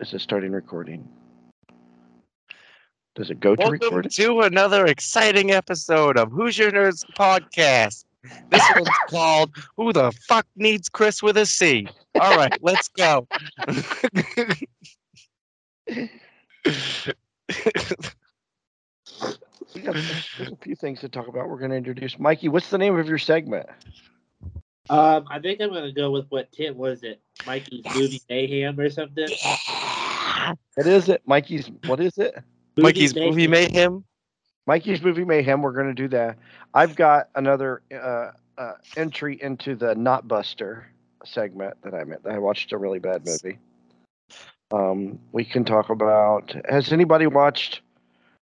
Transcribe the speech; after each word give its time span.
Is 0.00 0.12
it 0.12 0.20
starting 0.20 0.52
recording? 0.52 1.08
Does 3.14 3.30
it 3.30 3.38
go 3.38 3.54
to 3.54 3.60
Welcome 3.60 3.80
recording? 3.80 4.10
to 4.10 4.40
another 4.40 4.86
exciting 4.86 5.52
episode 5.52 6.18
of 6.18 6.32
Who's 6.32 6.58
Your 6.58 6.72
Nerds 6.72 7.04
podcast. 7.16 8.04
This 8.50 8.62
one's 8.74 8.88
called 9.08 9.54
Who 9.76 9.92
the 9.92 10.10
Fuck 10.26 10.46
Needs 10.56 10.88
Chris 10.88 11.22
with 11.22 11.36
a 11.36 11.46
C? 11.46 11.86
All 12.20 12.36
right, 12.36 12.58
let's 12.60 12.88
go. 12.88 13.28
We 19.74 19.80
got 19.80 19.94
there's 19.94 20.52
a 20.52 20.56
few 20.62 20.76
things 20.76 21.00
to 21.00 21.08
talk 21.08 21.26
about. 21.26 21.48
We're 21.48 21.58
going 21.58 21.72
to 21.72 21.76
introduce 21.76 22.18
Mikey. 22.18 22.48
What's 22.48 22.70
the 22.70 22.78
name 22.78 22.96
of 22.96 23.08
your 23.08 23.18
segment? 23.18 23.66
Um, 24.90 25.24
I 25.30 25.38
think 25.40 25.60
I'm 25.60 25.72
gonna 25.72 25.92
go 25.92 26.10
with 26.10 26.26
what 26.28 26.52
Tim 26.52 26.76
was 26.76 27.02
it, 27.02 27.20
Mikey's 27.46 27.84
movie 27.94 28.20
mayhem 28.28 28.78
or 28.78 28.90
something. 28.90 29.28
What 30.74 30.86
is 30.86 31.08
it? 31.08 31.22
Mikey's. 31.26 31.70
What 31.86 32.00
is 32.00 32.18
it? 32.18 32.34
Mikey's 32.76 33.14
movie 33.14 33.46
mayhem. 33.46 34.04
Mikey's 34.66 35.02
movie 35.02 35.24
mayhem. 35.24 35.62
We're 35.62 35.72
going 35.72 35.88
to 35.88 35.94
do 35.94 36.08
that. 36.08 36.38
I've 36.72 36.96
got 36.96 37.28
another 37.34 37.82
uh, 37.94 38.30
uh, 38.58 38.72
entry 38.96 39.38
into 39.42 39.74
the 39.74 39.94
Not 39.94 40.26
Buster 40.26 40.86
segment 41.24 41.76
that 41.82 41.94
I 41.94 42.04
meant. 42.04 42.26
I 42.26 42.38
watched 42.38 42.72
a 42.72 42.78
really 42.78 42.98
bad 42.98 43.24
movie. 43.26 43.58
Um, 44.72 45.18
we 45.32 45.44
can 45.44 45.64
talk 45.64 45.90
about. 45.90 46.54
Has 46.68 46.92
anybody 46.92 47.26
watched 47.26 47.82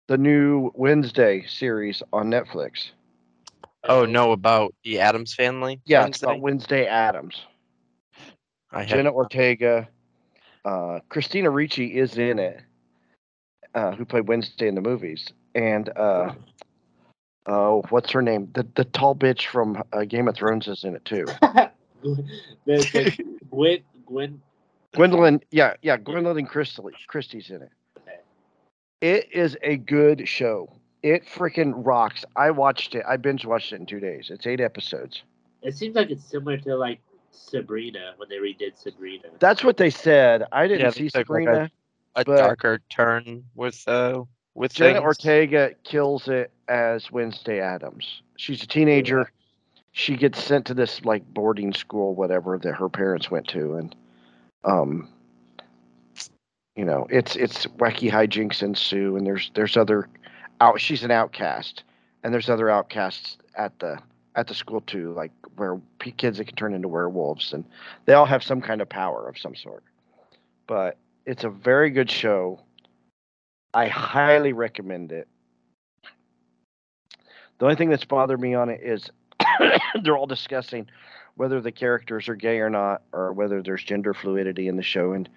the 0.08 0.18
new 0.18 0.72
Wednesday 0.76 1.46
series 1.48 2.02
on 2.12 2.30
Netflix? 2.30 2.92
Oh 3.84 4.06
no, 4.06 4.32
about 4.32 4.74
the 4.84 5.00
Addams 5.00 5.34
family. 5.34 5.80
Yeah, 5.86 6.02
it's 6.02 6.06
Wednesday? 6.06 6.26
about 6.26 6.42
Wednesday 6.42 6.86
Addams. 6.88 7.42
I 8.72 8.82
have, 8.82 8.90
Jenna 8.90 9.12
Ortega, 9.12 9.88
uh, 10.66 11.00
Christina 11.10 11.50
Ricci 11.50 11.98
is 11.98 12.18
in 12.18 12.40
it, 12.40 12.62
uh, 13.74 13.92
who 13.92 14.06
played 14.06 14.28
Wednesday 14.28 14.68
in 14.68 14.76
the 14.76 14.82
movies, 14.82 15.28
and 15.56 15.90
uh, 15.96 16.34
oh, 17.46 17.84
what's 17.90 18.12
her 18.12 18.22
name? 18.22 18.50
The 18.54 18.68
the 18.76 18.86
tall 18.86 19.16
bitch 19.16 19.48
from 19.48 19.82
uh, 19.94 20.04
Game 20.04 20.28
of 20.28 20.36
Thrones 20.36 20.68
is 20.68 20.84
in 20.84 20.96
it 20.96 21.06
too. 21.06 21.26
the, 21.42 21.72
the 22.66 23.26
Gwen, 23.50 23.80
Gwen, 24.06 24.42
Gwendoline, 24.96 25.42
yeah, 25.52 25.74
yeah, 25.82 25.98
Gwendoline 25.98 26.48
Christie, 26.48 26.82
Christie's 27.08 27.50
in 27.50 27.62
it. 27.62 27.72
It 29.00 29.32
is 29.32 29.56
a 29.62 29.78
good 29.78 30.28
show. 30.28 30.72
It 31.04 31.26
freaking 31.26 31.74
rocks. 31.76 32.26
I 32.36 32.52
watched 32.52 32.96
it. 32.96 33.04
I 33.08 33.18
binge 33.18 33.46
watched 33.46 33.72
it 33.72 33.80
in 33.80 33.86
two 33.86 34.00
days. 34.00 34.30
It's 34.32 34.48
eight 34.48 34.60
episodes. 34.60 35.22
it 35.62 35.76
seems 35.76 35.96
like 35.96 36.10
it's 36.10 36.24
similar 36.24 36.58
to 36.58 36.76
like 36.76 37.00
Sabrina 37.32 38.14
when 38.18 38.30
they 38.30 38.38
redid 38.38 38.78
Sabrina. 38.78 39.26
That's 39.40 39.64
what 39.64 39.78
they 39.78 39.90
said. 39.90 40.44
I 40.52 40.68
didn't 40.68 40.82
Yeah, 40.82 40.90
see 40.92 41.06
it's 41.06 41.16
like- 41.16 41.30
like 41.30 41.44
Sabrina. 41.44 41.72
a 42.16 42.26
but- 42.26 42.38
darker 42.38 42.80
turn 42.90 43.44
with 43.56 43.84
uh 43.88 44.24
with 44.56 44.74
Jenna 44.74 44.94
things. 44.96 45.04
Ortega 45.04 45.76
kills 45.84 46.28
it 46.28 46.50
as 46.68 47.12
Wednesday 47.12 47.60
Addams. 47.60 48.22
She's 48.38 48.64
a 48.64 48.68
teenager. 48.68 49.32
She 49.92 50.16
gets 50.16 50.44
sent 50.44 50.66
to 50.68 50.74
this 50.74 51.06
like 51.06 51.24
boarding 51.34 51.74
school, 51.74 52.16
whatever 52.16 52.58
that 52.58 52.74
her 52.74 52.90
parents 52.90 53.30
went 53.32 53.48
to, 53.50 53.76
and 53.76 53.96
um, 54.64 55.10
you 56.76 56.86
know, 56.86 57.08
it's 57.10 57.36
it's 57.36 57.66
wacky 57.78 58.12
hijinks 58.12 58.62
ensue, 58.62 59.16
and 59.16 59.26
there's 59.26 59.50
there's 59.56 59.76
other 59.78 60.08
out. 60.62 60.80
She's 60.80 61.04
an 61.04 61.12
outcast, 61.12 61.84
and 62.24 62.34
there's 62.34 62.50
other 62.50 62.70
outcasts 62.70 63.38
at 63.56 63.78
the 63.80 64.00
at 64.36 64.48
the 64.48 64.54
school 64.54 64.82
too, 64.82 65.14
like 65.14 65.32
where 65.56 65.82
kids 66.18 66.38
that 66.38 66.46
can 66.46 66.56
turn 66.56 66.74
into 66.74 66.88
werewolves, 66.88 67.54
and 67.54 67.66
they 68.06 68.14
all 68.14 68.26
have 68.26 68.44
some 68.44 68.62
kind 68.62 68.82
of 68.82 68.88
power 68.88 69.28
of 69.28 69.38
some 69.38 69.56
sort. 69.56 69.84
But 70.68 70.98
it's 71.26 71.44
a 71.44 71.50
very 71.50 71.90
good 71.90 72.10
show. 72.10 72.62
I 73.74 73.88
highly 73.88 74.54
recommend 74.54 75.12
it. 75.12 75.28
The 77.58 77.66
only 77.66 77.76
thing 77.76 77.90
that's 77.90 78.06
bothered 78.06 78.40
me 78.40 78.54
on 78.54 78.70
it 78.70 78.82
is 78.84 79.10
they're 80.04 80.18
all 80.18 80.28
discussing 80.28 80.88
whether 81.36 81.62
the 81.62 81.72
characters 81.72 82.30
are 82.30 82.36
gay 82.36 82.60
or 82.60 82.70
not, 82.70 83.02
or 83.12 83.34
whether 83.34 83.62
there's 83.62 83.84
gender 83.84 84.14
fluidity 84.14 84.68
in 84.68 84.76
the 84.76 84.84
show. 84.84 85.14
And 85.14 85.30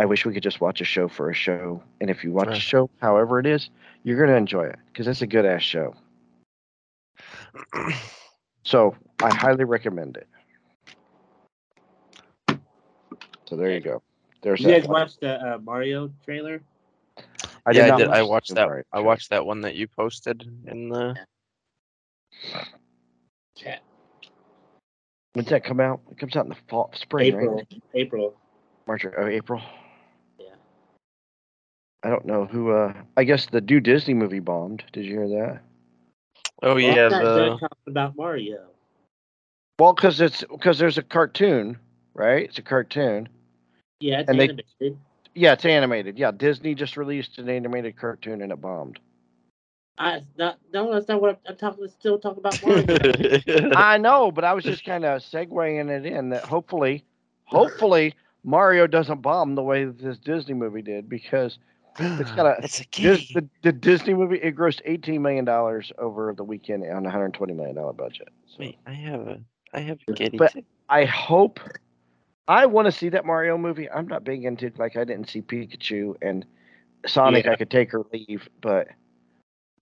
I 0.00 0.06
wish 0.06 0.24
we 0.24 0.32
could 0.32 0.42
just 0.42 0.62
watch 0.62 0.80
a 0.80 0.84
show 0.84 1.08
for 1.08 1.28
a 1.28 1.34
show. 1.34 1.82
And 2.00 2.08
if 2.08 2.24
you 2.24 2.32
watch 2.32 2.48
a 2.48 2.58
show, 2.58 2.88
however 3.02 3.38
it 3.38 3.44
is, 3.44 3.68
you're 4.02 4.18
gonna 4.18 4.38
enjoy 4.38 4.62
it 4.62 4.78
because 4.86 5.06
it's 5.06 5.20
a 5.20 5.26
good 5.26 5.44
ass 5.44 5.62
show. 5.62 5.94
So 8.62 8.94
I 9.22 9.34
highly 9.34 9.64
recommend 9.64 10.18
it. 10.18 10.28
So 13.48 13.56
there 13.56 13.72
you 13.72 13.80
go. 13.80 14.02
There's 14.42 14.60
you 14.60 14.66
that 14.66 14.80
guys 14.80 14.88
one. 14.88 15.00
watch 15.00 15.16
the 15.16 15.40
uh, 15.40 15.58
Mario 15.58 16.12
trailer? 16.24 16.60
I 17.66 17.72
yeah, 17.72 17.94
I 17.94 17.96
did. 17.96 18.08
I 18.08 18.22
watched 18.22 18.54
that. 18.54 18.66
Mario 18.66 18.84
I 18.92 18.98
show. 18.98 19.02
watched 19.02 19.30
that 19.30 19.46
one 19.46 19.62
that 19.62 19.76
you 19.76 19.88
posted 19.88 20.46
in 20.66 20.90
the. 20.90 21.16
Chat. 23.56 23.80
When's 25.32 25.48
that 25.48 25.64
come 25.64 25.80
out? 25.80 26.02
It 26.10 26.18
comes 26.18 26.36
out 26.36 26.44
in 26.44 26.50
the 26.50 26.58
fall, 26.68 26.92
spring, 26.94 27.28
April. 27.28 27.56
right? 27.56 27.82
April. 27.94 28.36
March 28.86 29.06
or 29.06 29.18
oh, 29.20 29.26
April. 29.26 29.62
Yeah. 32.02 32.08
I 32.08 32.10
don't 32.10 32.24
know 32.26 32.46
who. 32.46 32.70
uh 32.72 32.94
I 33.16 33.24
guess 33.24 33.46
the 33.46 33.60
new 33.60 33.80
Disney 33.80 34.14
movie 34.14 34.40
bombed. 34.40 34.84
Did 34.92 35.04
you 35.04 35.12
hear 35.12 35.28
that? 35.28 35.60
Oh 36.62 36.74
Well, 36.74 36.80
yeah, 36.80 37.08
I'm 37.12 37.24
the 37.24 37.68
about 37.86 38.16
Mario. 38.16 38.66
Well, 39.78 39.92
because 39.94 40.20
it's 40.20 40.44
because 40.44 40.78
there's 40.78 40.98
a 40.98 41.02
cartoon, 41.02 41.78
right? 42.14 42.44
It's 42.44 42.58
a 42.58 42.62
cartoon. 42.62 43.28
Yeah, 44.00 44.20
it's 44.20 44.28
And 44.30 44.38
they- 44.38 44.44
animated. 44.44 44.98
Yeah, 45.34 45.52
it's 45.52 45.64
animated. 45.64 46.18
Yeah, 46.18 46.32
Disney 46.32 46.74
just 46.74 46.96
released 46.96 47.38
an 47.38 47.48
animated 47.48 47.96
cartoon 47.96 48.42
and 48.42 48.50
it 48.52 48.60
bombed. 48.60 48.98
I 49.96 50.22
not 50.38 50.58
no, 50.72 50.92
that's 50.92 51.08
not 51.08 51.20
what 51.20 51.30
I'm, 51.30 51.36
I'm 51.48 51.56
talking. 51.56 51.86
Still 51.88 52.18
talking 52.18 52.38
about 52.40 52.60
Mario. 52.64 53.70
I 53.76 53.98
know, 53.98 54.32
but 54.32 54.44
I 54.44 54.54
was 54.54 54.64
just 54.64 54.84
kind 54.84 55.04
of 55.04 55.20
segueing 55.22 55.88
it 55.90 56.06
in 56.06 56.30
that 56.30 56.44
hopefully, 56.44 57.04
hopefully 57.44 58.14
Mario 58.42 58.86
doesn't 58.86 59.20
bomb 59.22 59.54
the 59.54 59.62
way 59.62 59.84
that 59.84 59.98
this 59.98 60.18
Disney 60.18 60.54
movie 60.54 60.82
did 60.82 61.08
because 61.08 61.58
it's 61.98 62.30
got 62.32 62.46
a 62.46 62.56
it's 62.62 62.80
a 62.80 62.84
Dis- 62.90 63.20
key. 63.20 63.34
the, 63.34 63.48
the 63.62 63.72
Disney 63.72 64.14
movie 64.14 64.36
it 64.36 64.56
grossed 64.56 64.80
18 64.84 65.20
million 65.20 65.44
dollars 65.44 65.92
over 65.98 66.32
the 66.36 66.44
weekend 66.44 66.84
on 66.84 66.98
a 66.98 67.10
120 67.10 67.52
million 67.54 67.76
dollar 67.76 67.92
budget. 67.92 68.28
So 68.46 68.56
Wait, 68.60 68.78
I 68.86 68.92
have 68.92 69.20
a 69.20 69.40
I 69.74 69.80
have 69.80 69.98
a 70.08 70.12
kitty. 70.12 70.38
But- 70.38 70.52
too. 70.52 70.62
I 70.88 71.04
hope 71.04 71.60
I 72.48 72.66
want 72.66 72.86
to 72.86 72.92
see 72.92 73.10
that 73.10 73.24
Mario 73.24 73.56
movie. 73.56 73.88
I'm 73.88 74.08
not 74.08 74.24
big 74.24 74.44
into 74.44 74.72
like 74.76 74.96
I 74.96 75.04
didn't 75.04 75.28
see 75.28 75.40
Pikachu 75.40 76.16
and 76.20 76.44
Sonic. 77.06 77.44
Yeah. 77.44 77.52
I 77.52 77.56
could 77.56 77.70
take 77.70 77.94
or 77.94 78.04
leave, 78.12 78.48
but 78.60 78.88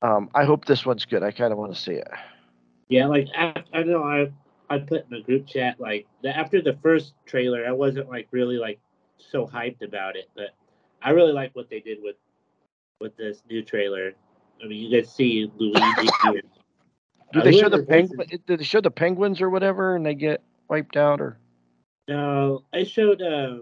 um, 0.03 0.29
I 0.35 0.45
hope 0.45 0.67
this 0.67 0.85
one's 0.85 1.07
good. 1.07 1.23
I 1.23 1.31
kind 1.31 1.51
of 1.51 1.59
want 1.59 1.75
to 1.75 1.81
see 1.81 1.93
it. 1.93 2.09
Yeah, 2.89 3.07
like 3.07 3.29
I, 3.37 3.63
I 3.73 3.83
know 3.85 4.03
I 4.05 4.31
I 4.69 4.79
put 4.79 5.05
in 5.05 5.11
the 5.11 5.23
group 5.23 5.47
chat 5.47 5.81
like 5.81 6.07
the, 6.23 6.37
after 6.37 6.61
the 6.61 6.77
first 6.83 7.15
trailer, 7.27 7.67
I 7.67 7.73
wasn't 7.73 8.09
like 8.11 8.29
really 8.33 8.59
like 8.59 8.79
so 9.17 9.47
hyped 9.47 9.83
about 9.83 10.17
it, 10.17 10.29
but 10.37 10.51
I 11.03 11.11
really 11.11 11.33
like 11.33 11.55
what 11.55 11.69
they 11.71 11.81
did 11.81 11.99
with 12.03 12.17
with 13.01 13.17
this 13.17 13.43
new 13.49 13.63
trailer. 13.63 14.13
I 14.63 14.67
mean, 14.67 14.83
you 14.83 15.01
guys 15.01 15.13
see 15.15 15.51
Luigi. 15.57 16.09
and- 16.25 16.43
Do 17.33 17.41
Uh, 17.41 17.45
they 17.45 17.53
show 17.53 17.69
the 17.69 17.83
penguin? 17.85 18.27
Do 18.47 18.57
they 18.57 18.65
show 18.65 18.81
the 18.81 18.91
penguins 18.91 19.41
or 19.41 19.51
whatever, 19.51 19.95
and 19.97 20.05
they 20.05 20.15
get 20.15 20.43
wiped 20.69 20.97
out? 20.97 21.21
Or 21.21 21.39
No, 22.09 22.65
I 22.73 22.85
showed 22.85 23.21
uh, 23.23 23.59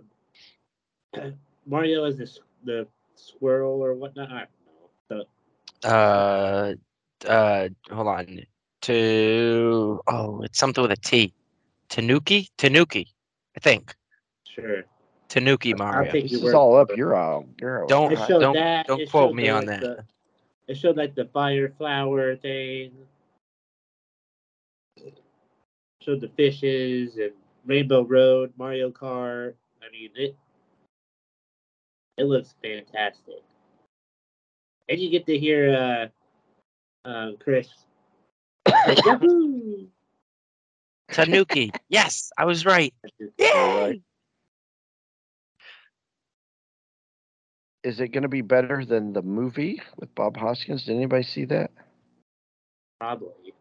Mario 1.66 2.04
as 2.04 2.16
the 2.16 2.30
the 2.64 2.86
squirrel 3.16 3.82
or 3.82 3.94
whatnot. 3.94 4.30
I 4.30 4.46
don't 5.08 5.18
know. 5.18 5.26
So, 5.82 5.88
Uh, 5.88 6.74
uh, 7.28 7.68
hold 7.90 8.08
on. 8.08 8.40
To 8.82 10.00
oh, 10.06 10.42
it's 10.42 10.58
something 10.58 10.82
with 10.82 10.92
a 10.92 10.96
T. 10.96 11.32
Tanuki, 11.88 12.48
Tanuki, 12.56 13.08
I 13.56 13.60
think. 13.60 13.94
Sure. 14.44 14.84
Tanuki 15.28 15.72
I'll 15.74 15.78
Mario. 15.78 16.12
take 16.12 16.24
this 16.30 16.40
is 16.42 16.54
all 16.54 16.76
up 16.76 16.88
for 16.88 16.94
it. 16.94 16.98
your 16.98 17.14
all. 17.16 17.46
Your 17.60 17.82
all. 17.82 17.88
Don't- 17.88 18.16
Uh, 18.16 18.26
don't- 18.26 18.54
that. 18.54 18.86
don't 18.86 19.08
quote 19.10 19.34
me 19.34 19.44
the, 19.44 19.50
on 19.50 19.66
like, 19.66 19.80
that. 19.80 19.96
the- 19.96 20.04
it 20.68 20.76
showed 20.76 20.96
like 20.96 21.14
the 21.14 21.26
fire 21.26 21.72
flower 21.76 22.36
thing. 22.36 22.92
Showed 26.02 26.20
the 26.20 26.28
fishes 26.36 27.16
and 27.16 27.32
Rainbow 27.64 28.02
Road, 28.04 28.52
Mario 28.56 28.90
Kart. 28.90 29.54
I 29.82 29.90
mean 29.90 30.10
it. 30.14 30.36
It 32.16 32.24
looks 32.24 32.54
fantastic. 32.62 33.42
And 34.88 34.98
you 35.00 35.10
get 35.10 35.26
to 35.26 35.36
hear 35.38 36.10
uh, 37.04 37.08
uh 37.08 37.32
Chris. 37.40 37.68
Tanuki. 41.12 41.72
yes, 41.88 42.30
I 42.36 42.44
was 42.44 42.64
right. 42.66 42.92
Yay! 43.38 44.00
Is 47.86 48.00
it 48.00 48.08
going 48.08 48.24
to 48.24 48.28
be 48.28 48.40
better 48.40 48.84
than 48.84 49.12
the 49.12 49.22
movie 49.22 49.80
with 49.96 50.12
Bob 50.16 50.36
Hoskins? 50.36 50.86
Did 50.86 50.96
anybody 50.96 51.22
see 51.22 51.44
that? 51.44 51.70
Probably. 52.98 53.54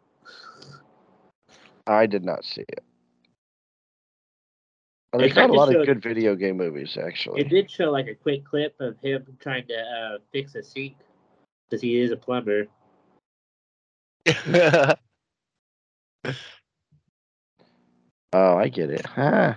I 1.85 2.07
did 2.07 2.25
not 2.25 2.43
see 2.43 2.65
it. 2.67 2.83
Oh, 5.13 5.19
there's 5.19 5.35
not 5.35 5.51
a 5.51 5.53
lot 5.53 5.73
of 5.73 5.85
good 5.85 6.01
video 6.01 6.33
game 6.33 6.57
movies 6.57 6.97
actually. 6.99 7.41
It 7.41 7.49
did 7.49 7.69
show 7.69 7.91
like 7.91 8.07
a 8.07 8.15
quick 8.15 8.43
clip 8.43 8.73
of 8.79 8.97
him 8.97 9.37
trying 9.39 9.67
to 9.67 9.77
uh, 9.77 10.17
fix 10.31 10.55
a 10.55 10.63
sink 10.63 10.95
because 11.69 11.83
he 11.83 11.99
is 11.99 12.09
a 12.09 12.17
plumber. 12.17 12.65
Oh, 18.33 18.57
I 18.57 18.67
get 18.67 18.89
it. 18.89 19.05
Huh. 19.05 19.53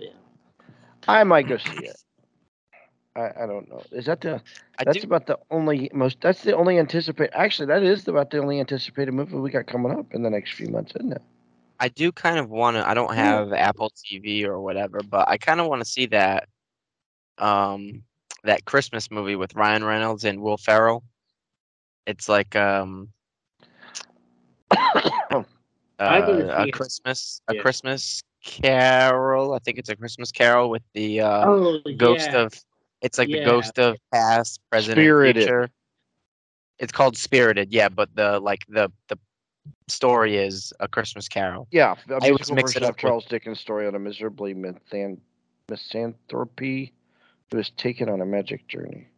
Yeah. 0.00 0.08
I 1.06 1.22
might 1.22 1.46
go 1.46 1.58
see 1.58 1.84
it. 1.84 1.96
I, 3.16 3.42
I 3.42 3.46
don't 3.46 3.68
know. 3.68 3.82
Is 3.92 4.06
that 4.06 4.20
the 4.20 4.40
I 4.78 4.84
that's 4.84 4.98
do. 4.98 5.06
about 5.06 5.26
the 5.26 5.38
only 5.50 5.90
most 5.92 6.20
that's 6.20 6.42
the 6.42 6.56
only 6.56 6.78
anticipate 6.78 7.30
actually 7.32 7.66
that 7.66 7.82
is 7.82 8.06
about 8.06 8.30
the 8.30 8.38
only 8.38 8.60
anticipated 8.60 9.12
movie 9.12 9.36
we 9.36 9.50
got 9.50 9.66
coming 9.66 9.92
up 9.92 10.14
in 10.14 10.22
the 10.22 10.30
next 10.30 10.54
few 10.54 10.68
months, 10.68 10.92
isn't 10.96 11.12
it? 11.12 11.22
I 11.80 11.88
do 11.88 12.12
kind 12.12 12.38
of 12.38 12.50
want 12.50 12.76
to. 12.76 12.86
I 12.86 12.94
don't 12.94 13.14
have 13.14 13.52
Apple 13.52 13.90
TV 13.90 14.44
or 14.44 14.60
whatever, 14.60 15.00
but 15.08 15.28
I 15.28 15.38
kind 15.38 15.60
of 15.60 15.66
want 15.66 15.82
to 15.82 15.88
see 15.88 16.06
that, 16.06 16.46
um, 17.38 18.02
that 18.44 18.66
Christmas 18.66 19.10
movie 19.10 19.34
with 19.34 19.54
Ryan 19.54 19.84
Reynolds 19.84 20.24
and 20.24 20.40
Will 20.40 20.58
Ferrell. 20.58 21.02
It's 22.06 22.28
like 22.28 22.54
um, 22.54 23.08
uh, 24.70 25.42
I've 25.98 26.28
never 26.28 26.52
a 26.52 26.58
seen 26.58 26.68
it. 26.68 26.72
Christmas, 26.72 27.40
a 27.48 27.54
Yeah. 27.54 27.62
Christmas 27.62 28.22
Carol. 28.44 29.54
I 29.54 29.58
think 29.58 29.78
it's 29.78 29.88
a 29.88 29.96
Christmas 29.96 30.30
Carol 30.30 30.68
with 30.68 30.82
the 30.92 31.22
uh, 31.22 31.48
oh, 31.48 31.80
ghost 31.96 32.28
yeah. 32.30 32.42
of. 32.42 32.52
It's 33.02 33.18
like 33.18 33.28
the 33.28 33.44
ghost 33.44 33.78
of 33.78 33.96
past, 34.12 34.60
present, 34.70 34.94
Spirited. 34.96 35.42
future. 35.44 35.70
It's 36.78 36.92
called 36.92 37.16
Spirited, 37.16 37.72
yeah, 37.72 37.88
but 37.88 38.14
the 38.14 38.40
like 38.40 38.64
the 38.68 38.90
the 39.08 39.18
story 39.88 40.36
is 40.36 40.72
a 40.80 40.88
Christmas 40.88 41.28
Carol. 41.28 41.68
Yeah, 41.70 41.94
a 42.08 42.12
I 42.12 42.14
always 42.14 42.30
musical 42.30 42.54
mix 42.56 42.70
it 42.70 42.74
version 42.74 42.82
of 42.84 42.88
with- 42.90 42.96
Charles 42.98 43.24
Dickens' 43.26 43.60
story 43.60 43.86
on 43.86 43.94
a 43.94 43.98
miserably 43.98 44.54
mithan- 44.54 45.18
misanthropy 45.68 46.92
who 47.50 47.58
is 47.58 47.70
taken 47.76 48.08
on 48.08 48.20
a 48.20 48.26
magic 48.26 48.66
journey. 48.68 49.08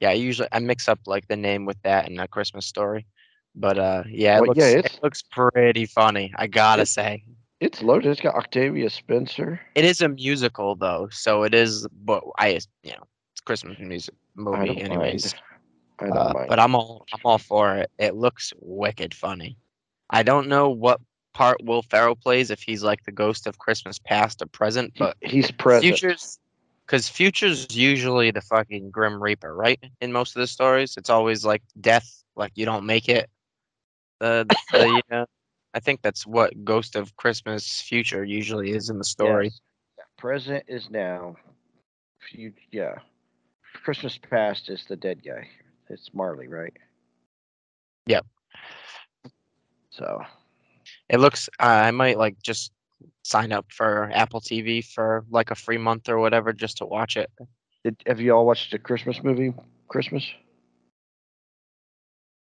Yeah, 0.00 0.10
I 0.10 0.14
usually 0.14 0.48
I 0.52 0.58
mix 0.58 0.88
up 0.88 0.98
like 1.06 1.28
the 1.28 1.36
name 1.36 1.64
with 1.64 1.80
that 1.82 2.06
and 2.08 2.20
a 2.20 2.28
Christmas 2.28 2.66
story. 2.66 3.06
But 3.54 3.78
uh 3.78 4.02
yeah, 4.08 4.36
it 4.38 4.40
Well, 4.40 4.48
looks 4.48 4.58
yeah, 4.58 4.78
it 4.78 4.98
looks 5.02 5.22
pretty 5.22 5.86
funny. 5.86 6.32
I 6.36 6.46
gotta 6.48 6.84
say. 6.86 7.24
It's 7.64 7.82
loaded. 7.82 8.10
It's 8.10 8.20
got 8.20 8.34
Octavia 8.34 8.90
Spencer. 8.90 9.58
It 9.74 9.84
is 9.86 10.02
a 10.02 10.08
musical 10.08 10.76
though, 10.76 11.08
so 11.10 11.44
it 11.44 11.54
is 11.54 11.88
but 12.04 12.22
I 12.38 12.48
you 12.82 12.92
know, 12.92 13.06
it's 13.32 13.40
Christmas 13.40 13.78
music 13.78 14.14
movie 14.36 14.78
anyways. 14.80 15.34
mind. 15.34 15.42
I 16.00 16.04
don't 16.10 16.16
Uh, 16.16 16.32
mind. 16.34 16.48
but 16.48 16.58
I'm 16.58 16.74
all 16.74 17.06
I'm 17.12 17.20
all 17.24 17.38
for 17.38 17.76
it. 17.76 17.90
It 17.98 18.14
looks 18.14 18.52
wicked 18.60 19.14
funny. 19.14 19.56
I 20.10 20.22
don't 20.22 20.48
know 20.48 20.68
what 20.68 21.00
part 21.32 21.64
Will 21.64 21.82
Ferrell 21.82 22.16
plays 22.16 22.50
if 22.50 22.60
he's 22.60 22.82
like 22.84 23.04
the 23.04 23.12
ghost 23.12 23.46
of 23.46 23.58
Christmas 23.58 23.98
past 23.98 24.42
or 24.42 24.46
present, 24.46 24.92
but 24.98 25.16
he's 25.22 25.50
present. 25.50 25.98
Futures, 25.98 26.38
because 26.86 27.08
Future's 27.08 27.74
usually 27.74 28.30
the 28.30 28.42
fucking 28.42 28.90
Grim 28.90 29.22
Reaper, 29.22 29.54
right? 29.54 29.82
In 30.00 30.12
most 30.12 30.36
of 30.36 30.40
the 30.40 30.46
stories, 30.46 30.96
it's 30.98 31.10
always 31.10 31.44
like 31.44 31.62
death, 31.80 32.24
like 32.36 32.52
you 32.54 32.66
don't 32.66 32.84
make 32.86 33.08
it. 33.08 33.30
The, 34.20 34.46
the 34.70 34.90
you 34.96 35.02
know, 35.10 35.26
I 35.74 35.80
think 35.80 36.02
that's 36.02 36.26
what 36.26 36.64
Ghost 36.64 36.96
of 36.96 37.16
Christmas 37.16 37.80
Future 37.82 38.24
usually 38.24 38.70
is 38.70 38.90
in 38.90 38.98
the 38.98 39.04
story. 39.04 39.46
Yes. 39.46 39.60
Yeah, 39.98 40.04
Present 40.18 40.64
is 40.68 40.88
now. 40.90 41.36
You, 42.32 42.52
yeah. 42.70 42.94
Christmas 43.84 44.18
past 44.18 44.70
is 44.70 44.84
the 44.88 44.96
dead 44.96 45.22
guy. 45.24 45.48
It's 45.90 46.10
Marley, 46.14 46.48
right? 46.48 46.72
Yep. 48.06 48.26
So 49.90 50.22
It 51.08 51.18
looks. 51.18 51.48
Uh, 51.60 51.64
I 51.64 51.90
might 51.90 52.18
like 52.18 52.40
just 52.42 52.72
sign 53.22 53.52
up 53.52 53.66
for 53.70 54.10
Apple 54.14 54.40
TV 54.40 54.82
for 54.82 55.24
like 55.30 55.50
a 55.50 55.54
free 55.54 55.78
month 55.78 56.08
or 56.08 56.18
whatever 56.18 56.52
just 56.52 56.78
to 56.78 56.86
watch 56.86 57.16
it. 57.16 57.30
Did, 57.84 57.96
have 58.06 58.20
you 58.20 58.32
all 58.32 58.46
watched 58.46 58.70
the 58.72 58.78
Christmas 58.78 59.22
movie? 59.22 59.52
Christmas, 59.88 60.24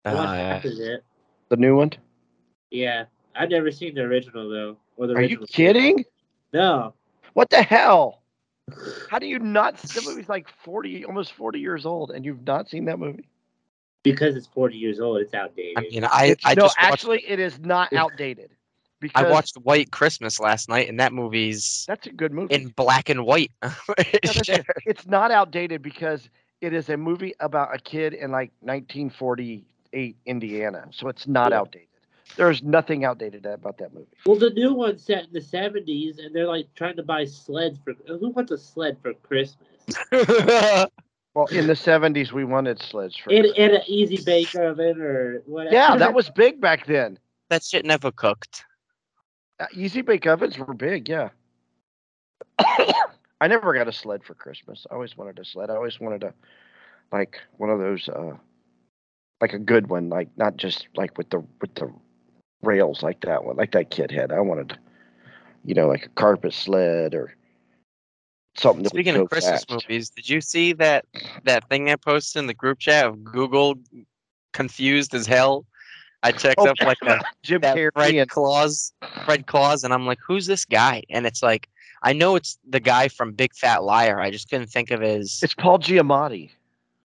I 0.06 0.12
Uh, 0.12 0.33
half 0.36 0.66
of 0.66 0.71
it. 0.80 1.04
the 1.50 1.57
new 1.57 1.75
one. 1.75 1.92
Yeah, 2.71 3.06
I've 3.36 3.50
never 3.50 3.72
seen 3.72 3.96
the 3.96 4.02
original 4.02 4.50
though. 4.50 4.78
Or 4.98 5.08
the 5.08 5.14
Are 5.16 5.22
you 5.22 5.38
original 5.38 5.48
kidding? 5.48 6.04
No. 6.54 6.94
What 7.34 7.50
the 7.50 7.62
hell? 7.64 8.22
How 9.08 9.20
do 9.20 9.28
you 9.28 9.40
not? 9.40 9.78
The 9.94 10.02
movie's 10.02 10.30
like 10.30 10.48
forty, 10.64 11.06
almost 11.06 11.34
forty 11.34 11.60
years 11.60 11.86
old, 11.86 12.12
and 12.12 12.26
you've 12.26 12.46
not 12.46 12.70
seen 12.70 12.86
that 12.86 13.00
movie. 13.00 13.28
Because 14.04 14.36
it's 14.36 14.48
40 14.48 14.78
years 14.78 15.00
old, 15.00 15.18
it's 15.20 15.34
outdated. 15.34 15.78
I 15.78 15.82
mean, 15.90 16.06
I 16.06 16.36
I 16.46 16.56
no, 16.56 16.64
just 16.64 16.78
watched, 16.82 17.06
actually, 17.06 17.24
it 17.28 17.40
is 17.40 17.60
not 17.60 17.94
outdated. 17.94 18.52
Because 19.00 19.28
I 19.28 19.32
watched 19.32 19.56
White 19.56 19.92
Christmas 19.92 20.40
last 20.40 20.70
night, 20.70 20.88
and 20.90 21.00
that 21.00 21.12
movie's 21.12 21.86
That's 21.88 22.08
a 22.08 22.12
good 22.12 22.31
movie. 22.31 22.54
in 22.56 22.70
black 22.70 23.10
and 23.10 23.26
white. 23.26 23.52
Yeah, 24.24 24.34
that's 24.34 24.50
it's 24.86 25.08
not 25.08 25.31
outdated 25.31 25.81
because 25.81 26.30
it 26.62 26.74
is 26.74 26.90
a 26.90 26.98
movie 26.98 27.34
about 27.40 27.74
a 27.76 27.80
kid 27.80 28.14
in 28.14 28.31
like 28.31 28.52
1948 28.62 30.18
Indiana, 30.26 30.88
so 30.92 31.08
it's 31.08 31.28
not 31.28 31.52
Yeah. 31.52 31.60
outdated. 31.60 31.88
There's 32.38 32.63
nothing 32.63 33.06
outdated 33.06 33.45
about 33.45 33.77
that 33.77 33.94
movie. 33.94 34.07
well, 34.25 34.38
the 34.38 34.50
new 34.50 34.74
one's 34.74 35.04
set 35.04 35.25
in 35.25 35.33
the 35.33 35.39
70s, 35.39 36.18
and 36.18 36.36
they're 36.36 36.48
like 36.48 36.68
trying 36.75 36.95
to 36.95 37.04
buy 37.04 37.25
sleds 37.25 37.80
for. 37.83 37.94
Who 38.07 38.30
wants 38.30 38.51
a 38.51 38.57
sled 38.57 38.98
for 39.01 39.13
Christmas? 39.13 39.68
Well, 41.36 41.48
in 41.48 41.68
the 41.68 41.74
70s, 41.74 42.31
we 42.31 42.45
wanted 42.45 42.81
sleds 42.81 43.18
for. 43.18 43.30
In, 43.30 43.44
in 43.57 43.75
an 43.75 43.81
easy 43.88 44.24
bake 44.24 44.56
oven 44.56 45.01
or 45.01 45.42
whatever. 45.45 45.75
yeah, 45.75 45.98
that 45.98 46.13
was 46.13 46.30
big 46.30 46.62
back 46.62 46.86
then. 46.86 47.19
that 47.50 47.62
shit 47.62 47.86
never 47.86 48.10
cooked. 48.10 48.63
Uh, 49.60 49.66
easy 49.74 50.01
bake 50.01 50.25
ovens 50.28 50.57
were 50.57 50.74
big, 50.74 51.10
yeah. 51.10 51.30
I 52.60 53.48
never 53.48 53.74
got 53.74 53.89
a 53.89 53.92
sled 53.92 54.24
for 54.24 54.33
Christmas. 54.33 54.88
I 54.89 54.94
always 54.94 55.18
wanted 55.18 55.38
a 55.38 55.44
sled. 55.44 55.69
I 55.69 55.75
always 55.75 56.00
wanted 56.00 56.24
a, 56.24 56.33
like 57.12 57.38
one 57.57 57.69
of 57.69 57.80
those, 57.80 58.07
uh, 58.07 58.38
like 59.42 59.51
a 59.51 59.60
good 59.60 59.88
one, 59.88 60.07
like 60.07 60.30
not 60.38 60.56
just 60.56 60.88
like 60.95 61.18
with 61.18 61.30
the 61.31 61.44
with 61.60 61.75
the 61.75 61.94
rails 62.62 63.04
like 63.04 63.22
that 63.22 63.44
one, 63.44 63.56
like 63.57 63.72
that 63.72 63.92
kid 63.92 64.12
had. 64.12 64.31
I 64.31 64.40
wanted, 64.40 64.78
you 65.63 65.74
know, 65.74 65.88
like 65.88 66.06
a 66.06 66.10
carpet 66.10 66.54
sled 66.54 67.13
or 67.13 67.34
something 68.57 68.86
Speaking 68.86 69.16
of 69.16 69.30
Christmas 69.30 69.66
fast. 69.68 69.88
movies, 69.88 70.10
did 70.10 70.30
you 70.30 70.42
see 70.42 70.74
that 70.74 71.06
that 71.44 71.68
thing 71.69 71.90
I 71.90 71.96
posted 71.96 72.40
in 72.40 72.48
the 72.48 72.54
group 72.54 72.80
chat 72.80 73.06
of 73.06 73.24
Google 73.24 73.75
confused 74.54 75.13
as 75.13 75.28
hell? 75.28 75.66
I 76.24 76.31
checked 76.31 76.60
Oh, 76.60 76.68
up 76.68 76.78
like 76.81 76.98
a, 77.06 77.19
Jim 77.44 77.62
Carrey 77.62 77.92
Fred 77.94 78.16
and 78.16 78.30
Claus, 78.30 78.94
Fred 79.25 79.46
Claus, 79.46 79.84
and 79.84 79.94
I'm 79.94 80.07
like, 80.07 80.18
who's 80.25 80.48
this 80.48 80.66
guy? 80.66 81.04
And 81.10 81.28
it's 81.28 81.44
like, 81.44 81.69
I 82.02 82.13
know 82.13 82.36
it's 82.36 82.57
the 82.68 82.80
guy 82.80 83.07
from 83.10 83.34
Big 83.34 83.54
Fat 83.54 83.84
Liar. 83.84 84.19
I 84.19 84.31
just 84.31 84.50
couldn't 84.50 84.68
think 84.68 84.90
of 84.92 85.02
his. 85.02 85.44
it's 85.44 85.54
Paul 85.54 85.78
Giamatti. 85.80 86.50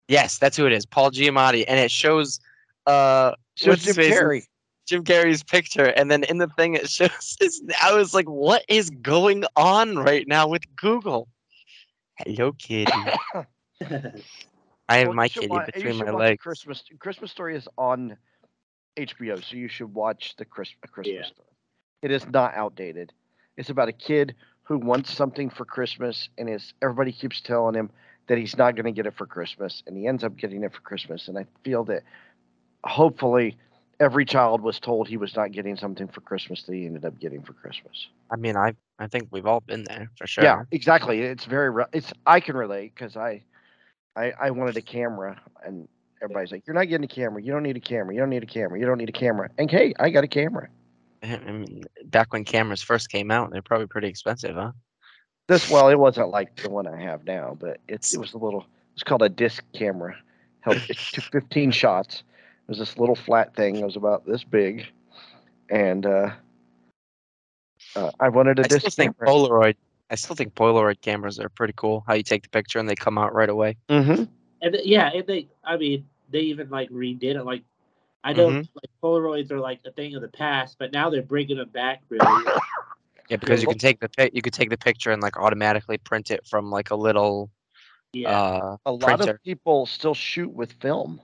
Yes, 0.07 0.37
that's 0.39 0.55
who 0.57 0.65
it 0.65 0.73
is, 0.73 0.85
Paul 0.85 1.11
Giamatti, 1.11 1.65
and 1.67 1.79
it 1.79 1.91
shows 1.91 2.39
uh 2.87 3.33
So 3.55 3.71
what's 3.71 3.83
Jim? 3.83 3.95
Carrey. 3.95 4.43
Jim 4.89 5.03
Carrey's 5.03 5.43
picture, 5.43 5.85
and 5.85 6.11
then 6.11 6.23
in 6.23 6.37
the 6.39 6.47
thing 6.47 6.75
it 6.75 6.89
shows. 6.89 7.37
His, 7.39 7.61
I 7.83 7.93
was 7.95 8.13
like, 8.13 8.27
what 8.27 8.63
is 8.69 8.89
going 8.89 9.45
on 9.55 9.97
right 9.97 10.27
now 10.27 10.47
with 10.47 10.63
Google? 10.75 11.29
Hello, 12.17 12.51
kitty. 12.53 13.13
I 14.89 14.97
have 14.97 15.11
Well, 15.11 15.13
my 15.13 15.29
you 15.35 15.41
kitty 15.41 15.49
wa- 15.49 15.67
you 15.75 15.91
between 15.91 15.97
my 15.97 16.11
legs. 16.11 16.41
Christmas 16.41 16.83
Christmas 16.99 17.31
Story 17.31 17.55
is 17.55 17.67
on 17.77 18.17
HBO, 18.97 19.39
so 19.39 19.55
you 19.55 19.67
should 19.67 19.93
watch 19.93 20.35
the 20.37 20.45
Chris, 20.45 20.69
Christmas 20.91 21.13
Yeah. 21.15 21.27
Story. 21.27 21.47
It 22.01 22.11
is 22.11 22.27
not 22.27 22.53
outdated. 22.55 23.13
It's 23.57 23.69
about 23.69 23.89
a 23.89 23.93
kid 23.93 24.35
who 24.63 24.77
wants 24.77 25.11
something 25.11 25.49
for 25.49 25.65
Christmas, 25.65 26.29
and 26.37 26.49
is 26.49 26.73
everybody 26.81 27.11
keeps 27.11 27.41
telling 27.41 27.75
him 27.75 27.89
that 28.27 28.37
he's 28.37 28.57
not 28.57 28.75
going 28.75 28.85
to 28.85 28.91
get 28.91 29.05
it 29.07 29.15
for 29.15 29.25
Christmas, 29.25 29.83
and 29.87 29.97
he 29.97 30.07
ends 30.07 30.23
up 30.23 30.37
getting 30.37 30.63
it 30.63 30.73
for 30.73 30.81
Christmas. 30.81 31.27
And 31.27 31.37
I 31.37 31.45
feel 31.63 31.83
that 31.85 32.03
hopefully 32.83 33.57
every 33.99 34.25
child 34.25 34.61
was 34.61 34.79
told 34.79 35.07
he 35.07 35.17
was 35.17 35.35
not 35.35 35.51
getting 35.51 35.75
something 35.75 36.07
for 36.07 36.21
Christmas 36.21 36.63
that 36.63 36.73
he 36.73 36.85
ended 36.85 37.05
up 37.05 37.19
getting 37.19 37.41
for 37.41 37.53
Christmas. 37.53 38.07
I 38.31 38.37
mean, 38.37 38.55
I 38.55 38.73
I 38.97 39.07
think 39.07 39.27
we've 39.31 39.45
all 39.45 39.61
been 39.61 39.83
there 39.83 40.09
for 40.17 40.27
sure. 40.27 40.43
Yeah, 40.43 40.63
exactly. 40.71 41.21
It's 41.21 41.45
very. 41.45 41.69
re- 41.69 41.85
It's 41.93 42.11
I 42.25 42.39
can 42.39 42.55
relate 42.55 42.93
because 42.95 43.15
I, 43.17 43.41
I, 44.15 44.33
I 44.39 44.51
wanted 44.51 44.77
a 44.77 44.81
camera, 44.81 45.39
and 45.65 45.87
everybody's 46.21 46.51
like, 46.51 46.63
"You're 46.65 46.75
not 46.75 46.85
getting 46.85 47.05
a 47.05 47.13
camera. 47.13 47.41
You 47.41 47.51
don't 47.51 47.63
need 47.63 47.77
a 47.77 47.81
camera. 47.81 48.13
You 48.13 48.19
don't 48.19 48.29
need 48.29 48.43
a 48.43 48.47
camera. 48.47 48.79
You 48.79 48.85
don't 48.85 48.97
need 48.97 49.09
a 49.09 49.13
camera." 49.13 49.49
And 49.57 49.69
hey, 49.69 49.93
I 49.99 50.09
got 50.09 50.23
a 50.23 50.27
camera. 50.27 50.69
I 51.23 51.37
mean, 51.37 51.83
back 52.05 52.31
when 52.33 52.45
cameras 52.45 52.81
first 52.81 53.09
came 53.09 53.31
out, 53.31 53.51
they're 53.51 53.61
probably 53.61 53.87
pretty 53.87 54.07
expensive, 54.07 54.55
huh? 54.55 54.71
This 55.47 55.69
well, 55.69 55.89
it 55.89 55.97
wasn't 55.97 56.29
like 56.29 56.55
the 56.57 56.69
one 56.69 56.87
I 56.87 57.01
have 57.01 57.25
now, 57.25 57.57
but 57.59 57.79
it's 57.87 58.13
it 58.13 58.19
was 58.19 58.33
a 58.33 58.37
little. 58.37 58.65
It's 58.93 59.03
called 59.03 59.23
a 59.23 59.29
disc 59.29 59.63
camera. 59.73 60.15
Held 60.61 60.77
it 60.89 60.97
15 60.97 61.71
shots. 61.71 62.23
It 62.69 62.73
was 62.73 62.77
this 62.77 62.99
little 62.99 63.15
flat 63.15 63.55
thing. 63.55 63.77
It 63.77 63.83
was 63.83 63.95
about 63.95 64.27
this 64.27 64.43
big, 64.43 64.85
and 65.71 66.05
uh, 66.05 66.29
uh, 67.95 68.11
I 68.19 68.29
wanted 68.29 68.59
a 68.59 68.63
I 68.63 68.67
still 68.67 68.79
disc 68.81 68.95
think. 68.95 69.17
Polaroid. 69.17 69.73
I 70.11 70.15
still 70.15 70.35
think 70.35 70.53
Polaroid 70.53 71.01
cameras 71.01 71.39
are 71.39 71.49
pretty 71.49 71.73
cool. 71.75 72.03
How 72.05 72.13
you 72.13 72.21
take 72.21 72.43
the 72.43 72.49
picture 72.49 72.77
and 72.77 72.87
they 72.87 72.93
come 72.93 73.17
out 73.17 73.33
right 73.33 73.49
away. 73.49 73.77
mm-hmm. 73.89 74.25
And 74.61 74.73
th- 74.73 74.85
yeah, 74.85 75.09
and 75.11 75.25
they, 75.25 75.47
I 75.63 75.77
mean, 75.77 76.07
they 76.29 76.41
even 76.41 76.69
like 76.69 76.91
redid 76.91 77.23
it. 77.35 77.43
Like, 77.43 77.63
I 78.23 78.33
know 78.33 78.49
Mhm. 78.51 78.67
like 78.75 78.91
Polaroids 79.03 79.49
are 79.51 79.59
like 79.59 79.79
a 79.85 79.91
thing 79.91 80.13
of 80.15 80.21
the 80.21 80.27
past, 80.27 80.77
but 80.77 80.91
now 80.93 81.09
they're 81.09 81.23
bringing 81.23 81.57
them 81.57 81.69
back. 81.69 82.03
Really, 82.09 82.43
Yeah, 83.29 83.37
because 83.37 83.63
you 83.63 83.67
can 83.67 83.79
take 83.79 83.99
the 83.99 84.09
pic, 84.09 84.35
you 84.35 84.43
could 84.43 84.53
take 84.53 84.69
the 84.69 84.77
picture 84.77 85.09
and 85.09 85.23
like 85.23 85.37
automatically 85.37 85.97
print 85.97 86.29
it 86.29 86.45
from 86.45 86.69
like 86.69 86.91
a 86.91 86.95
little 86.95 87.49
Yeah. 88.13 88.29
uh 88.29 88.77
A 88.85 88.91
lot 88.91 89.01
printer. 89.17 89.31
of 89.31 89.43
people 89.43 89.87
still 89.87 90.13
shoot 90.13 90.51
with 90.51 90.73
film. 90.73 91.21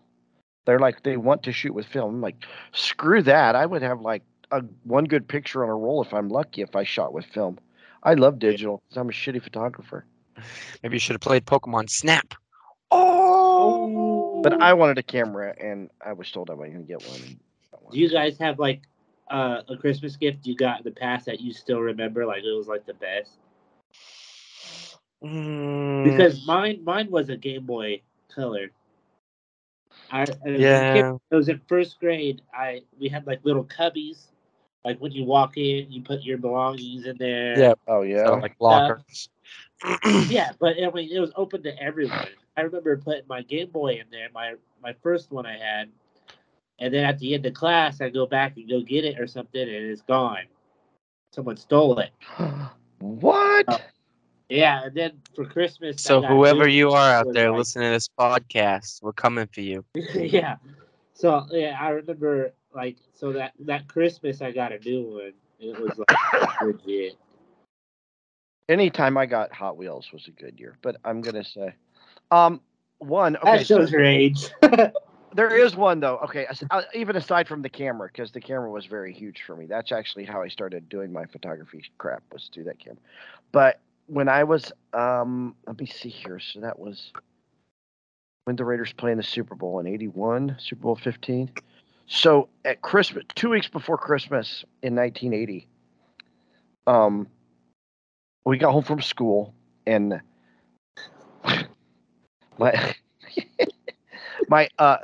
They're 0.66 0.80
like 0.80 1.04
they 1.04 1.18
want 1.18 1.44
to 1.44 1.52
shoot 1.52 1.74
with 1.74 1.86
film. 1.86 2.16
I'm 2.16 2.22
like, 2.22 2.36
screw 2.74 3.22
that. 3.24 3.56
I 3.56 3.66
would 3.66 3.82
have 3.82 4.02
like 4.02 4.24
a 4.52 4.62
one 4.84 5.06
good 5.06 5.28
picture 5.28 5.64
on 5.64 5.70
a 5.70 5.76
roll 5.76 6.04
if 6.04 6.14
I'm 6.14 6.30
lucky 6.30 6.62
if 6.62 6.76
I 6.76 6.84
shot 6.84 7.14
with 7.14 7.26
film. 7.26 7.58
I 8.04 8.14
love 8.14 8.40
digital 8.40 8.82
'cause 8.90 8.98
I'm 8.98 9.10
a 9.10 9.14
shitty 9.14 9.42
photographer. 9.42 10.06
maybe 10.84 10.96
you 10.96 11.00
should 11.00 11.14
have 11.16 11.22
played 11.22 11.46
Pokemon 11.46 11.90
Snap. 11.90 12.34
Oh, 12.92 14.42
But 14.44 14.62
I 14.62 14.74
wanted 14.74 14.98
a 14.98 15.04
camera 15.04 15.54
and 15.60 15.90
I 16.06 16.14
was 16.14 16.32
told 16.32 16.50
I 16.50 16.54
wasn't 16.54 16.74
gonna 16.76 16.86
get 16.86 17.08
one. 17.08 17.22
and 17.22 17.40
one. 17.82 17.94
Do 17.94 18.00
you 18.00 18.10
guys 18.10 18.38
have 18.40 18.60
like 18.60 18.82
uh, 19.30 19.62
a 19.68 19.78
Christmas 19.78 20.16
gift 20.16 20.46
you 20.46 20.56
got 20.56 20.80
in 20.80 20.84
the 20.84 20.92
past 20.92 21.26
that 21.26 21.42
you 21.42 21.54
still 21.54 21.80
remember? 21.80 22.26
Like 22.26 22.44
it 22.44 22.52
was 22.56 22.68
like 22.68 22.86
the 22.86 22.94
best. 22.94 23.32
Mm, 25.24 26.04
Because 26.04 26.46
mine, 26.46 26.84
mine 26.84 27.10
was 27.10 27.30
a 27.30 27.38
Game 27.38 27.66
Boy 27.66 28.02
Color. 28.34 28.70
I, 30.12 30.22
as 30.22 30.30
a 30.38 30.42
kid, 30.44 30.60
yeah, 30.60 31.14
it 31.32 31.36
was 31.36 31.50
in 31.50 31.60
first 31.68 32.00
grade. 32.00 32.42
I 32.54 32.84
we 33.00 33.10
had 33.10 33.26
like 33.28 33.40
little 33.44 33.66
cubbies. 33.66 34.28
Like 34.84 35.00
when 35.00 35.12
you 35.12 35.26
walk 35.26 35.58
in, 35.58 35.92
you 35.92 36.02
put 36.04 36.22
your 36.22 36.38
belongings 36.38 37.06
in 37.06 37.18
there. 37.18 37.60
Yeah. 37.60 37.74
Oh 37.88 38.04
yeah. 38.04 38.26
so, 38.26 38.36
like 38.36 38.56
lockers. 38.60 39.30
yeah, 40.30 40.52
but 40.60 40.76
I 40.82 40.90
mean, 40.92 41.10
it 41.12 41.20
was 41.20 41.32
open 41.36 41.64
to 41.64 41.82
everyone. 41.82 42.28
I 42.56 42.62
remember 42.62 42.96
putting 42.98 43.28
my 43.28 43.42
Game 43.42 43.70
Boy 43.70 43.94
in 43.94 44.06
there, 44.12 44.30
my 44.34 44.56
my 44.82 44.94
first 45.02 45.32
one 45.32 45.46
I 45.46 45.58
had, 45.58 45.90
and 46.80 46.94
then 46.94 47.04
at 47.04 47.20
the 47.20 47.34
end 47.34 47.46
of 47.46 47.54
class, 47.54 48.00
I 48.00 48.10
go 48.10 48.26
back 48.26 48.58
and 48.58 48.70
go 48.70 48.82
get 48.82 49.06
it 49.06 49.20
or 49.20 49.28
something, 49.28 49.62
and 49.62 49.72
it's 49.72 50.02
gone. 50.04 50.46
Someone 51.34 51.58
stole 51.58 52.00
it. 52.00 52.12
what? 53.00 53.66
Oh. 53.68 53.80
Yeah, 54.50 54.84
and 54.86 54.96
then 54.96 55.22
for 55.36 55.46
Christmas. 55.46 56.02
So 56.02 56.22
whoever 56.22 56.68
you 56.68 56.92
are 56.92 57.12
out 57.12 57.34
there 57.34 57.50
like- 57.50 57.60
listening 57.60 57.90
to 57.90 57.94
this 57.94 58.10
podcast, 58.20 59.02
we're 59.02 59.14
coming 59.14 59.48
for 59.48 59.62
you. 59.62 59.84
yeah. 60.16 60.58
So 61.14 61.46
yeah, 61.52 61.78
I 61.80 61.90
remember 61.90 62.54
like 62.74 62.98
so 63.14 63.32
that 63.34 63.54
that 63.60 63.88
Christmas 63.88 64.42
I 64.42 64.52
got 64.52 64.72
a 64.72 64.80
new 64.80 65.04
one. 65.04 65.34
It 65.60 65.80
was 65.80 65.98
like 65.98 66.62
legit. 66.62 67.18
Anytime 68.68 69.18
I 69.18 69.26
got 69.26 69.54
Hot 69.54 69.78
Wheels 69.78 70.12
was 70.12 70.28
a 70.28 70.32
good 70.32 70.60
year, 70.60 70.76
but 70.82 70.98
I'm 71.06 71.22
gonna 71.22 71.44
say, 71.44 71.74
um, 72.32 72.62
one. 73.00 73.38
Okay, 73.38 73.58
That 73.58 73.68
so 73.68 73.80
shows 73.80 73.92
your 73.92 74.04
age. 74.04 74.50
there 75.34 75.56
is 75.56 75.76
one 75.76 76.00
though. 76.00 76.18
Okay, 76.26 76.48
uh, 76.72 76.82
even 76.94 77.16
aside 77.16 77.48
from 77.48 77.62
the 77.62 77.70
camera, 77.70 78.10
because 78.12 78.32
the 78.32 78.42
camera 78.42 78.70
was 78.70 78.86
very 78.86 79.14
huge 79.14 79.44
for 79.46 79.56
me. 79.56 79.66
That's 79.66 79.92
actually 79.92 80.26
how 80.26 80.42
I 80.42 80.50
started 80.50 80.90
doing 80.90 81.14
my 81.14 81.26
photography 81.26 81.84
crap 81.98 82.24
was 82.34 82.50
through 82.54 82.66
that 82.66 82.80
camera. 82.80 83.00
But 83.52 83.80
when 84.08 84.30
I 84.30 84.44
was, 84.44 84.72
um, 84.94 85.56
let 85.68 85.80
me 85.80 85.86
see 85.86 86.10
here. 86.10 86.40
So 86.40 86.62
that 86.62 86.78
was 86.78 87.12
when 88.46 88.56
the 88.56 88.66
Raiders 88.66 88.94
playing 88.94 89.18
the 89.18 89.24
Super 89.24 89.56
Bowl 89.56 89.80
in 89.80 89.88
'81, 89.88 90.58
Super 90.60 90.82
Bowl 90.82 90.96
15. 90.96 91.52
So 92.08 92.50
at 92.64 92.82
Christmas, 92.82 93.24
two 93.34 93.50
weeks 93.50 93.68
before 93.68 93.98
Christmas 93.98 94.64
in 94.84 94.96
1980, 94.96 95.68
um, 96.86 97.28
we 98.46 98.58
got 98.60 98.72
home 98.72 98.84
from 98.84 99.02
school 99.02 99.56
and 99.88 100.22
my 102.60 102.96
my 104.48 104.70
uh 104.78 104.98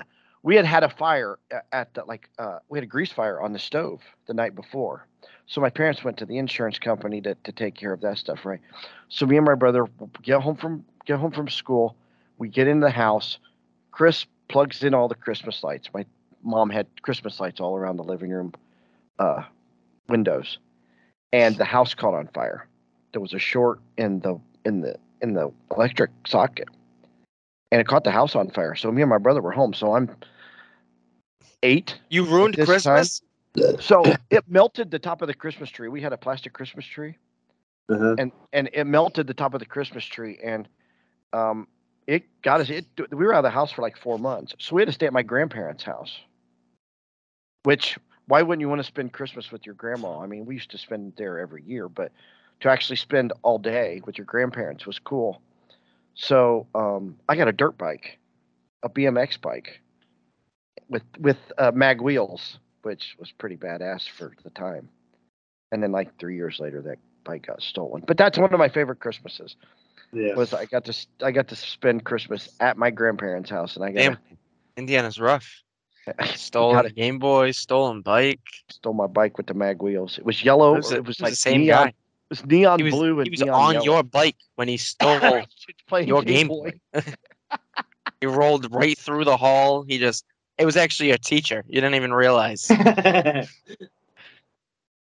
we 0.43 0.55
had 0.55 0.65
had 0.65 0.83
a 0.83 0.89
fire 0.89 1.39
at 1.71 1.93
the 1.93 2.03
like 2.05 2.29
uh 2.37 2.59
we 2.69 2.77
had 2.77 2.83
a 2.83 2.87
grease 2.87 3.11
fire 3.11 3.41
on 3.41 3.53
the 3.53 3.59
stove 3.59 4.01
the 4.27 4.33
night 4.33 4.55
before 4.55 5.07
so 5.47 5.59
my 5.61 5.69
parents 5.69 6.03
went 6.03 6.17
to 6.17 6.25
the 6.25 6.37
insurance 6.37 6.79
company 6.79 7.21
to, 7.21 7.35
to 7.43 7.51
take 7.51 7.75
care 7.75 7.91
of 7.93 8.01
that 8.01 8.17
stuff 8.17 8.45
right? 8.45 8.59
So 9.09 9.25
me 9.25 9.37
and 9.37 9.45
my 9.45 9.55
brother 9.55 9.85
get 10.21 10.41
home 10.41 10.55
from 10.55 10.85
get 11.05 11.19
home 11.19 11.31
from 11.31 11.47
school. 11.49 11.95
We 12.37 12.47
get 12.49 12.67
in 12.67 12.79
the 12.79 12.89
house. 12.89 13.37
Chris 13.91 14.25
plugs 14.47 14.83
in 14.83 14.93
all 14.93 15.07
the 15.07 15.15
christmas 15.15 15.63
lights. 15.63 15.89
My 15.93 16.05
mom 16.43 16.69
had 16.69 16.87
christmas 17.01 17.39
lights 17.39 17.59
all 17.59 17.75
around 17.77 17.97
the 17.97 18.03
living 18.03 18.29
room 18.31 18.53
uh 19.19 19.43
windows. 20.09 20.57
And 21.33 21.55
the 21.57 21.65
house 21.65 21.93
caught 21.93 22.13
on 22.13 22.27
fire. 22.33 22.67
There 23.13 23.21
was 23.21 23.33
a 23.33 23.39
short 23.39 23.79
in 23.97 24.19
the 24.19 24.39
in 24.65 24.81
the 24.81 24.95
in 25.21 25.33
the 25.33 25.51
electric 25.75 26.11
socket. 26.25 26.67
And 27.71 27.79
it 27.79 27.87
caught 27.87 28.03
the 28.03 28.11
house 28.11 28.35
on 28.35 28.49
fire. 28.51 28.75
So 28.75 28.91
me 28.91 29.01
and 29.01 29.09
my 29.09 29.17
brother 29.17 29.41
were 29.41 29.51
home. 29.51 29.73
So 29.73 29.95
i'm 29.95 30.09
eight 31.63 31.97
You 32.09 32.23
ruined 32.25 32.55
this 32.55 32.67
time- 32.67 32.95
Christmas. 32.95 33.21
So 33.79 34.15
it 34.29 34.43
melted 34.47 34.91
the 34.91 34.99
top 34.99 35.21
of 35.21 35.27
the 35.27 35.33
Christmas 35.33 35.69
tree. 35.69 35.87
We 35.89 36.01
had 36.01 36.13
a 36.13 36.17
plastic 36.17 36.53
Christmas 36.53 36.85
tree, 36.85 37.17
Uh-huh. 37.89 38.17
and 38.17 38.31
and 38.53 38.69
it 38.73 38.85
melted 38.85 39.27
the 39.27 39.33
top 39.33 39.53
of 39.53 39.59
the 39.59 39.65
Christmas 39.65 40.05
tree, 40.05 40.39
and 40.43 40.67
um, 41.33 41.67
it 42.07 42.23
got 42.41 42.61
us. 42.61 42.69
It 42.69 42.85
we 43.11 43.25
were 43.25 43.33
out 43.33 43.39
of 43.39 43.43
the 43.43 43.49
house 43.49 43.71
for 43.71 43.81
like 43.81 43.97
four 43.97 44.17
months, 44.19 44.53
so 44.59 44.75
we 44.75 44.81
had 44.81 44.87
to 44.87 44.93
stay 44.93 45.07
at 45.07 45.13
my 45.13 45.23
grandparents' 45.23 45.83
house. 45.83 46.19
Which 47.63 47.97
why 48.27 48.41
wouldn't 48.41 48.61
you 48.61 48.69
want 48.69 48.79
to 48.79 48.83
spend 48.87 49.13
Christmas 49.13 49.51
with 49.51 49.65
your 49.65 49.75
grandma? 49.75 50.19
I 50.19 50.27
mean, 50.27 50.45
we 50.45 50.55
used 50.55 50.71
to 50.71 50.77
spend 50.77 51.13
there 51.17 51.39
every 51.39 51.63
year, 51.63 51.87
but 51.89 52.11
to 52.61 52.69
actually 52.69 52.95
spend 52.97 53.33
all 53.43 53.57
day 53.57 54.01
with 54.05 54.17
your 54.17 54.25
grandparents 54.25 54.85
was 54.85 54.99
cool. 54.99 55.41
So 56.15 56.67
um, 56.75 57.17
I 57.27 57.35
got 57.35 57.47
a 57.47 57.53
dirt 57.53 57.77
bike, 57.77 58.19
a 58.83 58.89
BMX 58.89 59.37
bike, 59.41 59.81
with 60.89 61.03
with 61.19 61.37
uh, 61.57 61.71
mag 61.73 62.01
wheels 62.01 62.59
which 62.83 63.15
was 63.19 63.31
pretty 63.31 63.57
badass 63.57 64.09
for 64.09 64.33
the 64.43 64.49
time. 64.51 64.89
And 65.71 65.81
then 65.81 65.91
like 65.91 66.17
three 66.19 66.35
years 66.35 66.59
later, 66.59 66.81
that 66.81 66.97
bike 67.23 67.47
got 67.47 67.61
stolen. 67.61 68.03
But 68.05 68.17
that's 68.17 68.37
one 68.37 68.53
of 68.53 68.59
my 68.59 68.69
favorite 68.69 68.99
Christmases. 68.99 69.55
Yeah. 70.13 70.33
Was 70.35 70.53
I 70.53 70.65
got 70.65 70.83
to 70.85 70.89
s- 70.91 71.07
I 71.23 71.31
got 71.31 71.47
to 71.49 71.55
spend 71.55 72.03
Christmas 72.03 72.49
at 72.59 72.77
my 72.77 72.89
grandparents' 72.89 73.49
house, 73.49 73.75
and 73.77 73.85
I 73.85 73.91
got 73.91 73.97
Damn, 73.99 74.17
Indiana's 74.75 75.19
rough. 75.19 75.61
Stolen 76.35 76.91
Game 76.95 77.19
Boy, 77.19 77.51
stolen 77.51 78.01
bike. 78.01 78.41
stole 78.69 78.93
my 78.93 79.07
bike 79.07 79.37
with 79.37 79.45
the 79.47 79.53
mag 79.53 79.81
wheels. 79.81 80.17
It 80.17 80.25
was 80.25 80.43
yellow. 80.43 80.73
It 80.73 80.77
was, 80.77 80.91
a- 80.91 80.95
it 80.95 81.05
was 81.05 81.19
it 81.19 81.23
like 81.23 81.31
the 81.31 81.35
same 81.37 81.61
neon. 81.61 81.83
guy. 81.85 81.87
It 81.89 81.95
was 82.29 82.45
neon 82.45 82.79
He 82.79 82.83
was, 82.83 82.93
blue 82.93 83.19
and 83.19 83.27
he 83.27 83.31
was 83.31 83.41
neon 83.41 83.55
on 83.61 83.73
yellow. 83.75 83.85
your 83.85 84.03
bike 84.03 84.35
when 84.55 84.67
he 84.67 84.77
stole. 84.77 85.19
your 86.01 86.23
Game 86.23 86.47
Game 86.47 86.47
Boy. 86.47 86.71
he 88.19 88.25
rolled 88.27 88.73
right 88.73 88.97
through 88.97 89.25
the 89.25 89.37
hall. 89.37 89.83
He 89.83 89.97
just. 89.99 90.25
It 90.57 90.65
was 90.65 90.77
actually 90.77 91.11
a 91.11 91.17
teacher. 91.17 91.63
You 91.67 91.81
didn't 91.81 91.95
even 91.95 92.13
realize. 92.13 92.71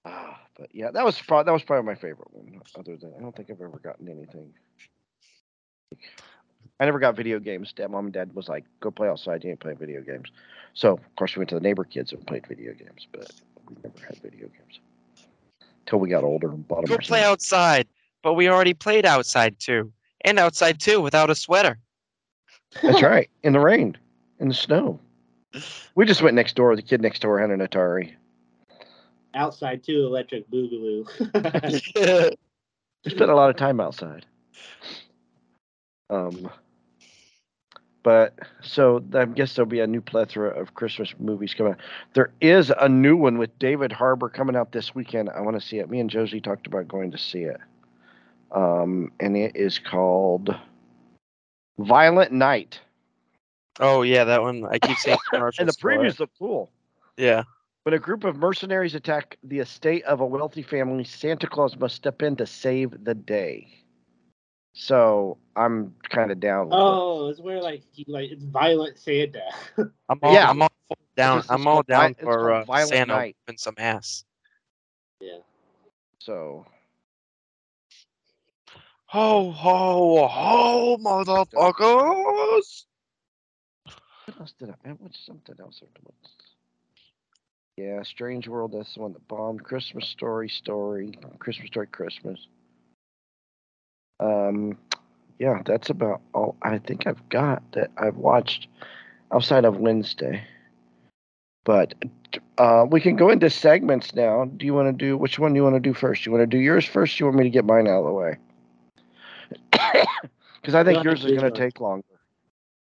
Ah, 0.08 0.40
but 0.56 0.68
yeah, 0.72 0.92
that 0.92 1.04
was 1.04 1.20
probably 1.20 1.44
that 1.46 1.52
was 1.52 1.64
probably 1.64 1.84
my 1.84 1.96
favorite 1.96 2.32
one. 2.32 2.60
Other 2.78 2.96
than 2.96 3.12
I 3.18 3.20
don't 3.20 3.34
think 3.34 3.50
I've 3.50 3.60
ever 3.60 3.80
gotten 3.82 4.08
anything. 4.08 4.52
I 6.78 6.84
never 6.84 7.00
got 7.00 7.16
video 7.16 7.40
games. 7.40 7.72
Dad, 7.72 7.90
mom, 7.90 8.04
and 8.04 8.14
dad 8.14 8.32
was 8.34 8.48
like, 8.48 8.64
"Go 8.78 8.92
play 8.92 9.08
outside. 9.08 9.42
You 9.42 9.50
ain't 9.50 9.58
playing 9.58 9.78
video 9.78 10.00
games." 10.02 10.30
So 10.74 10.92
of 10.92 11.16
course 11.16 11.34
we 11.34 11.40
went 11.40 11.48
to 11.48 11.56
the 11.56 11.60
neighbor 11.60 11.82
kids 11.82 12.12
and 12.12 12.24
played 12.24 12.46
video 12.46 12.72
games, 12.72 13.08
but 13.10 13.32
we 13.68 13.76
never 13.82 13.98
had 14.06 14.16
video 14.22 14.46
games 14.46 14.78
until 15.80 15.98
we 15.98 16.08
got 16.08 16.22
older 16.22 16.50
and 16.50 16.66
bought 16.68 16.86
them. 16.86 16.96
Go 16.96 16.98
play 16.98 17.24
outside. 17.24 17.88
But 18.22 18.34
we 18.34 18.48
already 18.48 18.74
played 18.74 19.06
outside 19.06 19.58
too, 19.58 19.92
and 20.24 20.38
outside 20.38 20.78
too 20.80 21.00
without 21.00 21.30
a 21.30 21.34
sweater. 21.34 21.78
That's 22.82 23.02
right, 23.02 23.30
in 23.42 23.52
the 23.52 23.60
rain, 23.60 23.96
in 24.38 24.48
the 24.48 24.54
snow. 24.54 25.00
We 25.94 26.04
just 26.04 26.22
went 26.22 26.34
next 26.34 26.56
door. 26.56 26.74
The 26.76 26.82
kid 26.82 27.00
next 27.00 27.20
door 27.22 27.38
had 27.38 27.50
an 27.50 27.60
Atari. 27.60 28.14
Outside 29.34 29.82
too, 29.84 30.06
electric 30.06 30.50
boogaloo. 30.50 31.06
We 33.04 33.10
spent 33.10 33.30
a 33.30 33.34
lot 33.36 33.50
of 33.50 33.56
time 33.56 33.80
outside. 33.80 34.26
Um, 36.10 36.50
but 38.02 38.34
so 38.62 39.02
I 39.14 39.24
guess 39.26 39.54
there'll 39.54 39.68
be 39.68 39.80
a 39.80 39.86
new 39.86 40.00
plethora 40.00 40.50
of 40.50 40.74
Christmas 40.74 41.14
movies 41.18 41.54
coming 41.54 41.72
out. 41.72 41.80
There 42.14 42.30
is 42.40 42.72
a 42.80 42.88
new 42.88 43.16
one 43.16 43.38
with 43.38 43.58
David 43.58 43.92
Harbour 43.92 44.28
coming 44.28 44.56
out 44.56 44.72
this 44.72 44.94
weekend. 44.94 45.28
I 45.30 45.40
want 45.40 45.60
to 45.60 45.66
see 45.66 45.78
it. 45.78 45.90
Me 45.90 46.00
and 46.00 46.10
Josie 46.10 46.40
talked 46.40 46.66
about 46.66 46.88
going 46.88 47.10
to 47.10 47.18
see 47.18 47.42
it. 47.42 47.60
Um, 48.52 49.12
and 49.18 49.36
it 49.36 49.56
is 49.56 49.78
called 49.78 50.54
Violent 51.78 52.32
Night. 52.32 52.80
Oh 53.80 54.02
yeah, 54.02 54.24
that 54.24 54.42
one. 54.42 54.64
I 54.70 54.78
keep 54.78 54.96
seeing 54.98 55.16
commercials. 55.30 55.58
And 55.60 55.68
the 55.68 55.72
for 55.80 55.90
it. 55.92 55.98
previews 56.00 56.18
look 56.20 56.30
cool. 56.38 56.70
Yeah. 57.16 57.44
When 57.84 57.94
a 57.94 57.98
group 57.98 58.24
of 58.24 58.36
mercenaries 58.36 58.94
attack 58.96 59.38
the 59.44 59.60
estate 59.60 60.02
of 60.04 60.20
a 60.20 60.26
wealthy 60.26 60.62
family, 60.62 61.04
Santa 61.04 61.46
Claus 61.46 61.76
must 61.76 61.94
step 61.94 62.20
in 62.22 62.34
to 62.36 62.46
save 62.46 63.04
the 63.04 63.14
day. 63.14 63.68
So 64.72 65.38
I'm 65.54 65.94
kind 66.10 66.30
of 66.32 66.40
down. 66.40 66.66
With 66.66 66.74
it. 66.74 66.78
oh, 66.80 67.28
it's 67.28 67.40
where 67.40 67.62
like 67.62 67.82
he 67.92 68.04
like 68.08 68.30
it's 68.30 68.44
violent 68.44 68.98
Santa. 68.98 69.44
I'm 70.08 70.18
all, 70.22 70.34
Yeah. 70.34 70.50
I'm 70.50 70.62
all 70.62 70.68
down. 71.16 71.38
It's- 71.38 71.44
it's 71.44 71.50
I'm 71.50 71.66
all 71.66 71.74
called 71.74 71.86
Vi- 71.86 71.92
down 71.94 72.14
for 72.14 72.24
called 72.24 72.50
uh, 72.50 72.64
Violent 72.64 72.88
Santa 72.90 73.12
Night. 73.14 73.36
and 73.48 73.58
some 73.60 73.74
ass. 73.78 74.24
yeah. 75.20 75.38
So 76.18 76.66
Ho 79.06 79.50
ho 79.52 80.26
ho, 80.26 80.96
motherfuckers! 80.98 82.84
What 84.26 84.40
else 84.40 84.54
did 84.58 84.70
I? 84.70 84.90
I 84.90 84.92
watched 84.92 85.24
something 85.24 85.54
else. 85.60 85.82
afterwards. 85.82 86.30
Yeah, 87.76 88.02
Strange 88.02 88.48
World. 88.48 88.72
That's 88.72 88.94
the 88.94 89.00
one 89.02 89.12
that 89.12 89.28
bombed. 89.28 89.62
Christmas 89.62 90.08
Story, 90.08 90.48
Story, 90.48 91.18
Christmas 91.38 91.68
Story, 91.68 91.86
Christmas. 91.86 92.46
Um, 94.18 94.78
yeah, 95.38 95.60
that's 95.64 95.90
about 95.90 96.22
all 96.32 96.56
I 96.62 96.78
think 96.78 97.06
I've 97.06 97.28
got 97.28 97.62
that 97.72 97.90
I've 97.98 98.16
watched 98.16 98.68
outside 99.32 99.64
of 99.64 99.76
Wednesday. 99.76 100.42
But 101.64 101.94
uh, 102.58 102.86
we 102.88 103.00
can 103.00 103.16
go 103.16 103.28
into 103.28 103.50
segments 103.50 104.14
now. 104.14 104.46
Do 104.46 104.64
you 104.64 104.72
want 104.72 104.88
to 104.88 104.92
do 104.92 105.16
which 105.16 105.38
one 105.38 105.52
do 105.52 105.56
you 105.56 105.64
want 105.64 105.74
to 105.74 105.80
do 105.80 105.92
first? 105.92 106.24
You 106.24 106.32
want 106.32 106.42
to 106.42 106.46
do 106.46 106.58
yours 106.58 106.86
first? 106.86 107.20
You 107.20 107.26
want 107.26 107.38
me 107.38 107.44
to 107.44 107.50
get 107.50 107.64
mine 107.64 107.88
out 107.88 108.00
of 108.00 108.06
the 108.06 108.12
way? 108.12 108.36
Because 110.62 110.74
I 110.74 110.82
think 110.82 111.04
yours 111.04 111.24
is 111.24 111.30
going 111.30 111.52
to 111.52 111.56
take 111.56 111.78
longer. 111.78 112.02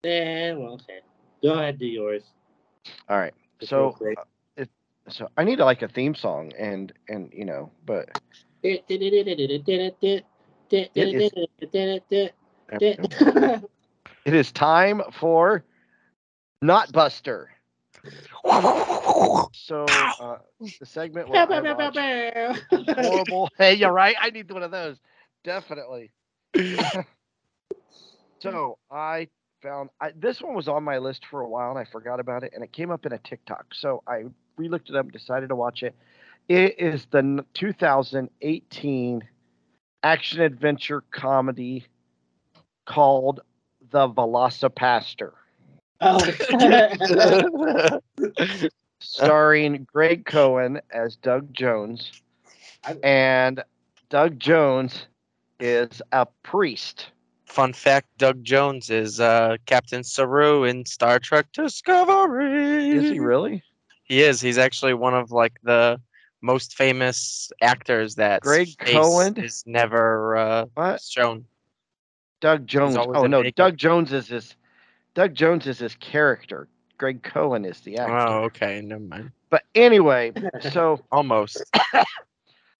Yeah, 0.02 0.54
well, 0.54 0.74
okay. 0.74 1.00
Go 1.42 1.54
ahead, 1.54 1.78
do 1.78 1.86
yours. 1.86 2.22
All 3.08 3.18
right. 3.18 3.34
So, 3.60 3.96
uh, 4.16 4.22
it, 4.56 4.68
so 5.08 5.28
I 5.36 5.44
need 5.44 5.58
like 5.58 5.82
a 5.82 5.88
theme 5.88 6.14
song, 6.14 6.52
and 6.58 6.92
and 7.08 7.32
you 7.32 7.44
know, 7.44 7.70
but 7.84 8.08
It 10.94 11.12
it 14.24 14.34
is 14.34 14.52
time 14.52 15.02
for 15.12 15.64
Not 16.62 16.92
Buster. 16.92 17.50
So 19.52 20.12
uh, 20.18 20.38
the 20.80 20.86
segment 20.86 21.28
where 21.28 21.44
I 21.48 21.62
watch 21.62 21.96
horrible. 22.96 23.50
Hey, 23.58 23.74
you're 23.74 23.92
right. 23.92 24.16
I 24.20 24.30
need 24.30 24.50
one 24.50 24.62
of 24.62 24.70
those. 24.70 24.98
Definitely. 25.44 26.12
so 28.40 28.78
I 28.90 29.28
found 29.62 29.90
I, 30.00 30.12
this 30.16 30.40
one 30.40 30.54
was 30.54 30.68
on 30.68 30.84
my 30.84 30.98
list 30.98 31.26
for 31.26 31.40
a 31.40 31.48
while 31.48 31.70
and 31.70 31.78
I 31.78 31.84
forgot 31.84 32.20
about 32.20 32.44
it 32.44 32.52
and 32.54 32.62
it 32.62 32.72
came 32.72 32.90
up 32.90 33.06
in 33.06 33.12
a 33.12 33.18
TikTok. 33.18 33.66
So 33.74 34.02
I 34.06 34.24
re-looked 34.56 34.90
it 34.90 34.96
up, 34.96 35.10
decided 35.12 35.48
to 35.48 35.56
watch 35.56 35.82
it. 35.82 35.94
It 36.48 36.78
is 36.78 37.06
the 37.10 37.44
2018 37.54 39.28
action 40.02 40.40
adventure 40.40 41.02
comedy 41.10 41.86
called 42.86 43.40
The 43.90 44.08
VelociPastor, 44.08 45.32
Oh. 46.00 46.20
starring 49.00 49.86
Greg 49.92 50.24
Cohan 50.24 50.80
as 50.92 51.16
Doug 51.16 51.52
Jones. 51.52 52.12
And 53.02 53.62
Doug 54.08 54.38
Jones 54.38 55.06
is 55.60 56.00
a 56.12 56.26
priest. 56.44 57.08
Fun 57.48 57.72
fact: 57.72 58.06
Doug 58.18 58.44
Jones 58.44 58.90
is 58.90 59.20
uh, 59.20 59.56
Captain 59.66 60.04
Saru 60.04 60.64
in 60.64 60.84
Star 60.84 61.18
Trek 61.18 61.46
Discovery. 61.52 62.90
Is 62.90 63.10
he 63.10 63.18
really? 63.18 63.62
He 64.04 64.20
is. 64.22 64.40
He's 64.40 64.58
actually 64.58 64.94
one 64.94 65.14
of 65.14 65.32
like 65.32 65.54
the 65.62 66.00
most 66.42 66.76
famous 66.76 67.50
actors 67.62 68.14
that 68.16 68.42
Greg 68.42 68.68
Cohan? 68.78 69.36
is 69.38 69.64
never 69.66 70.36
uh, 70.36 70.66
What? 70.74 71.00
shown. 71.00 71.46
Doug 72.40 72.66
Jones. 72.66 72.96
Oh 72.98 73.26
no. 73.26 73.42
Doug 73.42 73.76
Jones 73.76 74.12
is 74.12 74.28
his. 74.28 74.54
Doug 75.14 75.34
Jones 75.34 75.66
is 75.66 75.78
his 75.78 75.94
character. 75.96 76.68
Greg 76.98 77.22
Cohan 77.22 77.64
is 77.64 77.80
the 77.80 77.96
actor. 77.96 78.12
Oh, 78.12 78.42
okay, 78.44 78.80
never 78.82 79.02
mind. 79.02 79.30
But 79.50 79.62
anyway, 79.74 80.32
so 80.72 81.00
Almost. 81.10 81.64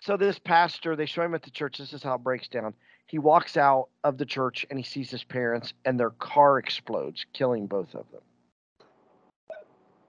so 0.01 0.17
this 0.17 0.39
pastor, 0.39 0.95
they 0.97 1.07
show 1.07 1.23
him 1.23 1.35
at 1.35 1.43
the 1.43 1.51
church. 1.51 1.79
This 1.79 1.93
is 1.93 2.03
how 2.03 2.15
it 2.15 2.23
breaks 2.23 2.49
down. 2.49 2.75
He 3.07 3.19
walks 3.19 3.57
out 3.57 3.89
of 4.05 4.19
the 4.19 4.27
church 4.27 4.67
and 4.71 4.79
he 4.79 4.85
sees 4.85 5.11
his 5.11 5.25
parents, 5.25 5.73
and 5.85 5.99
their 5.99 6.11
car 6.11 6.59
explodes, 6.59 7.25
killing 7.33 7.67
both 7.67 7.95
of 7.95 8.05
them. 8.13 8.21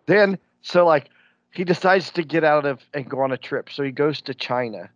Then, 0.05 0.38
so 0.62 0.86
like, 0.86 1.10
he 1.51 1.63
decides 1.63 2.12
to 2.12 2.24
get 2.24 2.43
out 2.43 2.65
of 2.65 2.79
and 2.93 3.10
go 3.10 3.22
on 3.22 3.31
a 3.31 3.38
trip. 3.38 3.69
So 3.72 3.84
he 3.84 3.91
goes 3.91 4.22
to 4.24 4.34
China, 4.34 4.89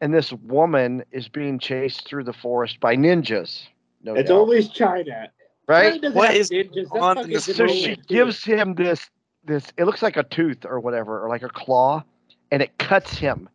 and 0.00 0.14
this 0.14 0.32
woman 0.32 1.04
is 1.12 1.28
being 1.28 1.58
chased 1.58 2.06
through 2.06 2.24
the 2.24 2.32
forest 2.32 2.80
by 2.80 2.96
ninjas. 2.96 3.66
No 4.02 4.14
It's 4.14 4.28
doubt, 4.28 4.38
always 4.38 4.68
China. 4.68 5.28
right? 5.66 5.90
China 5.90 6.00
doesn't 6.00 6.16
What 6.16 6.28
have 6.28 6.36
is 6.36 6.50
ninjas. 6.50 6.74
That's 6.74 6.90
on 6.92 7.16
fucking 7.16 7.32
this 7.32 7.44
so 7.44 7.52
Japan, 7.66 7.68
she 7.76 7.96
gives 8.06 8.44
him 8.44 8.74
this 8.74 9.10
this 9.44 9.72
it 9.76 9.84
looks 9.84 10.02
like 10.02 10.16
a 10.16 10.22
tooth 10.24 10.64
or 10.64 10.78
whatever 10.80 11.22
or 11.24 11.28
like 11.28 11.42
a 11.42 11.48
claw 11.48 12.02
and 12.50 12.62
it 12.62 12.76
cuts 12.78 13.16
him 13.18 13.48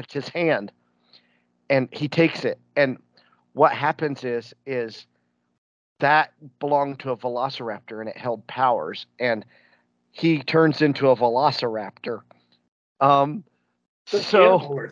like 0.00 0.12
his 0.12 0.28
hand 0.28 0.72
and 1.68 1.88
he 1.92 2.08
takes 2.08 2.44
it 2.44 2.58
and 2.76 2.98
what 3.52 3.72
happens 3.72 4.24
is 4.24 4.54
is 4.66 5.06
that 5.98 6.32
belonged 6.58 6.98
to 6.98 7.10
a 7.10 7.16
velociraptor 7.16 8.00
and 8.00 8.08
it 8.08 8.16
held 8.16 8.46
powers 8.46 9.06
and 9.18 9.44
he 10.12 10.42
turns 10.42 10.82
into 10.82 11.10
a 11.10 11.16
velociraptor 11.16 12.20
um 13.00 13.44
The 14.10 14.20
so 14.20 14.90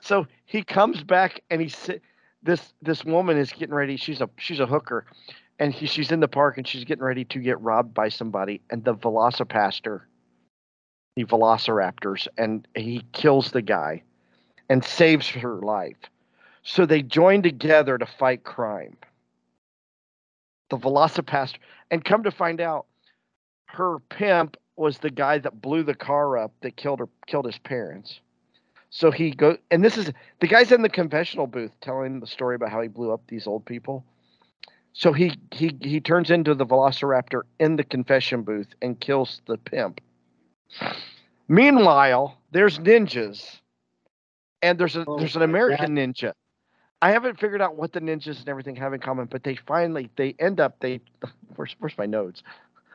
so 0.00 0.26
he 0.44 0.62
comes 0.62 1.02
back 1.02 1.42
and 1.50 1.60
he 1.60 1.68
this 2.44 2.74
this 2.82 3.04
woman 3.04 3.36
is 3.36 3.50
getting 3.52 3.74
ready. 3.74 3.96
She's 3.96 4.20
a 4.20 4.28
she's 4.36 4.60
a 4.60 4.66
hooker, 4.66 5.06
and 5.58 5.72
he, 5.72 5.86
she's 5.86 6.12
in 6.12 6.20
the 6.20 6.28
park 6.28 6.58
and 6.58 6.66
she's 6.68 6.84
getting 6.84 7.04
ready 7.04 7.24
to 7.24 7.38
get 7.40 7.60
robbed 7.60 7.94
by 7.94 8.10
somebody. 8.10 8.60
And 8.70 8.84
the 8.84 8.94
VelociPastor, 8.94 10.02
the 11.16 11.24
velociraptors, 11.24 12.28
and 12.36 12.68
he 12.76 13.04
kills 13.12 13.50
the 13.50 13.62
guy, 13.62 14.02
and 14.68 14.84
saves 14.84 15.28
her 15.28 15.56
life. 15.56 15.96
So 16.62 16.86
they 16.86 17.02
join 17.02 17.42
together 17.42 17.98
to 17.98 18.06
fight 18.06 18.44
crime. 18.44 18.96
The 20.70 20.78
VelociPastor, 20.78 21.58
and 21.90 22.04
come 22.04 22.22
to 22.24 22.30
find 22.30 22.60
out, 22.60 22.86
her 23.66 23.98
pimp 24.08 24.56
was 24.76 24.98
the 24.98 25.10
guy 25.10 25.38
that 25.38 25.60
blew 25.60 25.82
the 25.82 25.94
car 25.94 26.38
up 26.38 26.52
that 26.62 26.76
killed 26.76 27.00
her 27.00 27.08
killed 27.26 27.44
his 27.44 27.58
parents. 27.58 28.20
So 28.90 29.10
he 29.10 29.32
go 29.32 29.56
and 29.70 29.84
this 29.84 29.96
is 29.96 30.10
the 30.40 30.46
guy's 30.46 30.72
in 30.72 30.82
the 30.82 30.88
confessional 30.88 31.46
booth 31.46 31.72
telling 31.80 32.20
the 32.20 32.26
story 32.26 32.56
about 32.56 32.70
how 32.70 32.80
he 32.80 32.88
blew 32.88 33.12
up 33.12 33.22
these 33.26 33.46
old 33.46 33.64
people. 33.64 34.04
So 34.92 35.12
he 35.12 35.36
he 35.50 35.76
he 35.80 36.00
turns 36.00 36.30
into 36.30 36.54
the 36.54 36.66
velociraptor 36.66 37.42
in 37.58 37.76
the 37.76 37.84
confession 37.84 38.42
booth 38.42 38.68
and 38.80 38.98
kills 38.98 39.42
the 39.46 39.58
pimp. 39.58 40.00
Meanwhile, 41.48 42.38
there's 42.52 42.78
ninjas. 42.78 43.60
And 44.64 44.78
there's 44.78 44.96
a 44.96 45.04
Oh 45.06 45.18
there's 45.18 45.36
an 45.36 45.42
American 45.42 45.94
ninja. 45.94 46.32
I 47.02 47.10
haven't 47.10 47.38
figured 47.38 47.60
out 47.60 47.76
what 47.76 47.92
the 47.92 48.00
ninjas 48.00 48.38
and 48.38 48.48
everything 48.48 48.76
have 48.76 48.94
in 48.94 49.00
common, 49.00 49.26
but 49.26 49.44
they 49.44 49.56
finally 49.56 50.08
they 50.16 50.34
end 50.38 50.58
up 50.58 50.80
they 50.80 51.02
where's 51.56 51.76
where's 51.78 51.98
my 51.98 52.06
notes? 52.06 52.42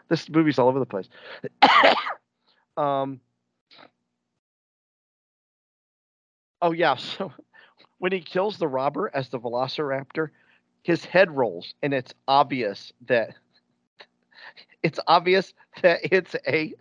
This 0.07 0.27
movie's 0.29 0.57
all 0.57 0.67
over 0.67 0.79
the 0.79 0.85
place. 0.87 1.07
um 2.77 3.21
Oh 6.59 6.71
yeah, 6.71 6.95
so 6.97 7.31
when 7.99 8.11
he 8.11 8.19
kills 8.19 8.57
the 8.57 8.67
robber 8.67 9.11
as 9.13 9.29
the 9.29 9.39
velociraptor, 9.39 10.29
his 10.81 11.05
head 11.05 11.29
rolls 11.29 11.75
and 11.83 11.93
it's 11.93 12.15
obvious 12.27 12.91
that 13.07 13.35
it's 14.83 14.99
obvious 15.05 15.53
that 15.83 15.99
it's 16.11 16.35
a 16.47 16.73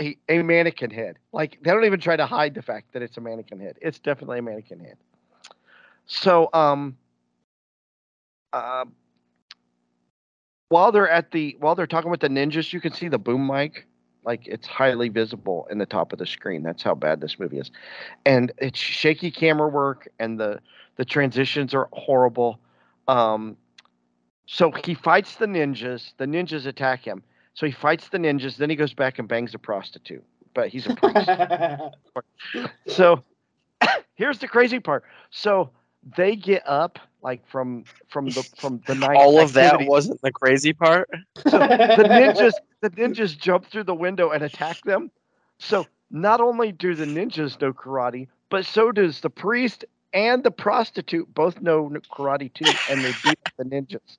a, 0.00 0.16
a 0.28 0.42
mannequin 0.42 0.90
head. 0.90 1.18
Like 1.32 1.58
they 1.62 1.70
don't 1.70 1.84
even 1.84 2.00
try 2.00 2.16
to 2.16 2.26
hide 2.26 2.54
the 2.54 2.62
fact 2.62 2.92
that 2.92 3.02
it's 3.02 3.16
a 3.16 3.20
mannequin 3.20 3.60
head. 3.60 3.78
It's 3.80 3.98
definitely 3.98 4.38
a 4.38 4.42
mannequin 4.42 4.80
head. 4.80 4.96
So 6.06 6.48
um 6.52 6.96
uh, 8.52 8.84
while 10.68 10.92
they're 10.92 11.08
at 11.08 11.30
the 11.30 11.56
while 11.60 11.74
they're 11.74 11.86
talking 11.86 12.10
with 12.10 12.20
the 12.20 12.28
ninjas, 12.28 12.72
you 12.72 12.80
can 12.80 12.92
see 12.92 13.08
the 13.08 13.18
boom 13.18 13.46
mic 13.46 13.86
like 14.24 14.46
it's 14.46 14.66
highly 14.66 15.08
visible 15.08 15.66
in 15.70 15.78
the 15.78 15.86
top 15.86 16.12
of 16.12 16.18
the 16.18 16.26
screen. 16.26 16.62
That's 16.62 16.82
how 16.82 16.94
bad 16.94 17.20
this 17.20 17.38
movie 17.38 17.58
is. 17.58 17.70
And 18.24 18.52
it's 18.58 18.78
shaky 18.78 19.30
camera 19.30 19.68
work 19.68 20.08
and 20.18 20.38
the 20.38 20.60
the 20.96 21.04
transitions 21.04 21.74
are 21.74 21.88
horrible. 21.92 22.58
Um 23.08 23.56
so 24.46 24.70
he 24.70 24.94
fights 24.94 25.36
the 25.36 25.46
ninjas, 25.46 26.12
the 26.18 26.26
ninjas 26.26 26.66
attack 26.66 27.04
him. 27.04 27.22
So 27.54 27.66
he 27.66 27.72
fights 27.72 28.08
the 28.08 28.18
ninjas, 28.18 28.56
then 28.56 28.70
he 28.70 28.76
goes 28.76 28.94
back 28.94 29.18
and 29.18 29.28
bangs 29.28 29.54
a 29.54 29.58
prostitute. 29.58 30.24
But 30.54 30.68
he's 30.68 30.86
a 30.86 30.90
priest. 30.90 31.30
so 32.86 33.22
here's 34.14 34.38
the 34.38 34.48
crazy 34.48 34.80
part. 34.80 35.04
So 35.30 35.70
they 36.16 36.36
get 36.36 36.62
up 36.66 36.98
like 37.22 37.46
from 37.46 37.84
from 38.08 38.32
the 38.32 38.44
from 38.56 38.82
the 38.86 38.94
night 38.94 39.16
All 39.16 39.40
of 39.40 39.52
that 39.54 39.80
wasn't 39.82 40.20
the 40.22 40.32
crazy 40.32 40.72
part. 40.72 41.08
So 41.36 41.68
the 41.94 42.04
ninjas 42.04 42.54
the 42.80 42.90
ninjas 42.90 43.36
jump 43.36 43.66
through 43.66 43.84
the 43.84 43.94
window 43.94 44.30
and 44.30 44.42
attack 44.42 44.82
them. 44.84 45.10
So 45.58 45.88
not 46.10 46.40
only 46.40 46.72
do 46.72 46.94
the 46.94 47.04
ninjas 47.04 47.60
know 47.60 47.72
karate, 47.72 48.28
but 48.50 48.64
so 48.66 48.92
does 48.92 49.20
the 49.20 49.30
priest 49.30 49.84
and 50.12 50.42
the 50.42 50.50
prostitute 50.50 51.32
both 51.34 51.60
know 51.60 51.88
karate 52.10 52.52
too, 52.52 52.78
and 52.86 53.04
they 53.04 53.12
beat 53.12 53.38
the 53.56 53.64
ninjas. 53.64 54.18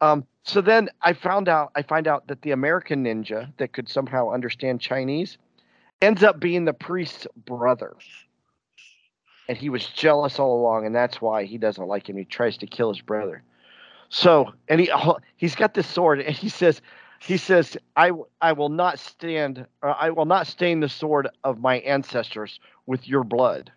Um, 0.00 0.26
so 0.46 0.60
then 0.60 0.88
I 1.02 1.12
found 1.12 1.48
out 1.48 1.72
I 1.74 1.82
find 1.82 2.06
out 2.06 2.28
that 2.28 2.42
the 2.42 2.52
American 2.52 3.04
ninja 3.04 3.52
that 3.58 3.72
could 3.72 3.88
somehow 3.88 4.30
understand 4.30 4.80
Chinese 4.80 5.38
ends 6.00 6.22
up 6.22 6.38
being 6.38 6.64
the 6.64 6.72
priest's 6.72 7.26
brother. 7.44 7.94
And 9.48 9.58
he 9.58 9.68
was 9.68 9.86
jealous 9.86 10.38
all 10.38 10.60
along, 10.60 10.86
and 10.86 10.94
that's 10.94 11.20
why 11.20 11.44
he 11.44 11.58
doesn't 11.58 11.86
like 11.86 12.08
him. 12.08 12.16
He 12.16 12.24
tries 12.24 12.56
to 12.58 12.66
kill 12.66 12.92
his 12.92 13.00
brother. 13.00 13.42
So, 14.08 14.52
and 14.68 14.80
he 14.80 14.90
oh, 14.92 15.18
he's 15.36 15.56
got 15.56 15.74
this 15.74 15.86
sword, 15.86 16.20
and 16.20 16.34
he 16.34 16.48
says, 16.48 16.80
he 17.18 17.36
says, 17.36 17.76
"I 17.96 18.12
I 18.40 18.52
will 18.52 18.68
not 18.68 18.98
stand. 19.00 19.66
Or 19.82 19.96
I 20.00 20.10
will 20.10 20.26
not 20.26 20.46
stain 20.46 20.80
the 20.80 20.88
sword 20.88 21.28
of 21.44 21.60
my 21.60 21.78
ancestors 21.80 22.60
with 22.86 23.08
your 23.08 23.24
blood." 23.24 23.72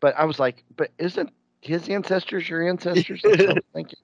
But 0.00 0.16
I 0.16 0.24
was 0.24 0.38
like, 0.38 0.62
"But 0.76 0.90
isn't 0.98 1.30
his 1.60 1.88
ancestors 1.88 2.48
your 2.48 2.68
ancestors?" 2.68 3.20
That's 3.24 3.38
what 3.38 3.50
I 3.50 3.54
was 3.54 3.62
thinking. 3.72 3.98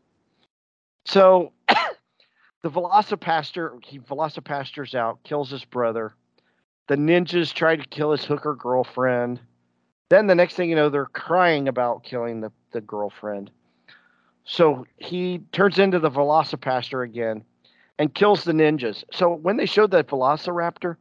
So 1.04 1.52
the 1.68 2.70
VelociPastor, 2.70 3.84
he 3.84 3.98
VelociPastors 3.98 4.94
out, 4.94 5.22
kills 5.24 5.50
his 5.50 5.64
brother. 5.64 6.14
The 6.88 6.96
ninjas 6.96 7.52
try 7.52 7.76
to 7.76 7.86
kill 7.86 8.12
his 8.12 8.24
hooker 8.24 8.54
girlfriend. 8.54 9.40
Then 10.08 10.26
the 10.26 10.34
next 10.34 10.54
thing 10.54 10.68
you 10.68 10.76
know, 10.76 10.88
they're 10.88 11.06
crying 11.06 11.68
about 11.68 12.04
killing 12.04 12.40
the, 12.40 12.52
the 12.72 12.80
girlfriend. 12.80 13.50
So 14.44 14.86
he 14.96 15.40
turns 15.52 15.78
into 15.78 15.98
the 15.98 16.10
VelociPastor 16.10 17.04
again 17.04 17.44
and 17.98 18.14
kills 18.14 18.44
the 18.44 18.52
ninjas. 18.52 19.04
So 19.12 19.32
when 19.32 19.56
they 19.56 19.66
showed 19.66 19.92
that 19.92 20.08
Velociraptor, 20.08 20.96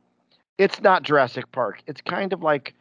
it's 0.58 0.82
not 0.82 1.04
Jurassic 1.04 1.52
Park. 1.52 1.82
It's 1.88 2.02
kind 2.02 2.34
of 2.34 2.44
like 2.44 2.76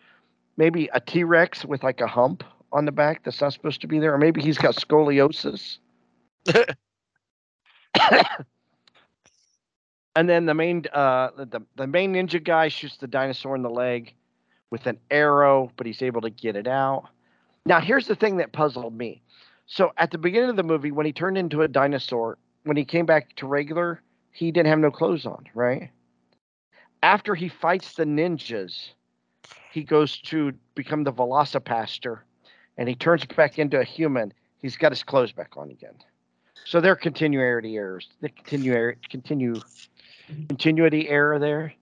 maybe 0.56 0.90
a 0.92 1.00
T 1.00 1.24
Rex 1.24 1.64
with 1.64 1.82
like 1.82 2.00
a 2.00 2.06
hump 2.06 2.44
on 2.72 2.84
the 2.84 2.92
back 2.92 3.24
that's 3.24 3.40
not 3.40 3.52
supposed 3.52 3.80
to 3.80 3.86
be 3.86 3.98
there, 3.98 4.12
or 4.12 4.18
maybe 4.18 4.42
he's 4.42 4.58
got 4.58 4.76
scoliosis. 4.76 5.78
and 10.16 10.28
then 10.28 10.46
the 10.46 10.54
main 10.54 10.84
uh 10.92 11.30
the, 11.36 11.62
the 11.76 11.86
main 11.86 12.14
ninja 12.14 12.42
guy 12.42 12.68
shoots 12.68 12.96
the 12.98 13.06
dinosaur 13.06 13.56
in 13.56 13.62
the 13.62 13.70
leg 13.70 14.14
with 14.70 14.86
an 14.86 14.98
arrow, 15.10 15.70
but 15.76 15.86
he's 15.86 16.02
able 16.02 16.20
to 16.20 16.30
get 16.30 16.56
it 16.56 16.68
out. 16.68 17.08
Now 17.66 17.80
here's 17.80 18.06
the 18.06 18.14
thing 18.14 18.36
that 18.38 18.52
puzzled 18.52 18.96
me. 18.96 19.22
So 19.66 19.92
at 19.98 20.10
the 20.10 20.18
beginning 20.18 20.50
of 20.50 20.56
the 20.56 20.62
movie, 20.62 20.90
when 20.90 21.06
he 21.06 21.12
turned 21.12 21.38
into 21.38 21.62
a 21.62 21.68
dinosaur, 21.68 22.38
when 22.64 22.76
he 22.76 22.84
came 22.84 23.06
back 23.06 23.34
to 23.36 23.46
regular, 23.46 24.00
he 24.32 24.50
didn't 24.50 24.68
have 24.68 24.78
no 24.78 24.90
clothes 24.90 25.26
on, 25.26 25.44
right? 25.54 25.90
After 27.02 27.34
he 27.34 27.48
fights 27.48 27.94
the 27.94 28.04
ninjas, 28.04 28.90
he 29.72 29.84
goes 29.84 30.18
to 30.22 30.52
become 30.74 31.04
the 31.04 31.12
VelociPastor, 31.12 32.18
and 32.76 32.88
he 32.88 32.94
turns 32.94 33.24
back 33.24 33.58
into 33.58 33.78
a 33.78 33.84
human. 33.84 34.32
He's 34.58 34.76
got 34.76 34.92
his 34.92 35.02
clothes 35.02 35.32
back 35.32 35.56
on 35.56 35.70
again. 35.70 35.94
So 36.64 36.80
they're 36.80 36.96
continuity 36.96 37.76
errors. 37.76 38.08
The 38.20 38.28
continue 38.28 38.94
continue 39.08 39.60
continuity 40.48 41.08
error 41.08 41.38
there. 41.38 41.72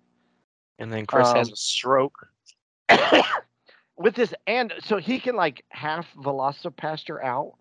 And 0.78 0.92
then 0.92 1.06
Chris 1.06 1.32
has 1.32 1.48
Um, 1.48 1.52
a 1.52 1.56
stroke. 1.56 2.28
With 3.96 4.14
this 4.14 4.32
and 4.46 4.72
so 4.80 4.98
he 4.98 5.18
can 5.18 5.34
like 5.34 5.64
half 5.70 6.06
VelociPastor 6.14 7.22
out. 7.22 7.54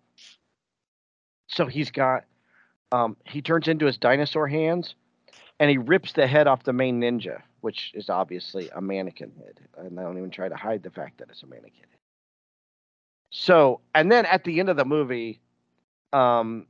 So 1.48 1.66
he's 1.66 1.90
got 1.90 2.24
um 2.92 3.16
he 3.26 3.42
turns 3.42 3.68
into 3.68 3.86
his 3.86 3.98
dinosaur 3.98 4.46
hands 4.46 4.94
and 5.58 5.68
he 5.68 5.76
rips 5.78 6.12
the 6.12 6.26
head 6.26 6.46
off 6.46 6.62
the 6.62 6.72
main 6.72 7.00
ninja, 7.00 7.42
which 7.60 7.90
is 7.94 8.08
obviously 8.08 8.70
a 8.70 8.80
mannequin 8.80 9.32
head. 9.36 9.58
And 9.76 9.98
I 9.98 10.02
don't 10.04 10.16
even 10.16 10.30
try 10.30 10.48
to 10.48 10.56
hide 10.56 10.82
the 10.84 10.90
fact 10.90 11.18
that 11.18 11.28
it's 11.28 11.42
a 11.42 11.46
mannequin 11.46 11.72
head. 11.90 11.98
So 13.30 13.80
and 13.94 14.10
then 14.10 14.24
at 14.24 14.44
the 14.44 14.60
end 14.60 14.68
of 14.68 14.76
the 14.76 14.84
movie, 14.84 15.40
um 16.12 16.66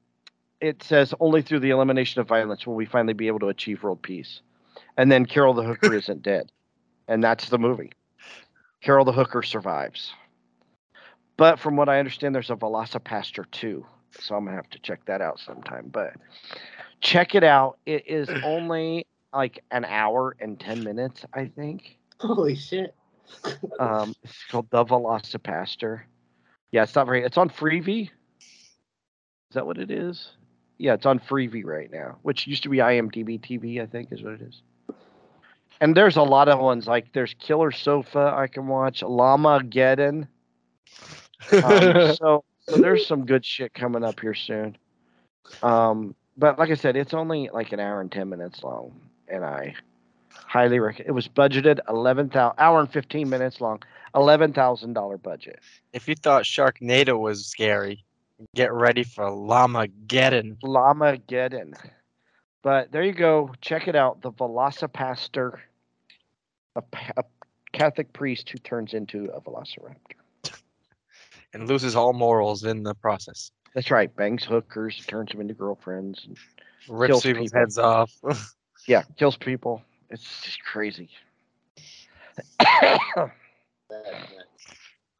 it 0.61 0.83
says 0.83 1.15
only 1.21 1.43
through 1.43 1.61
the 1.61 1.71
elimination 1.71 2.21
of 2.21 2.29
violence 2.29 2.67
will 2.67 2.75
we 2.75 2.87
finally 2.87 3.13
be 3.13 3.27
able 3.27 3.39
to 3.41 3.49
achieve 3.49 3.83
world 3.83 4.03
peace. 4.03 4.41
And 4.97 5.11
then 5.11 5.27
Carol 5.27 5.55
the 5.55 5.63
Hooker 5.63 5.95
isn't 5.95 6.23
dead. 6.23 6.51
And 7.07 7.23
that's 7.23 7.49
the 7.49 7.59
movie. 7.59 7.93
Carol 8.81 9.05
the 9.05 9.13
Hooker 9.13 9.43
survives. 9.43 10.13
But 11.37 11.59
from 11.59 11.77
what 11.77 11.89
I 11.89 11.99
understand, 11.99 12.35
there's 12.35 12.51
a 12.51 12.57
VelociPastor 12.57 13.51
too. 13.51 13.87
So 14.21 14.35
I'm 14.35 14.45
gonna 14.45 14.57
have 14.57 14.71
to 14.71 14.79
check 14.81 15.05
that 15.07 15.21
out 15.21 15.39
sometime. 15.39 15.89
But 15.91 16.15
check 17.01 17.35
it 17.35 17.45
out. 17.45 17.79
It 17.87 18.05
is 18.07 18.29
only 18.45 19.07
like 19.33 19.63
an 19.71 19.85
hour 19.85 20.37
and 20.41 20.59
ten 20.59 20.83
minutes, 20.83 21.25
I 21.33 21.47
think. 21.47 21.99
Holy 22.21 22.55
shit. 22.55 22.95
Um, 23.79 24.15
it's 24.25 24.45
called 24.51 24.69
the 24.71 24.85
VelociPastor. 24.85 26.01
Yeah, 26.73 26.83
it's 26.83 26.95
not 26.95 27.07
very. 27.07 27.23
It's 27.23 27.37
on 27.37 27.51
Freevee. 27.51 28.11
Is 28.11 29.55
that 29.55 29.67
what 29.67 29.79
it 29.79 29.91
is? 29.91 30.33
Yeah, 30.79 30.95
it's 30.95 31.07
on 31.07 31.19
Freevee 31.19 31.65
right 31.65 31.91
now, 31.91 32.19
which 32.23 32.47
used 32.47 32.63
to 32.63 32.69
be 32.69 32.79
IMDb 32.79 33.41
TV, 33.41 33.83
I 33.83 33.87
think, 33.87 34.13
is 34.13 34.23
what 34.23 34.35
it 34.35 34.43
is. 34.43 34.63
And 35.81 35.97
there's 35.97 36.17
a 36.17 36.23
lot 36.23 36.49
of 36.49 36.59
ones 36.59 36.87
like 36.87 37.13
there's 37.13 37.35
Killer 37.35 37.71
Sofa 37.71 38.33
I 38.37 38.47
can 38.47 38.67
watch, 38.67 39.01
Llamageddon. 39.01 40.27
Um, 41.53 42.15
so, 42.15 42.45
so 42.61 42.77
there's 42.77 43.07
some 43.07 43.27
good 43.27 43.45
shit 43.45 43.75
coming 43.75 44.05
up 44.05 44.21
here 44.21 44.35
soon. 44.35 44.77
Um, 45.63 46.15
but 46.37 46.59
like 46.59 46.71
I 46.71 46.75
said, 46.75 46.97
it's 46.97 47.15
only 47.15 47.51
like 47.53 47.73
an 47.73 47.81
hour 47.81 48.01
and 48.01 48.11
ten 48.11 48.29
minutes 48.29 48.63
long, 48.63 48.93
and 49.29 49.45
I 49.45 49.75
highly 50.31 50.79
recommend. 50.79 51.09
It 51.09 51.13
was 51.13 51.29
budgeted 51.29 51.81
eleven 51.89 52.29
thousand 52.29 52.59
hour 52.59 52.81
and 52.81 52.91
fifteen 52.91 53.29
minutes 53.29 53.61
long, 53.61 53.83
eleven 54.15 54.53
thousand 54.53 54.93
dollar 54.93 55.17
budget. 55.17 55.61
if 55.93 56.09
you 56.09 56.15
thought 56.15 56.45
Sharknado 56.45 57.19
was 57.19 57.47
scary, 57.47 58.05
get 58.55 58.73
ready 58.73 59.03
for 59.03 59.31
Llama 59.31 59.89
Geddon. 60.07 60.57
Llama 60.63 61.17
Geddon. 61.29 61.75
But 62.63 62.93
there 62.93 63.03
you 63.03 63.13
go. 63.13 63.53
Check 63.61 63.89
it 63.89 63.97
out. 63.97 64.23
The 64.23 64.33
VelociPastor, 64.33 65.59
a, 66.77 66.83
a 67.17 67.25
Catholic 67.73 68.13
priest 68.13 68.51
who 68.51 68.59
turns 68.59 68.95
into 68.95 69.31
a 69.35 69.41
Velociraptor. 69.41 70.17
and 71.53 71.69
loses 71.69 71.95
all 71.97 72.13
morals 72.13 72.65
in 72.65 72.83
the 72.83 72.95
process. 72.95 73.51
That's 73.75 73.91
right. 73.91 74.15
Bangs 74.15 74.45
hookers, 74.45 75.05
turns 75.07 75.31
them 75.31 75.41
into 75.41 75.55
girlfriends. 75.55 76.25
And, 76.27 76.37
Rips 76.89 77.21
people's 77.21 77.51
people. 77.51 77.59
heads 77.59 77.79
off. 77.79 78.11
yeah, 78.87 79.03
kills 79.19 79.37
people. 79.37 79.83
It's 80.11 80.41
just 80.43 80.63
crazy. 80.65 81.11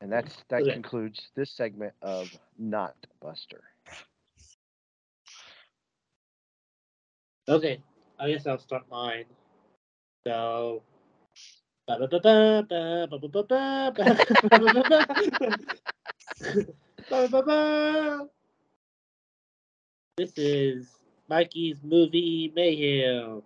and 0.01 0.13
that's 0.13 0.37
that 0.49 0.65
concludes 0.65 1.29
this 1.35 1.51
segment 1.51 1.93
of 2.03 2.29
Not 2.59 2.95
Buster. 3.21 3.63
Okay, 7.49 7.81
I 8.19 8.31
guess 8.31 8.47
I'll 8.47 8.59
start 8.59 8.85
mine. 8.91 9.25
So. 10.27 10.83
This 20.19 20.33
is 20.37 20.99
Mikey's 21.31 21.79
movie 21.83 22.53
mayhem. 22.55 23.43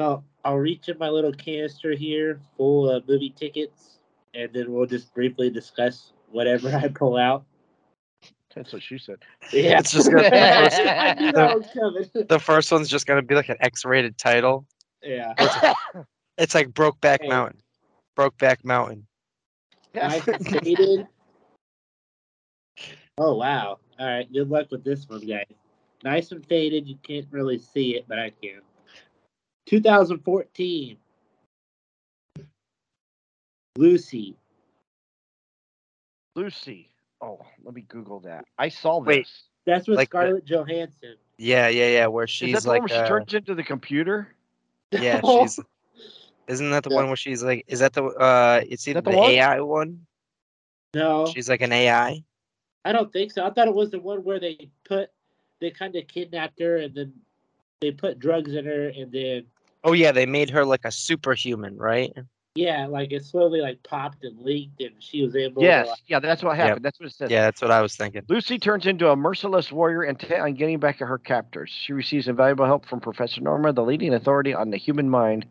So 0.00 0.24
I'll 0.44 0.56
reach 0.56 0.88
in 0.88 0.98
my 0.98 1.08
little 1.08 1.32
canister 1.32 1.94
here 1.94 2.40
full 2.56 2.90
of 2.90 3.06
movie 3.06 3.30
tickets, 3.30 3.99
and 4.34 4.50
then 4.52 4.72
we'll 4.72 4.86
just 4.86 5.12
briefly 5.14 5.50
discuss 5.50 6.12
whatever 6.30 6.68
I 6.74 6.88
pull 6.88 7.16
out. 7.16 7.44
That's 8.54 8.72
what 8.72 8.82
she 8.82 8.98
said. 8.98 9.18
Yeah, 9.52 9.78
It's 9.78 9.92
just 9.92 10.10
gonna- 10.10 10.28
I 10.32 11.14
knew 11.14 11.32
that 11.32 11.56
was 11.56 11.66
coming. 11.72 12.26
the 12.28 12.38
first 12.38 12.72
one's 12.72 12.88
just 12.88 13.06
gonna 13.06 13.22
be 13.22 13.34
like 13.34 13.48
an 13.48 13.56
X-rated 13.60 14.18
title. 14.18 14.66
Yeah. 15.02 15.34
It's 16.36 16.54
like 16.54 16.70
Brokeback 16.70 17.22
Hey. 17.22 17.28
Mountain. 17.28 17.60
Brokeback 18.16 18.64
Mountain. 18.64 19.06
Nice 19.94 20.26
and 20.26 20.46
faded. 20.46 21.06
Oh 23.18 23.34
wow! 23.34 23.78
All 23.98 24.06
right, 24.06 24.32
good 24.32 24.48
luck 24.48 24.70
with 24.70 24.84
this 24.84 25.08
one, 25.08 25.20
guys. 25.26 25.44
Nice 26.04 26.32
and 26.32 26.44
faded. 26.46 26.86
You 26.88 26.96
can't 27.02 27.26
really 27.30 27.58
see 27.58 27.96
it, 27.96 28.06
but 28.08 28.18
I 28.18 28.30
can. 28.42 28.60
2014. 29.66 30.96
Lucy. 33.76 34.36
Lucy. 36.36 36.90
Oh, 37.20 37.40
let 37.64 37.74
me 37.74 37.82
Google 37.82 38.20
that. 38.20 38.44
I 38.58 38.68
saw 38.68 39.00
this. 39.00 39.06
Wait, 39.06 39.28
That's 39.66 39.88
with 39.88 39.98
Like 39.98 40.10
the- 40.10 40.16
Scarlett 40.18 40.44
Johansson. 40.44 41.16
Yeah, 41.38 41.68
yeah, 41.68 41.88
yeah. 41.88 42.06
Where 42.06 42.24
Is 42.24 42.30
she's 42.30 42.52
that 42.54 42.62
the 42.64 42.68
like, 42.68 42.82
one 42.82 42.88
where 42.90 42.96
she 42.98 43.02
uh, 43.04 43.08
turns 43.08 43.34
into 43.34 43.54
the 43.54 43.62
computer? 43.64 44.34
yeah, 44.92 45.20
she's. 45.26 45.60
Isn't 46.48 46.70
that 46.70 46.82
the 46.82 46.90
Yeah. 46.90 46.96
one 46.96 47.06
where 47.06 47.16
she's 47.16 47.42
like? 47.42 47.64
Is 47.68 47.78
that 47.80 47.92
the? 47.92 48.04
uh 48.04 48.62
It's 48.68 48.88
either 48.88 49.00
that 49.00 49.04
the 49.04 49.10
the, 49.12 49.16
one? 49.16 49.30
AI 49.30 49.60
one. 49.60 50.06
No, 50.94 51.26
She's 51.26 51.48
like 51.48 51.60
an 51.60 51.72
AI. 51.72 52.22
I 52.84 52.92
don't 52.92 53.12
think 53.12 53.30
so. 53.30 53.46
I 53.46 53.50
thought 53.50 53.68
it 53.68 53.74
was 53.74 53.90
the 53.90 54.00
one 54.00 54.24
where 54.24 54.40
they 54.40 54.70
put 54.84 55.10
they 55.60 55.70
kind 55.70 55.94
of 55.94 56.08
kidnapped 56.08 56.58
her 56.60 56.78
and 56.78 56.94
then 56.94 57.12
they 57.80 57.92
put 57.92 58.18
drugs 58.18 58.54
in 58.54 58.64
her 58.64 58.88
and 58.88 59.12
then 59.12 59.46
Oh 59.84 59.92
yeah, 59.92 60.10
they 60.12 60.26
made 60.26 60.50
her 60.50 60.64
like 60.64 60.84
a 60.84 60.90
superhuman, 60.90 61.76
right? 61.76 62.12
Yeah, 62.56 62.86
like 62.86 63.12
it 63.12 63.24
slowly 63.24 63.60
like 63.60 63.82
popped 63.84 64.24
and 64.24 64.38
leaked 64.40 64.80
and 64.80 64.94
she 64.98 65.22
was 65.22 65.36
able 65.36 65.62
Yes. 65.62 65.86
to 65.86 65.90
like, 65.90 65.98
Yeah, 66.08 66.18
that's 66.18 66.42
what 66.42 66.56
happened. 66.56 66.84
That's 66.84 66.98
what 66.98 67.06
it 67.06 67.14
says. 67.14 67.30
Yeah, 67.30 67.42
that's 67.42 67.62
what 67.62 67.70
I 67.70 67.80
was 67.80 67.94
thinking. 67.94 68.22
Lucy 68.28 68.58
turns 68.58 68.86
into 68.86 69.08
a 69.08 69.14
merciless 69.16 69.70
warrior 69.70 70.02
intent 70.04 70.40
on 70.40 70.54
getting 70.54 70.80
back 70.80 71.00
at 71.00 71.06
her 71.06 71.18
captors. 71.18 71.70
She 71.70 71.92
receives 71.92 72.26
invaluable 72.26 72.66
help 72.66 72.86
from 72.86 73.00
Professor 73.00 73.40
Norman, 73.40 73.74
the 73.74 73.84
leading 73.84 74.14
authority 74.14 74.52
on 74.52 74.70
the 74.70 74.76
human 74.76 75.08
mind. 75.08 75.46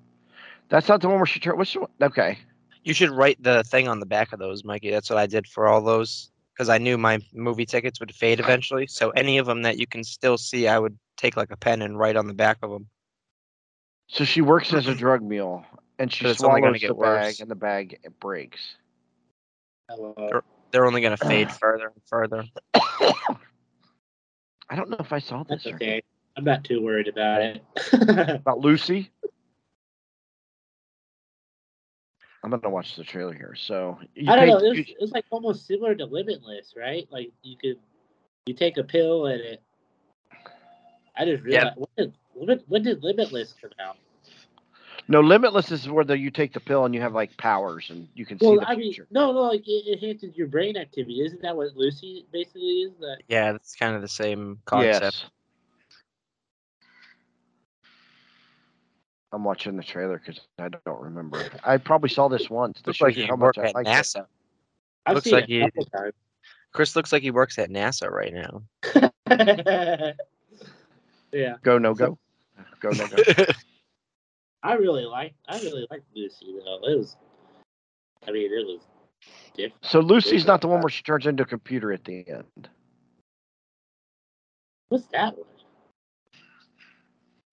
That's 0.68 0.90
not 0.90 1.02
the 1.02 1.08
one 1.08 1.18
where 1.18 1.26
she 1.26 1.40
turned. 1.40 1.58
Which 1.58 1.74
one? 1.76 1.90
Okay. 2.02 2.38
You 2.84 2.94
should 2.94 3.12
write 3.12 3.42
the 3.42 3.64
thing 3.64 3.88
on 3.88 4.00
the 4.00 4.06
back 4.06 4.34
of 4.34 4.40
those, 4.40 4.64
Mikey. 4.66 4.92
That's 4.92 5.10
what 5.10 5.20
I 5.20 5.26
did 5.26 5.48
for 5.48 5.68
all 5.68 5.82
those 5.82 6.32
because 6.54 6.70
I 6.70 6.78
knew 6.78 6.98
my 6.98 7.20
movie 7.34 7.66
tickets 7.66 8.02
would 8.02 8.14
fade 8.14 8.42
eventually. 8.42 8.88
So 8.88 9.12
any 9.12 9.38
of 9.38 9.46
them 9.46 9.62
that 9.62 9.78
you 9.78 9.88
can 9.88 10.04
still 10.04 10.38
see, 10.38 10.68
I 10.68 10.78
would 10.78 10.98
take 11.16 11.38
like 11.38 11.52
a 11.52 11.58
pen 11.58 11.82
and 11.82 11.98
write 11.98 12.18
on 12.18 12.28
the 12.28 12.34
back 12.34 12.58
of 12.62 12.70
them. 12.70 12.88
So 14.08 14.26
she 14.26 14.42
works 14.42 14.74
as 14.74 14.88
a 14.88 14.96
drug 14.96 15.22
mule, 15.22 15.64
and 16.00 16.12
she 16.12 16.24
But 16.24 16.32
it's 16.32 16.44
only 16.44 16.62
gonna 16.62 16.78
swallows 16.78 16.82
get 16.82 16.88
the 16.88 16.94
worse. 16.96 17.26
bag, 17.38 17.42
and 17.42 17.52
the 17.52 17.56
bag 17.56 18.00
it 18.04 18.20
breaks. 18.20 18.76
Hello. 19.90 20.42
They're 20.72 20.86
only 20.86 21.02
gonna 21.02 21.18
fade 21.18 21.52
further 21.62 21.88
and 21.94 22.02
further. 22.08 22.46
I 22.76 24.76
don't 24.76 24.90
know 24.90 24.98
if 25.00 25.12
I 25.14 25.20
saw 25.20 25.44
this 25.44 25.64
That's 25.64 25.68
or- 25.68 25.76
okay. 25.76 26.02
I'm 26.38 26.44
not 26.46 26.64
too 26.64 26.82
worried 26.82 27.08
about 27.10 27.42
it. 27.42 27.62
about 28.40 28.60
Lucy. 28.60 29.12
I'm 32.44 32.52
gonna 32.52 32.70
watch 32.70 32.96
the 32.96 33.04
trailer 33.04 33.34
here. 33.34 33.56
So 33.58 34.00
you 34.16 34.32
I 34.32 34.36
don't 34.38 34.46
paid- 34.46 34.52
know. 34.52 34.58
It 34.60 34.70
was, 34.70 34.78
you- 34.78 34.96
it 34.98 35.02
was 35.02 35.12
like 35.12 35.26
almost 35.32 35.68
similar 35.68 35.96
to 35.96 36.06
Limitless, 36.06 36.74
right? 36.78 37.06
Like 37.12 37.32
you 37.44 37.58
could 37.58 37.78
you 38.46 38.54
take 38.54 38.78
a 38.78 38.84
pill 38.84 39.26
and 39.26 39.42
it. 39.42 39.62
I 41.18 41.26
just 41.26 41.44
Yeah. 41.46 41.74
realized 41.74 41.78
when 41.78 41.88
did 41.98 42.14
when, 42.34 42.60
when 42.68 42.84
did 42.84 43.04
Limitless 43.04 43.54
come 43.60 43.72
out? 43.82 43.98
No, 45.10 45.22
Limitless 45.22 45.72
is 45.72 45.90
where 45.90 46.06
the, 46.06 46.16
you 46.18 46.30
take 46.30 46.54
the 46.54 46.60
pill 46.60 46.86
and 46.86 46.94
you 46.94 47.02
have 47.02 47.14
like 47.14 47.36
powers 47.38 47.90
and 47.90 48.08
you 48.14 48.26
can 48.28 48.40
see 48.40 48.46
Well, 48.46 48.60
the 48.60 48.70
I 48.70 48.76
mean, 48.76 48.94
no, 49.10 49.34
no, 49.34 49.42
like 49.42 49.64
it 49.68 49.92
enhances 49.92 50.38
your 50.38 50.46
brain 50.48 50.78
activity. 50.78 51.22
Isn't 51.22 51.42
that 51.42 51.58
what 51.58 51.76
Lucy 51.76 52.28
basically 52.32 52.82
is? 52.84 52.92
That 53.00 53.18
Yeah, 53.28 53.54
it's 53.56 53.76
kind 53.76 53.96
of 53.96 54.04
the 54.04 54.08
same 54.08 54.60
concept. 54.66 55.02
Yes. 55.02 55.26
I'm 59.32 59.44
watching 59.44 59.76
the 59.78 59.84
trailer 59.84 60.20
because 60.24 60.42
I 60.60 60.70
don't 60.70 61.02
remember. 61.02 61.44
I 61.64 61.78
probably 61.78 62.10
saw 62.10 62.28
this 62.28 62.48
once. 62.50 62.82
To 62.82 62.90
Looks 62.90 63.02
like 63.02 63.16
he 63.16 63.26
how 63.26 63.36
much 63.36 63.58
I 63.58 63.66
at 63.66 63.76
like 63.76 63.88
it. 63.88 63.90
NASA. 63.90 64.26
I've 65.08 65.16
Looks 65.16 65.32
like 65.32 65.46
it 65.46 65.50
he- 65.50 65.62
a 65.62 65.66
couple 65.66 65.86
times. 65.86 66.14
Chris 66.72 66.96
looks 66.96 67.12
like 67.12 67.24
he 67.24 67.32
works 67.32 67.58
at 67.58 67.72
NASA 67.72 68.12
right 68.12 68.32
now. 68.32 68.62
yeah, 71.32 71.56
Go 71.64 71.80
no 71.80 71.96
go. 71.96 72.20
Go 72.80 72.92
no 72.92 73.08
go. 73.08 73.24
I 74.62 74.74
really 74.74 75.06
like 75.06 75.34
I 75.48 75.58
really 75.60 75.88
like 75.90 76.04
Lucy 76.16 76.56
though. 76.66 76.80
It 76.88 76.98
was, 76.98 77.16
I 78.28 78.32
mean, 78.32 78.52
it 78.52 78.66
was 78.66 78.82
different. 79.56 79.86
So 79.86 80.00
Lucy's 80.00 80.46
not 80.46 80.62
the 80.62 80.68
one 80.68 80.82
where 80.82 80.90
she 80.90 81.04
turns 81.04 81.26
into 81.26 81.44
a 81.44 81.46
computer 81.46 81.92
at 81.94 82.04
the 82.04 82.26
end. 82.28 82.70
What's 84.90 85.06
that 85.14 85.38
one? 85.38 85.46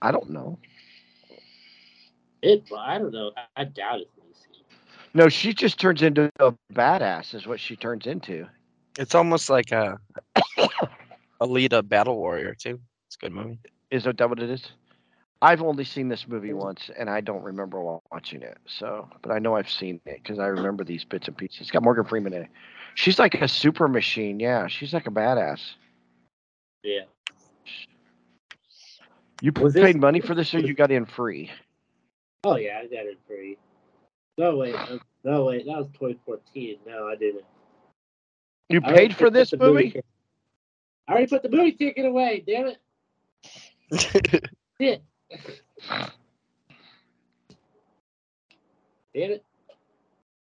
I 0.03 0.11
don't 0.11 0.31
know. 0.31 0.59
It, 2.42 2.64
I 2.77 2.99
don't 2.99 3.12
know. 3.12 3.33
I, 3.37 3.62
I 3.62 3.64
doubt 3.64 4.01
it's 4.01 4.11
Lucy. 4.19 4.64
No, 5.14 5.29
she 5.29 5.55
just 5.55 5.79
turns 5.79 6.03
into 6.03 6.31
a 6.40 6.55
badass. 6.73 7.35
Is 7.35 7.47
what 7.47 7.61
she 7.61 7.77
turns 7.77 8.07
into. 8.07 8.47
it's 8.99 9.14
almost 9.14 9.49
like 9.49 9.73
a 9.73 9.99
Alita 11.40 11.87
Battle 11.87 12.16
Warrior 12.16 12.55
too. 12.55 12.81
It's 13.09 13.16
a 13.16 13.27
good 13.27 13.33
movie. 13.33 13.61
Is 13.90 14.05
that 14.05 14.29
what 14.29 14.40
it 14.40 14.51
is? 14.51 14.73
I've 15.46 15.62
only 15.62 15.85
seen 15.85 16.09
this 16.09 16.26
movie 16.26 16.52
once, 16.52 16.90
and 16.98 17.09
I 17.09 17.20
don't 17.20 17.44
remember 17.44 17.80
watching 18.11 18.42
it. 18.42 18.59
So, 18.66 19.09
but 19.22 19.30
I 19.30 19.38
know 19.38 19.54
I've 19.54 19.70
seen 19.70 20.00
it 20.04 20.20
because 20.20 20.40
I 20.40 20.46
remember 20.46 20.82
these 20.82 21.04
bits 21.04 21.28
and 21.28 21.37
pieces. 21.37 21.61
It's 21.61 21.70
got 21.70 21.85
Morgan 21.85 22.04
Freeman 22.04 22.32
in 22.32 22.42
it. 22.42 22.48
She's 22.96 23.20
like 23.20 23.35
a 23.37 23.46
super 23.46 23.87
machine. 23.87 24.40
Yeah, 24.40 24.66
she's 24.66 24.92
like 24.92 25.06
a 25.06 25.11
badass. 25.12 25.61
Yeah. 26.82 27.02
You 29.40 29.52
Was 29.61 29.74
paid 29.74 29.94
this- 29.94 30.00
money 30.00 30.18
for 30.20 30.35
this, 30.35 30.52
or 30.52 30.59
you 30.59 30.74
got 30.74 30.90
in 30.90 31.06
free? 31.06 31.52
Oh 32.42 32.56
yeah, 32.56 32.80
I 32.80 32.87
got 32.87 33.06
it 33.06 33.20
free. 33.28 33.56
No 34.38 34.56
wait, 34.56 34.74
no 35.22 35.44
wait, 35.44 35.64
that 35.66 35.76
was 35.76 35.87
2014. 35.92 36.78
No, 36.88 37.06
I 37.06 37.14
didn't. 37.14 37.44
You 38.68 38.80
I 38.82 38.92
paid 38.92 39.16
for 39.16 39.30
this 39.30 39.50
the 39.52 39.59
movie? 39.59 39.94
I 41.06 41.12
already 41.12 41.28
put 41.28 41.44
the 41.44 41.50
movie 41.50 41.70
ticket 41.70 42.04
away. 42.04 42.42
Damn 42.44 42.66
it! 43.92 44.50
Shit. 44.80 45.02
Damn 49.14 49.30
it! 49.32 49.44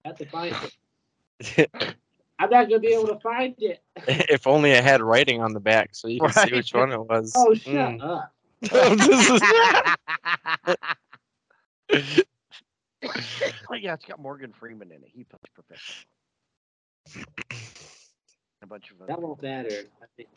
I 0.06 0.08
have 0.10 0.18
to 0.18 0.26
find 0.26 0.56
it. 1.40 1.70
I'm 2.40 2.50
not 2.50 2.70
gonna 2.70 2.80
be 2.80 2.94
able 2.94 3.08
to 3.08 3.20
find 3.20 3.54
it. 3.60 3.82
if 4.08 4.48
only 4.48 4.72
it 4.72 4.84
had 4.84 5.02
writing 5.02 5.42
on 5.42 5.54
the 5.54 5.60
back 5.60 5.90
so 5.94 6.08
you 6.08 6.20
could 6.22 6.34
see 6.34 6.54
which 6.54 6.74
one 6.74 6.92
it 6.92 7.00
was. 7.00 7.34
Oh 7.38 7.54
shut 7.54 7.74
Mm. 7.74 8.02
up! 8.04 8.34
oh 13.70 13.76
yeah, 13.76 13.94
it's 13.94 14.06
got 14.06 14.20
Morgan 14.20 14.54
Freeman 14.54 14.92
in 14.92 15.04
it. 15.04 15.10
He 15.14 15.24
plays 15.24 15.40
professional. 15.54 16.06
A 18.64 18.68
bunch 18.68 18.92
of 18.92 19.08
That 19.08 19.20
won't 19.22 19.42
matter. 19.42 19.70
I 20.02 20.06
think. 20.16 20.30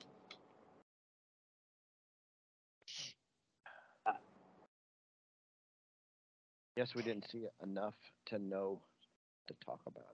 Yes, 6.76 6.94
we 6.94 7.02
didn't 7.02 7.30
see 7.30 7.38
it 7.38 7.52
enough 7.62 7.94
to 8.26 8.38
know 8.38 8.80
to 9.46 9.54
talk 9.64 9.80
about 9.86 10.04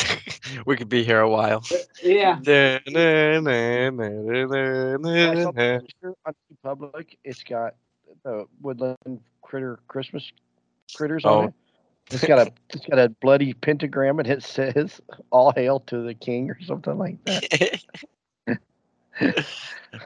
it. 0.00 0.62
we 0.66 0.76
could 0.76 0.88
be 0.88 1.04
here 1.04 1.20
a 1.20 1.28
while. 1.28 1.62
Yeah. 2.02 2.38
I 2.46 2.82
saw 5.42 5.52
the 5.52 5.80
poster 5.80 6.14
on 6.26 6.34
Public. 6.62 7.18
It's 7.24 7.44
got 7.44 7.74
the 8.24 8.46
woodland 8.60 9.20
critter 9.42 9.78
Christmas 9.86 10.32
critters 10.96 11.24
Oh. 11.24 11.38
on 11.38 11.44
it. 11.48 11.54
It's 12.10 12.24
got 12.24 12.48
a 12.48 12.52
it's 12.70 12.84
got 12.86 12.98
a 12.98 13.08
bloody 13.08 13.54
pentagram 13.54 14.18
and 14.18 14.28
it 14.28 14.42
says 14.42 15.00
"All 15.30 15.52
hail 15.52 15.80
to 15.80 16.02
the 16.02 16.14
king" 16.14 16.50
or 16.50 16.58
something 16.62 16.98
like 16.98 17.24
that. 17.24 17.80
I 19.20 19.34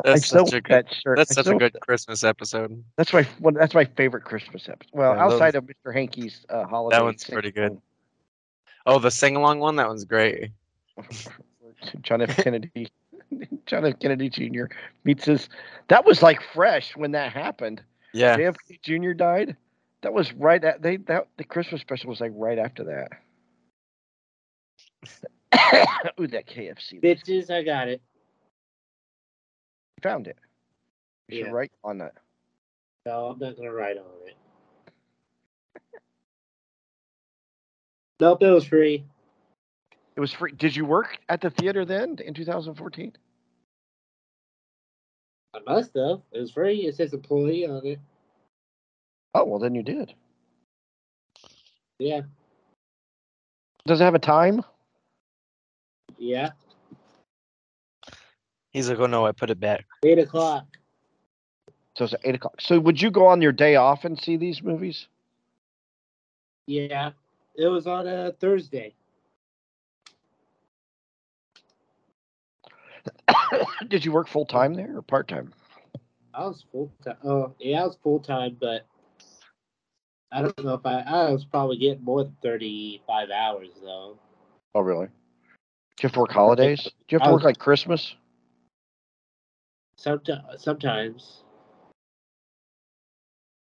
that's 0.04 0.26
so 0.26 0.44
such 0.44 0.52
a 0.54 0.60
good. 0.60 0.72
that 0.86 0.94
shirt. 0.94 1.16
That's 1.16 1.30
I 1.32 1.42
such 1.42 1.46
a 1.54 1.56
good 1.56 1.72
that. 1.72 1.80
Christmas 1.82 2.22
episode. 2.24 2.82
That's 2.96 3.12
my 3.12 3.22
one. 3.38 3.54
That's 3.54 3.74
my 3.74 3.84
favorite 3.84 4.24
Christmas 4.24 4.68
episode. 4.68 4.90
Well, 4.92 5.14
Yeah, 5.14 5.24
those- 5.24 5.32
outside 5.34 5.54
of 5.54 5.64
Mr. 5.64 5.92
Hankey's 5.94 6.44
uh, 6.50 6.64
holiday. 6.64 6.96
That 6.96 7.04
one's 7.04 7.24
pretty 7.24 7.50
good. 7.50 7.80
Oh, 8.86 8.98
the 8.98 9.10
sing 9.10 9.36
along 9.36 9.60
one. 9.60 9.76
That 9.76 9.88
one's 9.88 10.04
great. 10.04 10.50
John 12.02 12.22
F. 12.22 12.36
Kennedy. 12.36 12.88
John 13.66 13.84
F. 13.86 13.98
Kennedy 13.98 14.28
Jr. 14.30 14.64
meets 15.04 15.24
his. 15.26 15.48
That 15.88 16.04
was 16.04 16.22
like 16.22 16.42
fresh 16.54 16.96
when 16.96 17.12
that 17.12 17.32
happened. 17.32 17.82
Yeah. 18.12 18.36
JFK 18.36 18.80
Jr. 18.82 19.12
died. 19.12 19.56
That 20.02 20.12
was 20.12 20.32
right 20.32 20.62
at 20.62 20.80
they 20.82 20.96
that 20.96 21.28
the 21.38 21.44
Christmas 21.44 21.80
special 21.80 22.08
was 22.10 22.20
like 22.20 22.32
right 22.34 22.58
after 22.58 22.84
that. 22.84 23.08
Ooh, 26.20 26.26
that 26.28 26.46
KFC. 26.46 27.02
Bitches, 27.02 27.50
I 27.50 27.62
got 27.62 27.88
it. 27.88 28.00
Found 29.98 30.26
it. 30.26 30.36
You 31.28 31.38
Yeah. 31.38 31.44
should 31.44 31.52
write 31.52 31.72
on 31.84 31.98
that. 31.98 32.14
No, 33.06 33.26
I'm 33.26 33.38
not 33.38 33.56
gonna 33.56 33.72
write 33.72 33.96
on 33.98 34.04
it. 34.26 34.36
Nope, 38.20 38.42
it 38.42 38.50
was 38.50 38.64
free. 38.64 39.04
It 40.16 40.20
was 40.20 40.32
free. 40.32 40.50
Did 40.52 40.74
you 40.74 40.84
work 40.84 41.18
at 41.28 41.40
the 41.40 41.50
theater 41.50 41.84
then 41.84 42.18
in 42.24 42.34
2014? 42.34 43.16
I 45.54 45.58
must 45.64 45.94
have. 45.94 46.20
It 46.32 46.40
was 46.40 46.50
free. 46.50 46.86
It 46.86 46.96
says 46.96 47.12
employee 47.12 47.66
on 47.66 47.86
it. 47.86 48.00
Oh 49.34 49.44
well, 49.44 49.60
then 49.60 49.76
you 49.76 49.82
did. 49.84 50.14
Yeah. 51.98 52.22
Does 53.86 54.00
it 54.00 54.04
have 54.04 54.14
a 54.16 54.18
time? 54.18 54.64
Yeah. 56.18 56.50
He's 58.78 58.88
like, 58.88 59.00
oh 59.00 59.06
no, 59.06 59.26
I 59.26 59.32
put 59.32 59.50
it 59.50 59.58
back. 59.58 59.86
Eight 60.04 60.20
o'clock. 60.20 60.64
So 61.96 62.04
it's 62.04 62.14
eight 62.22 62.36
o'clock. 62.36 62.60
So 62.60 62.78
would 62.78 63.02
you 63.02 63.10
go 63.10 63.26
on 63.26 63.42
your 63.42 63.50
day 63.50 63.74
off 63.74 64.04
and 64.04 64.16
see 64.16 64.36
these 64.36 64.62
movies? 64.62 65.08
Yeah. 66.66 67.10
It 67.56 67.66
was 67.66 67.88
on 67.88 68.06
a 68.06 68.30
Thursday. 68.30 68.94
Did 73.88 74.04
you 74.04 74.12
work 74.12 74.28
full 74.28 74.46
time 74.46 74.74
there 74.74 74.96
or 74.96 75.02
part 75.02 75.26
time? 75.26 75.52
I 76.32 76.46
was 76.46 76.64
full 76.70 76.92
time. 77.04 77.16
Oh, 77.24 77.52
yeah, 77.58 77.82
I 77.82 77.84
was 77.84 77.98
full 78.00 78.20
time, 78.20 78.58
but 78.60 78.86
I 80.30 80.42
don't 80.42 80.64
know 80.64 80.74
if 80.74 80.86
I. 80.86 81.00
I 81.00 81.32
was 81.32 81.44
probably 81.44 81.78
getting 81.78 82.04
more 82.04 82.22
than 82.22 82.36
thirty-five 82.44 83.30
hours 83.30 83.70
though. 83.82 84.18
Oh 84.76 84.82
really? 84.82 85.06
Do 85.06 85.10
you 85.10 86.06
have 86.06 86.12
to 86.12 86.20
work 86.20 86.30
holidays? 86.30 86.84
Do 86.84 86.90
you 87.08 87.18
have 87.18 87.22
to 87.22 87.30
I 87.30 87.32
work 87.32 87.42
like 87.42 87.58
Christmas? 87.58 88.14
Sometimes, 89.98 90.62
sometimes. 90.62 91.42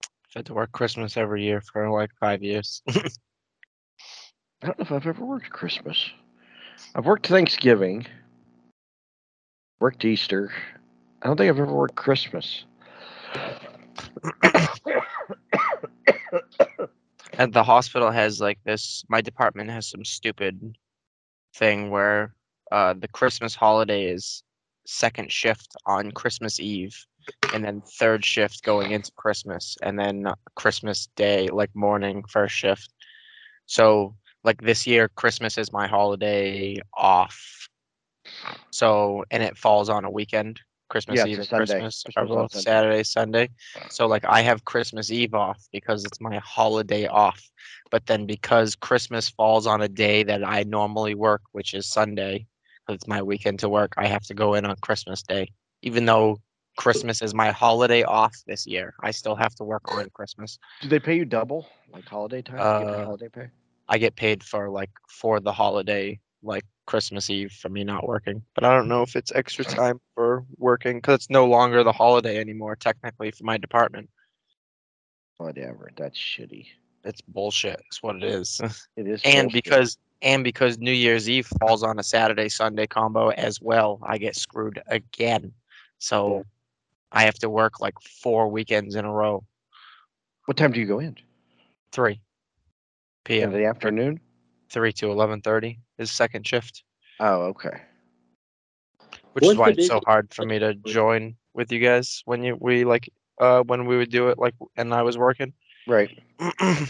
I've 0.03 0.33
had 0.37 0.45
to 0.47 0.55
work 0.55 0.71
Christmas 0.71 1.15
every 1.15 1.43
year 1.43 1.61
for 1.61 1.91
like 1.91 2.09
five 2.19 2.41
years. 2.41 2.81
I 2.89 2.93
don't 4.63 4.79
know 4.79 4.85
if 4.85 4.91
I've 4.91 5.05
ever 5.05 5.23
worked 5.23 5.51
Christmas. 5.51 6.09
I've 6.95 7.05
worked 7.05 7.27
Thanksgiving. 7.27 8.07
Worked 9.79 10.05
Easter. 10.05 10.51
I 11.21 11.27
don't 11.27 11.37
think 11.37 11.49
I've 11.49 11.59
ever 11.59 11.71
worked 11.71 11.93
Christmas. 11.95 12.65
and 17.33 17.53
the 17.53 17.63
hospital 17.63 18.09
has 18.09 18.41
like 18.41 18.57
this. 18.63 19.03
My 19.07 19.21
department 19.21 19.69
has 19.69 19.87
some 19.87 20.03
stupid 20.03 20.75
thing 21.53 21.91
where 21.91 22.33
uh, 22.71 22.95
the 22.97 23.07
Christmas 23.07 23.53
holiday 23.53 24.05
is 24.05 24.41
second 24.85 25.31
shift 25.31 25.75
on 25.85 26.11
Christmas 26.11 26.59
Eve, 26.59 26.95
and 27.53 27.63
then 27.63 27.81
third 27.99 28.25
shift 28.25 28.63
going 28.63 28.91
into 28.91 29.11
Christmas, 29.15 29.77
and 29.81 29.97
then 29.99 30.25
Christmas 30.55 31.07
Day, 31.15 31.47
like 31.47 31.69
morning, 31.75 32.23
first 32.29 32.55
shift. 32.55 32.89
So, 33.65 34.15
like 34.43 34.61
this 34.61 34.85
year, 34.85 35.09
Christmas 35.09 35.57
is 35.57 35.71
my 35.71 35.87
holiday 35.87 36.79
off. 36.93 37.69
So, 38.71 39.23
and 39.31 39.41
it 39.41 39.57
falls 39.57 39.89
on 39.89 40.05
a 40.05 40.11
weekend. 40.11 40.59
Christmas 40.89 41.17
Yeah, 41.19 41.27
Eve 41.27 41.39
and 41.39 41.47
Sunday. 41.47 41.65
Christmas 41.65 42.03
are 42.15 42.25
Christmas 42.25 42.37
both 42.37 42.51
Sunday. 42.51 42.63
Saturday, 42.63 43.03
Sunday. 43.03 43.49
So 43.89 44.05
like 44.05 44.25
I 44.25 44.41
have 44.41 44.65
Christmas 44.65 45.11
Eve 45.11 45.33
off 45.33 45.59
because 45.71 46.05
it's 46.05 46.21
my 46.21 46.37
holiday 46.37 47.07
off. 47.07 47.41
But 47.89 48.05
then 48.05 48.27
because 48.27 48.75
Christmas 48.75 49.29
falls 49.29 49.65
on 49.65 49.81
a 49.81 49.87
day 49.87 50.23
that 50.23 50.47
I 50.47 50.63
normally 50.63 51.15
work, 51.15 51.41
which 51.51 51.73
is 51.73 51.87
Sunday, 51.87 52.45
it's 52.89 53.07
my 53.07 53.21
weekend 53.21 53.59
to 53.59 53.69
work, 53.69 53.93
I 53.97 54.07
have 54.07 54.23
to 54.23 54.33
go 54.33 54.53
in 54.55 54.65
on 54.65 54.75
Christmas 54.81 55.23
Day. 55.23 55.47
Even 55.81 56.05
though 56.05 56.37
Christmas 56.77 57.21
is 57.21 57.33
my 57.33 57.51
holiday 57.51 58.03
off 58.03 58.35
this 58.47 58.65
year, 58.65 58.93
I 59.01 59.11
still 59.11 59.35
have 59.35 59.53
to 59.55 59.63
work 59.63 59.83
on 59.95 60.09
Christmas. 60.13 60.57
Do 60.81 60.87
they 60.87 60.99
pay 60.99 61.15
you 61.15 61.25
double, 61.25 61.67
like 61.91 62.05
holiday 62.05 62.41
time? 62.41 62.57
Do 62.57 62.63
you 62.63 62.91
get 62.91 63.01
Uh, 63.01 63.05
holiday 63.05 63.29
pay? 63.29 63.47
I 63.89 63.97
get 63.97 64.15
paid 64.15 64.43
for 64.43 64.69
like 64.69 64.89
for 65.09 65.39
the 65.39 65.51
holiday, 65.51 66.19
like 66.41 66.63
Christmas 66.85 67.29
Eve 67.29 67.51
for 67.51 67.69
me 67.69 67.83
not 67.83 68.07
working. 68.07 68.41
But 68.55 68.63
I 68.63 68.73
don't 68.75 68.87
know 68.87 69.01
if 69.01 69.15
it's 69.15 69.31
extra 69.33 69.65
time 69.65 69.99
for 70.15 70.45
working 70.57 70.97
because 70.97 71.15
it's 71.15 71.29
no 71.29 71.45
longer 71.45 71.83
the 71.83 71.91
holiday 71.91 72.39
anymore, 72.39 72.75
technically, 72.75 73.31
for 73.31 73.43
my 73.43 73.57
department. 73.57 74.09
Whatever. 75.37 75.91
That's 75.97 76.17
shitty. 76.17 76.67
It's 77.03 77.21
bullshit. 77.21 77.81
It's 77.87 78.01
what 78.01 78.15
it 78.17 78.23
is. 78.23 78.61
It 78.95 79.07
is. 79.07 79.21
and 79.25 79.51
bullshit. 79.51 79.63
because 79.63 79.97
and 80.23 80.43
because 80.43 80.79
New 80.79 80.91
Year's 80.93 81.29
Eve 81.29 81.47
falls 81.59 81.83
on 81.83 81.99
a 81.99 82.03
Saturday 82.03 82.49
Sunday 82.49 82.87
combo 82.87 83.29
as 83.31 83.61
well, 83.61 83.99
I 84.03 84.17
get 84.17 84.35
screwed 84.35 84.81
again. 84.87 85.53
So 85.99 86.37
Yeah. 86.37 86.43
I 87.11 87.23
have 87.23 87.35
to 87.39 87.49
work 87.49 87.79
like 87.81 87.99
four 88.01 88.49
weekends 88.49 88.95
in 88.95 89.05
a 89.05 89.11
row. 89.11 89.45
what 90.45 90.57
time 90.57 90.71
do 90.71 90.79
you 90.79 90.87
go 90.87 90.99
in? 90.99 91.17
Three 91.91 92.21
p.m. 93.25 93.49
In 93.49 93.51
p.m. 93.51 93.51
the 93.51 93.65
afternoon. 93.65 94.19
Three 94.69 94.93
to 94.93 95.11
eleven 95.11 95.41
thirty 95.41 95.79
is 95.97 96.11
second 96.11 96.47
shift, 96.47 96.83
Oh, 97.19 97.43
okay. 97.53 97.81
which 99.33 99.45
is 99.47 99.55
why 99.55 99.69
it's 99.69 99.85
so 99.85 99.99
hard 100.05 100.33
for 100.33 100.45
me 100.45 100.59
to 100.59 100.73
join 100.85 101.35
with 101.53 101.71
you 101.71 101.79
guys 101.79 102.21
when 102.25 102.43
you 102.43 102.57
we 102.59 102.85
like 102.85 103.09
uh 103.39 103.61
when 103.63 103.85
we 103.85 103.97
would 103.97 104.11
do 104.11 104.29
it 104.29 104.39
like 104.39 104.55
and 104.77 104.93
I 104.93 105.03
was 105.03 105.17
working. 105.17 105.53
Right. 105.87 106.19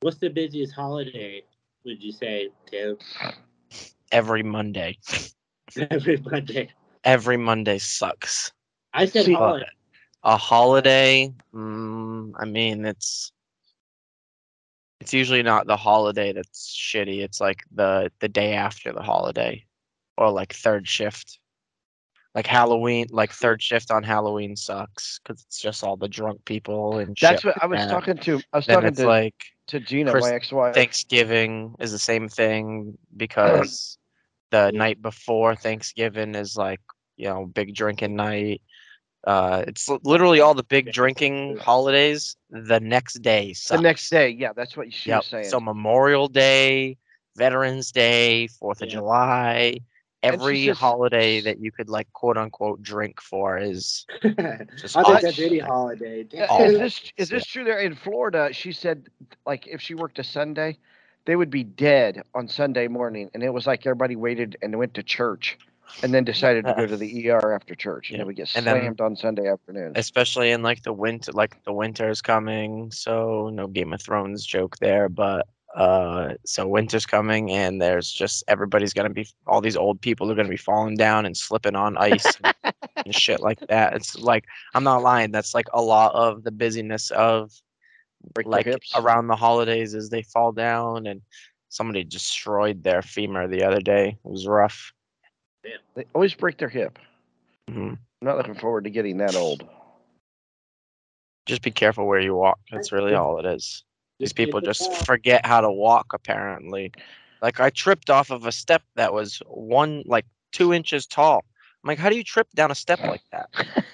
What's 0.00 0.18
the 0.18 0.30
busiest 0.30 0.74
holiday? 0.74 1.44
Would 1.84 2.02
you 2.02 2.12
say, 2.12 2.48
Tim? 2.66 2.98
Every 4.12 4.42
Monday. 4.42 4.98
Every 5.90 6.16
Monday. 6.18 6.70
Every 7.04 7.36
Monday 7.36 7.78
sucks. 7.78 8.52
I 8.92 9.04
said 9.06 9.24
See, 9.26 9.34
holiday. 9.34 9.66
A 10.24 10.36
holiday, 10.36 11.32
mm, 11.54 12.32
I 12.38 12.44
mean, 12.44 12.84
it's 12.84 13.32
it's 15.00 15.14
usually 15.14 15.42
not 15.42 15.66
the 15.66 15.76
holiday 15.76 16.32
that's 16.32 16.76
shitty. 16.76 17.20
It's 17.20 17.40
like 17.40 17.60
the 17.72 18.10
the 18.20 18.28
day 18.28 18.54
after 18.54 18.92
the 18.92 19.02
holiday, 19.02 19.64
or 20.16 20.30
like 20.30 20.52
third 20.52 20.88
shift. 20.88 21.38
Like 22.34 22.46
Halloween, 22.46 23.06
like 23.10 23.32
third 23.32 23.62
shift 23.62 23.90
on 23.90 24.02
Halloween 24.02 24.56
sucks 24.56 25.18
because 25.18 25.42
it's 25.42 25.60
just 25.60 25.82
all 25.82 25.96
the 25.96 26.08
drunk 26.08 26.44
people 26.44 26.98
and 26.98 27.16
shit. 27.18 27.30
That's 27.30 27.44
what 27.44 27.62
I 27.62 27.66
was 27.66 27.78
that. 27.80 27.90
talking 27.90 28.18
to. 28.18 28.42
I 28.52 28.56
was 28.58 28.66
Then 28.66 28.76
talking 28.76 28.88
it's 28.88 28.98
to, 29.00 29.06
like 29.06 29.34
to 29.68 29.80
Gina, 29.80 30.14
Chris- 30.14 30.24
my 30.24 30.34
ex-wife. 30.34 30.74
Thanksgiving 30.74 31.74
is 31.80 31.92
the 31.92 31.98
same 31.98 32.28
thing 32.28 32.98
because 33.16 33.98
the 34.50 34.70
night 34.72 35.00
before 35.02 35.54
Thanksgiving 35.56 36.34
is 36.34 36.56
like 36.56 36.80
you 37.16 37.28
know 37.28 37.46
big 37.46 37.74
drinking 37.74 38.16
night. 38.16 38.62
Uh, 39.26 39.64
it's 39.66 39.88
literally 40.04 40.40
all 40.40 40.54
the 40.54 40.64
big 40.64 40.90
drinking 40.92 41.58
holidays. 41.60 42.36
The 42.50 42.80
next 42.80 43.22
day 43.22 43.54
the 43.68 43.78
next 43.78 44.10
day. 44.10 44.30
Yeah, 44.30 44.52
that's 44.54 44.76
what 44.76 44.92
she 44.92 45.12
Yep. 45.12 45.14
was 45.14 45.26
saying. 45.26 45.50
So 45.50 45.60
Memorial 45.60 46.28
Day, 46.28 46.98
Veterans 47.36 47.92
Day, 47.92 48.48
Fourth 48.48 48.82
of 48.82 48.88
July, 48.88 49.78
every 50.22 50.66
says- 50.66 50.78
holiday 50.78 51.40
that 51.40 51.60
you 51.60 51.70
could 51.72 51.88
like 51.88 52.12
quote 52.12 52.36
unquote 52.36 52.82
drink 52.82 53.20
for 53.20 53.58
is 53.58 54.06
just 54.22 54.96
I 54.96 55.00
awful. 55.00 55.12
think 55.14 55.22
that's 55.22 55.38
any 55.38 55.58
holiday. 55.58 56.26
Yeah, 56.30 56.46
Oh. 56.50 56.64
is 56.64 56.78
this 56.78 57.12
is 57.16 57.28
this 57.28 57.44
true 57.44 57.64
there 57.64 57.78
in 57.78 57.94
Florida? 57.94 58.50
She 58.52 58.72
said 58.72 59.06
like 59.46 59.66
if 59.66 59.80
she 59.80 59.94
worked 59.94 60.18
a 60.18 60.24
Sunday, 60.24 60.78
they 61.24 61.36
would 61.36 61.50
be 61.50 61.64
dead 61.64 62.22
on 62.34 62.48
Sunday 62.48 62.88
morning, 62.88 63.30
and 63.34 63.42
it 63.42 63.50
was 63.50 63.66
like 63.66 63.86
everybody 63.86 64.16
waited 64.16 64.56
and 64.62 64.76
went 64.78 64.94
to 64.94 65.02
church, 65.02 65.58
and 66.02 66.12
then 66.12 66.24
decided 66.24 66.64
to 66.66 66.74
go 66.74 66.86
to 66.86 66.96
the 66.96 67.28
ER 67.30 67.52
after 67.52 67.74
church, 67.74 68.10
and 68.10 68.16
Yeah. 68.18 68.24
they 68.24 68.26
would 68.26 68.36
get 68.36 68.56
And 68.56 68.66
then- 68.66 68.80
slammed 68.80 69.00
on 69.00 69.14
Sunday 69.16 69.46
afternoon. 69.48 69.92
especially 69.94 70.50
in 70.50 70.62
like 70.62 70.82
the 70.82 70.92
winter 70.92 71.32
like 71.32 71.62
the 71.64 71.72
winter 71.72 72.08
is 72.08 72.20
coming 72.22 72.90
so 72.90 73.50
no 73.52 73.66
game 73.66 73.92
of 73.92 74.00
thrones 74.02 74.44
joke 74.44 74.76
there 74.78 75.08
but 75.08 75.46
uh 75.76 76.34
so 76.44 76.66
winter's 76.66 77.06
coming 77.06 77.50
and 77.50 77.80
there's 77.80 78.10
just 78.10 78.42
everybody's 78.48 78.92
gonna 78.94 79.10
be 79.10 79.26
all 79.46 79.60
these 79.60 79.76
old 79.76 80.00
people 80.00 80.30
are 80.30 80.34
gonna 80.34 80.48
be 80.48 80.56
falling 80.56 80.96
down 80.96 81.26
and 81.26 81.36
slipping 81.36 81.76
on 81.76 81.96
ice 81.98 82.38
and, 82.40 82.52
and 83.04 83.14
shit 83.14 83.40
like 83.40 83.58
that. 83.68 83.94
It's 83.94 84.16
like 84.16 84.44
i'm 84.74 84.84
not 84.84 85.02
lying 85.02 85.30
that's 85.30 85.54
like 85.54 85.66
a 85.74 85.82
lot 85.82 86.14
of 86.14 86.42
the 86.44 86.50
busyness 86.50 87.10
of 87.10 87.50
Break 88.34 88.46
like 88.46 88.66
around 88.96 89.28
the 89.28 89.36
holidays 89.36 89.94
as 89.94 90.08
they 90.10 90.22
fall 90.22 90.52
down 90.52 91.06
and 91.06 91.20
somebody 91.68 92.04
destroyed 92.04 92.82
their 92.82 93.02
femur 93.02 93.46
the 93.46 93.62
other 93.62 93.80
day. 93.80 94.18
It 94.24 94.30
was 94.30 94.46
rough. 94.46 94.92
They 95.94 96.04
always 96.14 96.34
break 96.34 96.58
their 96.58 96.68
hip. 96.68 96.98
hmm 97.68 97.94
I'm 98.20 98.26
not 98.26 98.36
looking 98.36 98.54
forward 98.54 98.84
to 98.84 98.90
getting 98.90 99.18
that 99.18 99.36
old. 99.36 99.64
just 101.46 101.62
be 101.62 101.70
careful 101.70 102.06
where 102.06 102.20
you 102.20 102.34
walk 102.34 102.58
that's 102.70 102.92
really 102.92 103.14
all 103.14 103.38
it 103.38 103.46
is 103.46 103.84
These 104.18 104.32
people 104.32 104.60
just 104.60 104.92
forget 105.06 105.46
how 105.46 105.60
to 105.60 105.70
walk, 105.70 106.12
apparently. 106.12 106.92
Like 107.40 107.60
I 107.60 107.70
tripped 107.70 108.10
off 108.10 108.30
of 108.30 108.46
a 108.46 108.52
step 108.52 108.82
that 108.96 109.12
was 109.12 109.40
one 109.46 110.02
like 110.06 110.26
two 110.52 110.72
inches 110.72 111.06
tall. 111.06 111.44
I'm 111.84 111.88
like, 111.88 111.98
how 111.98 112.10
do 112.10 112.16
you 112.16 112.24
trip 112.24 112.48
down 112.54 112.70
a 112.70 112.74
step 112.74 113.00
like 113.00 113.22
that? 113.32 113.48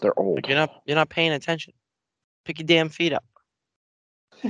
They're 0.00 0.18
old. 0.18 0.36
Like 0.36 0.48
you're 0.48 0.56
not 0.56 0.82
you're 0.86 0.96
not 0.96 1.10
paying 1.10 1.32
attention. 1.32 1.74
Pick 2.44 2.58
your 2.58 2.66
damn 2.66 2.88
feet 2.88 3.12
up. 3.12 3.24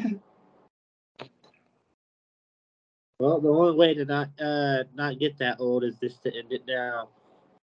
Well, 3.21 3.39
the 3.39 3.51
only 3.51 3.77
way 3.77 3.93
to 3.93 4.07
not 4.07 4.31
uh 4.41 4.85
not 4.95 5.19
get 5.19 5.37
that 5.41 5.61
old 5.61 5.85
is 5.85 5.97
just 6.03 6.23
to 6.23 6.35
end 6.35 6.53
it 6.53 6.63
now. 6.67 7.11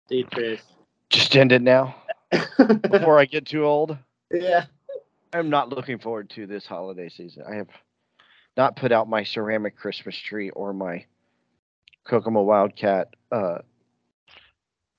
See, 0.07 0.23
Chris. 0.31 0.61
Just 1.09 1.35
end 1.35 1.51
it 1.51 1.63
now 1.63 1.95
before 2.87 3.17
I 3.17 3.25
get 3.25 3.47
too 3.47 3.65
old. 3.65 3.97
yeah. 4.31 4.65
I'm 5.33 5.49
not 5.49 5.69
looking 5.69 5.99
forward 5.99 6.29
to 6.31 6.47
this 6.47 6.65
holiday 6.65 7.09
season. 7.09 7.43
I 7.49 7.55
have 7.55 7.69
not 8.57 8.75
put 8.75 8.91
out 8.91 9.07
my 9.07 9.23
ceramic 9.23 9.75
Christmas 9.77 10.17
tree 10.17 10.49
or 10.51 10.73
my 10.73 11.05
Kokomo 12.05 12.41
Wildcat 12.43 13.13
uh, 13.31 13.59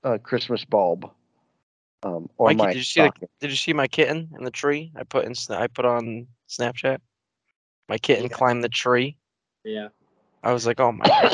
uh, 0.03 0.17
Christmas 0.19 0.63
bulb. 0.65 1.09
Um, 2.03 2.29
or 2.37 2.47
Mikey, 2.47 2.57
my 2.57 2.67
did 2.73 2.77
you 2.77 2.83
see 2.83 3.01
the- 3.01 3.27
Did 3.41 3.49
you 3.51 3.55
see 3.57 3.73
my 3.73 3.87
kitten 3.87 4.29
in 4.37 4.43
the 4.43 4.51
tree? 4.51 4.91
I 4.95 5.03
put 5.03 5.25
in 5.25 5.33
I 5.51 5.67
put 5.67 5.85
on 5.85 6.27
Snapchat. 6.49 6.97
My 7.89 7.97
kitten 7.97 8.25
Yeah. 8.25 8.35
climbed 8.35 8.63
the 8.63 8.69
tree. 8.69 9.17
Yeah. 9.63 9.89
I 10.43 10.53
was 10.53 10.65
like, 10.65 10.79
oh 10.79 10.91
my 10.91 11.05
god. 11.05 11.33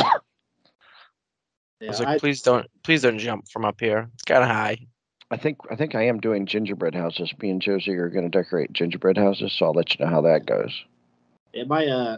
I 1.82 1.86
was 1.88 2.00
like, 2.00 2.10
I- 2.10 2.20
please 2.20 2.42
don't 2.42 2.68
please 2.84 3.04
don't 3.04 3.20
jump 3.20 3.48
from 3.48 3.64
up 3.64 3.80
here. 3.80 4.10
It's 4.16 4.24
kinda 4.24 4.46
high. 4.46 4.88
I 5.30 5.38
think 5.38 5.58
I 5.70 5.76
think 5.76 5.94
I 5.96 6.04
am 6.08 6.20
doing 6.20 6.46
gingerbread 6.46 6.96
houses. 6.96 7.34
Me 7.42 7.50
and 7.50 7.62
Josie 7.62 7.96
are 7.96 8.10
going 8.10 8.30
to 8.30 8.38
decorate 8.38 8.72
gingerbread 8.72 9.18
houses, 9.18 9.52
so 9.54 9.66
I'll 9.66 9.74
let 9.74 9.94
you 9.98 10.04
know 10.06 10.12
how 10.12 10.22
that 10.22 10.46
goes. 10.46 10.84
Yeah, 11.54 11.66
my 11.66 11.86
uh, 11.86 12.18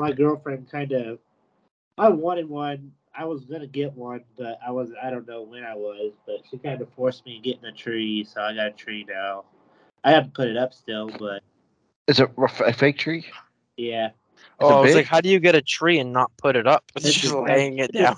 my 0.00 0.12
girlfriend 0.12 0.70
kind 0.70 0.92
of, 0.92 1.18
I 1.98 2.08
wanted 2.10 2.48
one. 2.48 2.92
I 3.18 3.24
was 3.24 3.44
gonna 3.46 3.66
get 3.66 3.94
one, 3.94 4.24
but 4.36 4.58
I 4.64 4.70
was 4.70 4.90
I 5.02 5.10
don't 5.10 5.26
know 5.26 5.42
when 5.42 5.64
I 5.64 5.74
was, 5.74 6.12
but 6.26 6.42
she 6.50 6.58
kind 6.58 6.80
of 6.80 6.88
forced 6.94 7.24
me 7.26 7.36
to 7.36 7.42
get 7.42 7.58
in 7.58 7.64
a 7.64 7.72
tree, 7.72 8.24
so 8.24 8.40
I 8.42 8.54
got 8.54 8.66
a 8.66 8.70
tree 8.72 9.04
now. 9.08 9.44
I 10.04 10.12
haven't 10.12 10.34
put 10.34 10.48
it 10.48 10.56
up 10.56 10.74
still, 10.74 11.08
but 11.18 11.42
Is 12.06 12.20
it 12.20 12.30
a 12.36 12.72
fake 12.72 12.98
tree? 12.98 13.24
yeah, 13.76 14.10
Oh, 14.60 14.68
it 14.68 14.72
I 14.76 14.80
was 14.82 14.90
big? 14.90 14.96
like, 14.96 15.06
how 15.06 15.20
do 15.20 15.28
you 15.28 15.40
get 15.40 15.54
a 15.54 15.62
tree 15.62 15.98
and 15.98 16.12
not 16.12 16.30
put 16.36 16.54
it 16.56 16.66
up? 16.66 16.84
It's 16.96 17.06
It's 17.06 17.16
just 17.16 17.34
a- 17.34 17.40
laying 17.40 17.78
it 17.78 17.90
it's 17.94 17.98
down. 17.98 18.16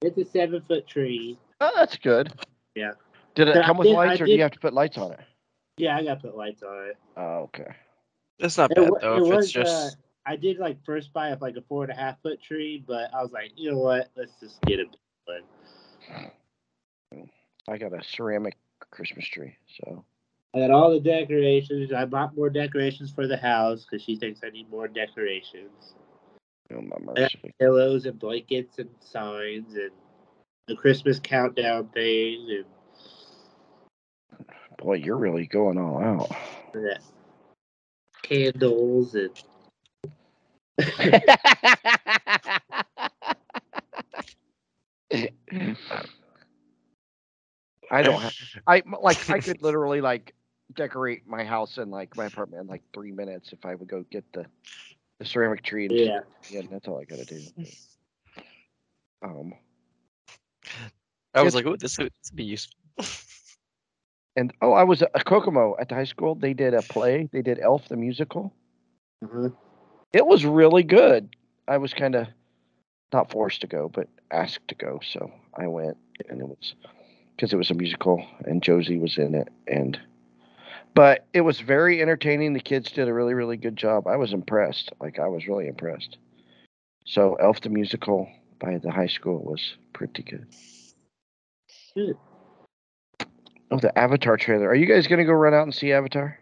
it's 0.00 0.18
a 0.18 0.24
seven 0.24 0.62
foot 0.62 0.86
tree. 0.86 1.36
Oh, 1.60 1.72
that's 1.74 1.96
good. 1.96 2.32
Yeah. 2.74 2.92
Did 3.34 3.48
it 3.48 3.54
But 3.54 3.62
I 3.64 3.66
come 3.66 3.78
with 3.78 3.86
did- 3.86 3.94
I 3.94 4.06
lights, 4.06 4.20
or 4.20 4.26
do 4.26 4.32
you 4.32 4.42
have 4.42 4.52
to 4.52 4.60
put 4.60 4.74
lights 4.74 4.98
on 4.98 5.12
it? 5.12 5.20
Yeah, 5.78 5.96
I 5.96 6.04
got 6.04 6.20
to 6.20 6.28
put 6.28 6.36
lights 6.36 6.62
on 6.62 6.88
it. 6.88 6.96
Oh, 7.16 7.38
okay. 7.44 7.74
That's 8.38 8.58
not 8.58 8.70
It 8.70 8.80
bad 8.80 8.90
wa- 8.90 8.98
though. 9.00 9.16
it 9.16 9.22
If 9.22 9.30
was, 9.30 9.44
it's 9.44 9.52
just 9.52 9.96
uh, 10.26 10.30
I 10.30 10.36
did 10.36 10.58
like 10.58 10.84
first 10.84 11.12
buy 11.12 11.32
up 11.32 11.40
like 11.40 11.56
a 11.56 11.62
four 11.62 11.84
and 11.84 11.92
a 11.92 11.96
half 11.96 12.20
foot 12.22 12.42
tree, 12.42 12.82
but 12.86 13.12
I 13.14 13.22
was 13.22 13.32
like, 13.32 13.52
you 13.56 13.70
know 13.70 13.78
what? 13.78 14.10
Let's 14.16 14.38
just 14.40 14.60
get 14.62 14.80
a 14.80 14.84
big 14.84 15.44
one. 17.10 17.30
I 17.68 17.78
got 17.78 17.92
a 17.92 18.02
ceramic 18.02 18.56
Christmas 18.90 19.26
tree, 19.26 19.56
so 19.80 20.04
I 20.54 20.60
got 20.60 20.70
all 20.70 20.90
the 20.90 21.00
decorations. 21.00 21.92
I 21.92 22.04
bought 22.04 22.36
more 22.36 22.50
decorations 22.50 23.10
for 23.10 23.26
the 23.26 23.36
house 23.36 23.84
because 23.84 24.02
she 24.04 24.16
thinks 24.16 24.40
I 24.44 24.50
need 24.50 24.68
more 24.70 24.88
decorations. 24.88 25.94
Oh 26.74 26.80
my 26.82 26.96
mercy. 27.14 27.52
pillows 27.60 28.06
and 28.06 28.18
blankets 28.18 28.78
and 28.78 28.88
signs 29.00 29.74
and 29.74 29.90
the 30.66 30.74
Christmas 30.76 31.18
countdown 31.20 31.88
thing 31.88 32.46
and 32.50 32.64
Boy, 34.82 34.94
you're 34.94 35.16
really 35.16 35.46
going 35.46 35.78
all 35.78 36.02
out. 36.02 36.28
that 36.72 37.00
candles 38.22 39.14
and 39.14 39.30
I 47.90 48.02
don't 48.02 48.20
have. 48.20 48.32
I 48.66 48.82
like. 49.00 49.30
I 49.30 49.38
could 49.38 49.62
literally 49.62 50.00
like 50.00 50.34
decorate 50.74 51.26
my 51.28 51.44
house 51.44 51.78
and 51.78 51.90
like 51.92 52.16
my 52.16 52.24
apartment 52.24 52.62
in 52.62 52.66
like 52.66 52.82
three 52.92 53.12
minutes 53.12 53.52
if 53.52 53.64
I 53.64 53.76
would 53.76 53.88
go 53.88 54.04
get 54.10 54.24
the 54.32 54.46
the 55.20 55.24
ceramic 55.24 55.62
tree. 55.62 55.86
And 55.86 55.96
yeah. 55.96 56.20
yeah, 56.50 56.62
that's 56.70 56.88
all 56.88 57.00
I 57.00 57.04
gotta 57.04 57.24
do. 57.24 57.40
Um, 59.22 59.52
I 61.34 61.42
was 61.42 61.54
It's- 61.54 61.54
like, 61.54 61.66
oh, 61.66 61.70
would, 61.72 61.80
this 61.80 61.98
would 61.98 62.12
be 62.34 62.44
useful. 62.44 62.76
and 64.36 64.52
oh, 64.62 64.72
I 64.72 64.84
was 64.84 65.02
at 65.02 65.24
Kokomo 65.24 65.76
at 65.80 65.88
the 65.88 65.94
high 65.94 66.04
school. 66.04 66.34
They 66.34 66.54
did 66.54 66.74
a 66.74 66.82
play. 66.82 67.28
They 67.32 67.42
did 67.42 67.58
Elf 67.60 67.88
the 67.88 67.96
musical. 67.96 68.52
Mhm. 69.22 69.54
It 70.12 70.26
was 70.26 70.44
really 70.44 70.82
good. 70.82 71.34
I 71.68 71.78
was 71.78 71.94
kind 71.94 72.14
of 72.14 72.26
not 73.12 73.30
forced 73.30 73.60
to 73.60 73.66
go, 73.66 73.88
but 73.88 74.08
asked 74.30 74.68
to 74.68 74.74
go, 74.74 75.00
so 75.02 75.30
I 75.54 75.66
went, 75.66 75.96
and 76.28 76.40
it 76.40 76.48
was 76.48 76.74
because 77.36 77.52
it 77.52 77.56
was 77.56 77.70
a 77.70 77.74
musical, 77.74 78.26
and 78.44 78.62
Josie 78.62 78.98
was 78.98 79.18
in 79.18 79.34
it, 79.34 79.48
and 79.66 79.98
but 80.94 81.26
it 81.32 81.42
was 81.42 81.60
very 81.60 82.02
entertaining. 82.02 82.52
The 82.52 82.60
kids 82.60 82.90
did 82.92 83.08
a 83.08 83.14
really, 83.14 83.34
really 83.34 83.56
good 83.56 83.76
job. 83.76 84.06
I 84.06 84.16
was 84.16 84.32
impressed. 84.32 84.92
Like 85.00 85.18
I 85.18 85.28
was 85.28 85.46
really 85.46 85.66
impressed. 85.66 86.18
So 87.04 87.34
Elf 87.34 87.60
the 87.60 87.70
musical 87.70 88.28
by 88.60 88.78
the 88.78 88.90
high 88.90 89.06
school 89.06 89.42
was 89.42 89.76
pretty 89.92 90.22
good. 90.22 90.46
Good. 91.94 92.16
Oh, 93.72 93.78
the 93.78 93.96
Avatar 93.98 94.36
trailer. 94.36 94.68
Are 94.68 94.74
you 94.74 94.84
guys 94.84 95.06
gonna 95.06 95.24
go 95.24 95.32
run 95.32 95.54
out 95.54 95.62
and 95.62 95.74
see 95.74 95.92
Avatar? 95.92 96.38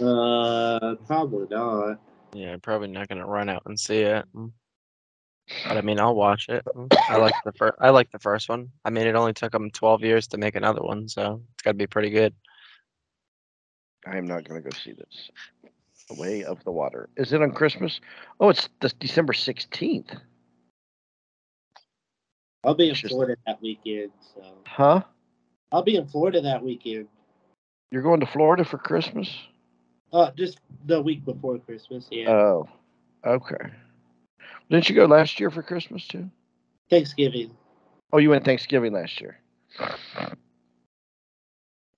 Uh, 0.00 0.96
probably 1.06 1.46
not. 1.48 2.00
Yeah, 2.32 2.56
probably 2.60 2.88
not 2.88 3.08
gonna 3.08 3.26
run 3.26 3.48
out 3.48 3.62
and 3.66 3.78
see 3.78 4.00
it. 4.00 4.24
But 4.34 5.76
I 5.76 5.82
mean, 5.82 6.00
I'll 6.00 6.16
watch 6.16 6.48
it. 6.48 6.66
I 7.08 7.16
like 7.16 7.34
the 7.44 7.52
first. 7.52 7.74
I 7.78 7.90
like 7.90 8.10
the 8.10 8.18
first 8.18 8.48
one. 8.48 8.70
I 8.84 8.90
mean, 8.90 9.06
it 9.06 9.14
only 9.14 9.32
took 9.32 9.52
them 9.52 9.70
twelve 9.70 10.02
years 10.02 10.26
to 10.28 10.36
make 10.36 10.56
another 10.56 10.82
one, 10.82 11.08
so 11.08 11.40
it's 11.54 11.62
got 11.62 11.72
to 11.72 11.76
be 11.76 11.86
pretty 11.86 12.10
good. 12.10 12.34
I 14.04 14.16
am 14.16 14.26
not 14.26 14.42
gonna 14.42 14.62
go 14.62 14.70
see 14.70 14.94
this. 14.94 15.30
The 16.08 16.20
Way 16.20 16.42
of 16.42 16.64
the 16.64 16.72
Water. 16.72 17.08
Is 17.16 17.32
it 17.32 17.40
on 17.40 17.52
Christmas? 17.52 18.00
Oh, 18.40 18.48
it's 18.48 18.68
the 18.80 18.88
December 18.98 19.32
sixteenth. 19.32 20.12
I'll 22.64 22.74
be 22.74 22.88
in 22.88 22.96
Florida 22.96 23.36
that 23.46 23.62
weekend, 23.62 24.10
so 24.34 24.42
Huh? 24.66 25.02
I'll 25.72 25.82
be 25.82 25.96
in 25.96 26.06
Florida 26.08 26.40
that 26.42 26.62
weekend. 26.64 27.08
You're 27.90 28.02
going 28.02 28.20
to 28.20 28.26
Florida 28.26 28.64
for 28.64 28.78
Christmas? 28.78 29.32
Uh, 30.12 30.30
just 30.36 30.58
the 30.86 31.00
week 31.00 31.24
before 31.24 31.58
Christmas. 31.58 32.08
Yeah, 32.10 32.30
Oh, 32.30 32.68
okay. 33.24 33.70
Didn't 34.68 34.88
you 34.88 34.94
go 34.94 35.06
last 35.06 35.38
year 35.38 35.50
for 35.50 35.62
Christmas 35.62 36.06
too? 36.06 36.30
Thanksgiving. 36.88 37.56
Oh, 38.12 38.18
you 38.18 38.30
went 38.30 38.44
Thanksgiving 38.44 38.92
last 38.92 39.20
year. 39.20 39.38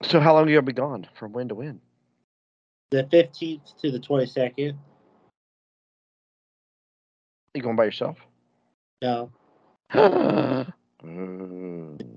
So 0.03 0.21
how 0.21 0.35
long 0.35 0.47
are 0.47 0.51
you 0.51 0.57
gonna 0.57 0.67
be 0.67 0.73
gone? 0.73 1.07
From 1.15 1.33
when 1.33 1.49
to 1.49 1.55
when? 1.55 1.81
The 2.91 3.07
fifteenth 3.11 3.77
to 3.81 3.91
the 3.91 4.01
twenty 4.01 4.27
second. 4.27 4.79
You 7.55 7.63
going 7.63 7.77
by 7.77 7.85
yourself? 7.85 8.19
No, 9.03 9.31
Mm. 11.03 12.12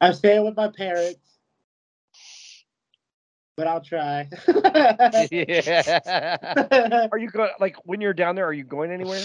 I'm 0.00 0.12
staying 0.12 0.44
with 0.44 0.56
my 0.56 0.68
parents, 0.68 1.38
but 3.56 3.66
I'll 3.66 3.80
try. 3.80 4.28
yeah. 5.30 7.08
Are 7.12 7.18
you 7.18 7.30
going 7.30 7.50
like 7.60 7.76
when 7.84 8.00
you're 8.00 8.12
down 8.14 8.34
there? 8.36 8.46
Are 8.46 8.52
you 8.52 8.64
going 8.64 8.90
anywhere? 8.90 9.22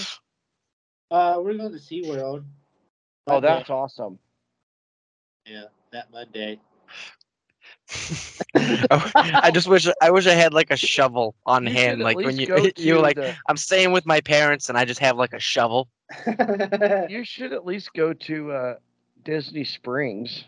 uh, 1.11 1.35
we're 1.39 1.57
going 1.57 1.73
to 1.73 1.79
SeaWorld. 1.79 2.43
Oh, 3.27 3.39
that's 3.39 3.69
awesome. 3.69 4.19
yeah, 5.45 5.65
that 5.91 6.11
Monday. 6.11 6.59
Oh, 8.91 9.11
I 9.15 9.51
just 9.51 9.67
wish 9.67 9.87
I 10.01 10.11
wish 10.11 10.27
I 10.27 10.33
had 10.33 10.53
like 10.53 10.71
a 10.71 10.77
shovel 10.77 11.35
on 11.45 11.65
You 11.65 11.71
hand, 11.71 12.01
like 12.01 12.15
when 12.15 12.37
you 12.37 12.71
you 12.77 12.95
were 12.95 13.01
like, 13.01 13.15
the- 13.15 13.35
I'm 13.47 13.57
staying 13.57 13.91
with 13.91 14.05
my 14.05 14.21
parents, 14.21 14.69
and 14.69 14.77
I 14.77 14.85
just 14.85 14.99
have 14.99 15.17
like 15.17 15.33
a 15.33 15.39
shovel. 15.39 15.87
you 17.09 17.23
should 17.23 17.53
at 17.53 17.65
least 17.65 17.93
go 17.93 18.13
to 18.13 18.51
uh, 18.51 18.75
Disney 19.23 19.63
Springs. 19.63 20.45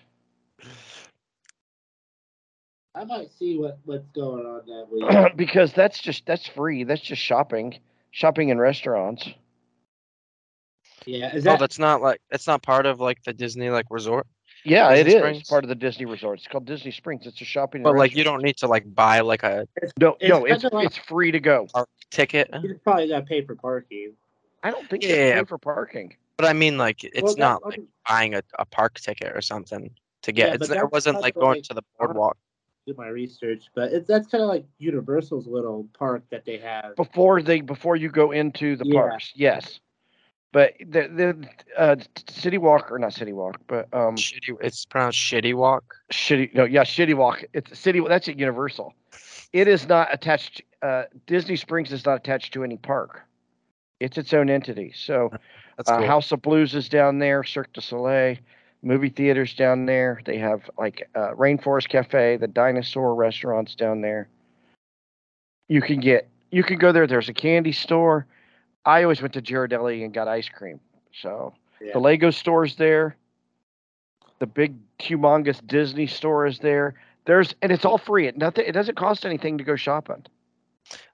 I 2.95 3.05
might 3.05 3.31
see 3.31 3.57
what 3.57 3.79
what's 3.85 4.07
going 4.09 4.45
on 4.45 4.65
that 4.67 4.87
week. 4.91 5.35
because 5.37 5.73
that's 5.73 5.99
just 5.99 6.25
that's 6.25 6.47
free. 6.47 6.83
That's 6.83 7.01
just 7.01 7.21
shopping, 7.21 7.79
shopping 8.11 8.49
in 8.49 8.59
restaurants. 8.59 9.29
Yeah, 11.05 11.33
is 11.33 11.47
Oh, 11.47 11.57
that's 11.57 11.79
not 11.79 12.01
like 12.01 12.21
that's 12.29 12.47
not 12.47 12.61
part 12.61 12.85
of 12.85 12.99
like 12.99 13.23
the 13.23 13.33
Disney 13.33 13.69
like 13.69 13.85
resort. 13.89 14.27
Yeah, 14.63 14.91
it 14.91 15.03
Disney 15.05 15.13
is 15.15 15.21
Springs? 15.21 15.49
part 15.49 15.63
of 15.63 15.69
the 15.69 15.75
Disney 15.75 16.05
resort. 16.05 16.39
It's 16.39 16.47
called 16.47 16.65
Disney 16.65 16.91
Springs. 16.91 17.25
It's 17.25 17.41
a 17.41 17.45
shopping. 17.45 17.83
But 17.83 17.95
like 17.95 18.15
you 18.15 18.23
don't 18.23 18.43
need 18.43 18.57
to 18.57 18.67
like 18.67 18.93
buy 18.93 19.19
like 19.21 19.43
a 19.43 19.67
No, 19.99 20.15
it's 20.19 20.29
no, 20.29 20.45
it's 20.45 20.63
like- 20.65 20.85
it's 20.87 20.97
free 20.97 21.31
to 21.31 21.39
go. 21.39 21.67
ticket. 22.09 22.49
you 22.61 22.79
probably 22.83 23.07
got 23.07 23.19
to 23.21 23.25
pay 23.25 23.41
for 23.43 23.55
parking? 23.55 24.13
I 24.63 24.69
don't 24.71 24.87
think 24.89 25.03
you 25.03 25.09
Yeah. 25.09 25.39
pay 25.39 25.45
for 25.45 25.57
parking. 25.57 26.15
But 26.37 26.45
I 26.47 26.53
mean, 26.53 26.77
like 26.77 27.03
it's 27.03 27.21
Well, 27.21 27.33
that- 27.35 27.39
not 27.39 27.65
like 27.65 27.81
buying 28.07 28.35
a, 28.35 28.43
a 28.59 28.65
park 28.65 28.99
ticket 28.99 29.35
or 29.35 29.41
something 29.41 29.89
to 30.23 30.31
get. 30.31 30.49
Yeah, 30.49 30.53
it's, 30.55 30.67
but 30.67 30.77
it 30.77 30.91
wasn't 30.91 31.21
like 31.21 31.33
going 31.35 31.55
like- 31.57 31.63
to 31.63 31.73
the 31.73 31.83
boardwalk. 31.97 32.37
Do 32.87 32.95
my 32.97 33.07
research, 33.09 33.65
but 33.75 33.93
it's 33.93 34.07
that's 34.07 34.27
kind 34.27 34.41
of 34.43 34.49
like 34.49 34.65
Universal's 34.79 35.45
little 35.45 35.87
park 35.93 36.23
that 36.31 36.45
they 36.45 36.57
have. 36.57 36.95
before 36.95 37.41
they 37.43 37.61
before 37.61 37.95
you 37.95 38.09
go 38.09 38.31
into 38.31 38.75
the 38.75 38.85
Yeah. 38.87 39.01
parks. 39.01 39.31
Yes, 39.35 39.79
but 40.51 40.73
the 40.79 41.07
the 41.07 41.49
uh, 41.77 41.95
City 42.29 42.57
Walk 42.57 42.91
or 42.91 42.99
not 42.99 43.13
City 43.13 43.33
Walk, 43.33 43.59
but 43.67 43.87
um, 43.93 44.15
Shitty. 44.15 44.57
It's 44.61 44.85
pronounced 44.85 45.17
Shitty 45.17 45.53
Walk. 45.53 45.95
Shitty. 46.11 46.53
No, 46.53 46.65
yeah, 46.65 46.83
Shitty 46.83 47.15
Walk. 47.15 47.43
It's 47.53 47.77
City. 47.79 48.01
That's 48.05 48.27
at 48.27 48.37
Universal. 48.37 48.93
It 49.53 49.67
is 49.67 49.87
not 49.87 50.13
attached. 50.13 50.61
Uh, 50.81 51.03
Disney 51.25 51.55
Springs 51.55 51.91
is 51.91 52.05
not 52.05 52.17
attached 52.17 52.53
to 52.53 52.63
any 52.63 52.77
park. 52.77 53.21
It's 53.99 54.17
its 54.17 54.33
own 54.33 54.49
entity. 54.49 54.93
So 54.95 55.31
uh, 55.87 55.97
cool. 55.97 56.07
House 56.07 56.31
of 56.31 56.41
Blues 56.41 56.75
is 56.75 56.89
down 56.89 57.19
there. 57.19 57.43
Cirque 57.43 57.71
du 57.73 57.81
Soleil, 57.81 58.37
movie 58.81 59.09
theaters 59.09 59.53
down 59.53 59.85
there. 59.85 60.21
They 60.25 60.37
have 60.37 60.69
like 60.77 61.09
uh, 61.15 61.31
Rainforest 61.31 61.87
Cafe, 61.87 62.37
the 62.37 62.47
dinosaur 62.47 63.15
restaurants 63.15 63.75
down 63.75 64.01
there. 64.01 64.27
You 65.69 65.81
can 65.81 65.99
get. 66.01 66.27
You 66.51 66.63
can 66.63 66.77
go 66.77 66.91
there. 66.91 67.07
There's 67.07 67.29
a 67.29 67.33
candy 67.33 67.71
store. 67.71 68.25
I 68.85 69.03
always 69.03 69.21
went 69.21 69.33
to 69.33 69.41
Ghirardelli 69.41 70.03
and 70.03 70.13
got 70.13 70.27
ice 70.27 70.49
cream. 70.49 70.79
So 71.13 71.53
Yeah. 71.79 71.93
the 71.93 71.99
Lego 71.99 72.31
store's 72.31 72.75
there. 72.75 73.15
The 74.39 74.47
big 74.47 74.75
humongous 74.99 75.65
Disney 75.65 76.07
store 76.07 76.45
is 76.47 76.59
there. 76.59 76.95
There's 77.25 77.53
and 77.61 77.71
it's 77.71 77.85
all 77.85 77.97
free. 77.97 78.27
It 78.27 78.37
nothing. 78.37 78.65
It 78.65 78.71
doesn't 78.71 78.95
cost 78.95 79.25
anything 79.25 79.57
to 79.57 79.63
go 79.63 79.75
shopping. 79.75 80.25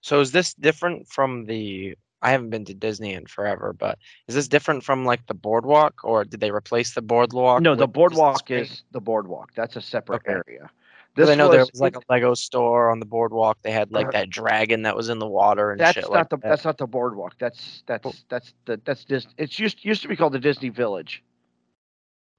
So 0.01 0.21
is 0.21 0.31
this 0.31 0.53
different 0.53 1.07
from 1.09 1.45
the? 1.45 1.97
I 2.21 2.31
haven't 2.31 2.49
been 2.49 2.65
to 2.65 2.73
Disney 2.73 3.13
in 3.13 3.27
forever, 3.27 3.73
but 3.73 3.99
is 4.27 4.33
this 4.33 4.47
different 4.47 4.83
from 4.83 5.05
like 5.05 5.27
the 5.27 5.35
boardwalk, 5.35 5.99
or 6.03 6.23
did 6.23 6.39
they 6.39 6.49
replace 6.49 6.93
the 6.93 7.01
boardwalk? 7.01 7.61
No, 7.61 7.75
the 7.75 7.87
boardwalk 7.87 8.49
is 8.49 8.83
the 8.91 9.01
boardwalk. 9.01 9.51
That's 9.55 9.75
a 9.75 9.81
separate 9.81 10.23
Okay. 10.27 10.41
area. 10.47 10.69
'Cause 11.17 11.29
I 11.29 11.35
know 11.35 11.49
there 11.49 11.59
was 11.61 11.81
like 11.81 11.95
a 11.95 12.01
Lego 12.09 12.33
store 12.33 12.89
on 12.89 12.99
the 12.99 13.05
boardwalk. 13.05 13.57
They 13.61 13.71
had 13.71 13.91
like 13.91 14.07
Uh, 14.07 14.11
that 14.11 14.29
dragon 14.29 14.83
that 14.83 14.95
was 14.95 15.09
in 15.09 15.19
the 15.19 15.27
water 15.27 15.71
and 15.71 15.79
that's 15.79 15.95
shit 15.95 16.03
not 16.03 16.11
like 16.11 16.29
the 16.29 16.37
that. 16.37 16.49
that's 16.49 16.65
not 16.65 16.77
the 16.77 16.87
boardwalk. 16.87 17.35
That's 17.39 17.83
that's 17.87 18.23
that's 18.29 18.53
the 18.65 18.79
that's 18.85 19.03
Dis. 19.05 19.27
It's 19.37 19.57
used 19.59 19.83
used 19.83 20.01
to 20.03 20.07
be 20.07 20.15
called 20.15 20.33
the 20.33 20.39
Disney 20.39 20.69
Village. 20.69 21.23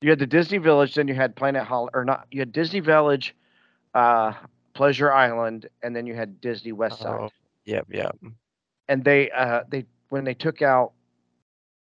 You 0.00 0.10
had 0.10 0.20
the 0.20 0.26
Disney 0.26 0.58
Village, 0.58 0.94
then 0.94 1.08
you 1.08 1.14
had 1.14 1.34
Planet 1.34 1.64
Hol 1.64 1.90
or 1.92 2.04
not. 2.04 2.26
You 2.30 2.40
had 2.40 2.52
Disney 2.52 2.78
Village, 2.80 3.34
uh, 3.94 4.32
Pleasure 4.74 5.12
Island, 5.12 5.68
and 5.82 5.94
then 5.96 6.06
you 6.06 6.14
had 6.14 6.40
Disney 6.40 6.70
West 6.70 7.00
Side. 7.00 7.18
Oh, 7.20 7.30
yep, 7.64 7.86
yep. 7.90 8.16
and 8.88 9.02
they 9.04 9.30
uh 9.32 9.64
they 9.68 9.86
when 10.10 10.22
they 10.24 10.34
took 10.34 10.62
out 10.62 10.92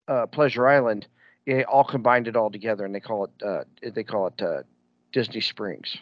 uh 0.08 0.26
Pleasure 0.26 0.66
Island, 0.66 1.06
they 1.46 1.64
all 1.64 1.84
combined 1.84 2.26
it 2.26 2.36
all 2.36 2.50
together, 2.50 2.84
and 2.86 2.94
they 2.94 3.00
call 3.00 3.24
it 3.24 3.42
uh 3.44 3.64
they 3.82 4.02
call 4.02 4.28
it 4.28 4.40
uh 4.40 4.62
Disney 5.12 5.40
Springs. 5.40 5.98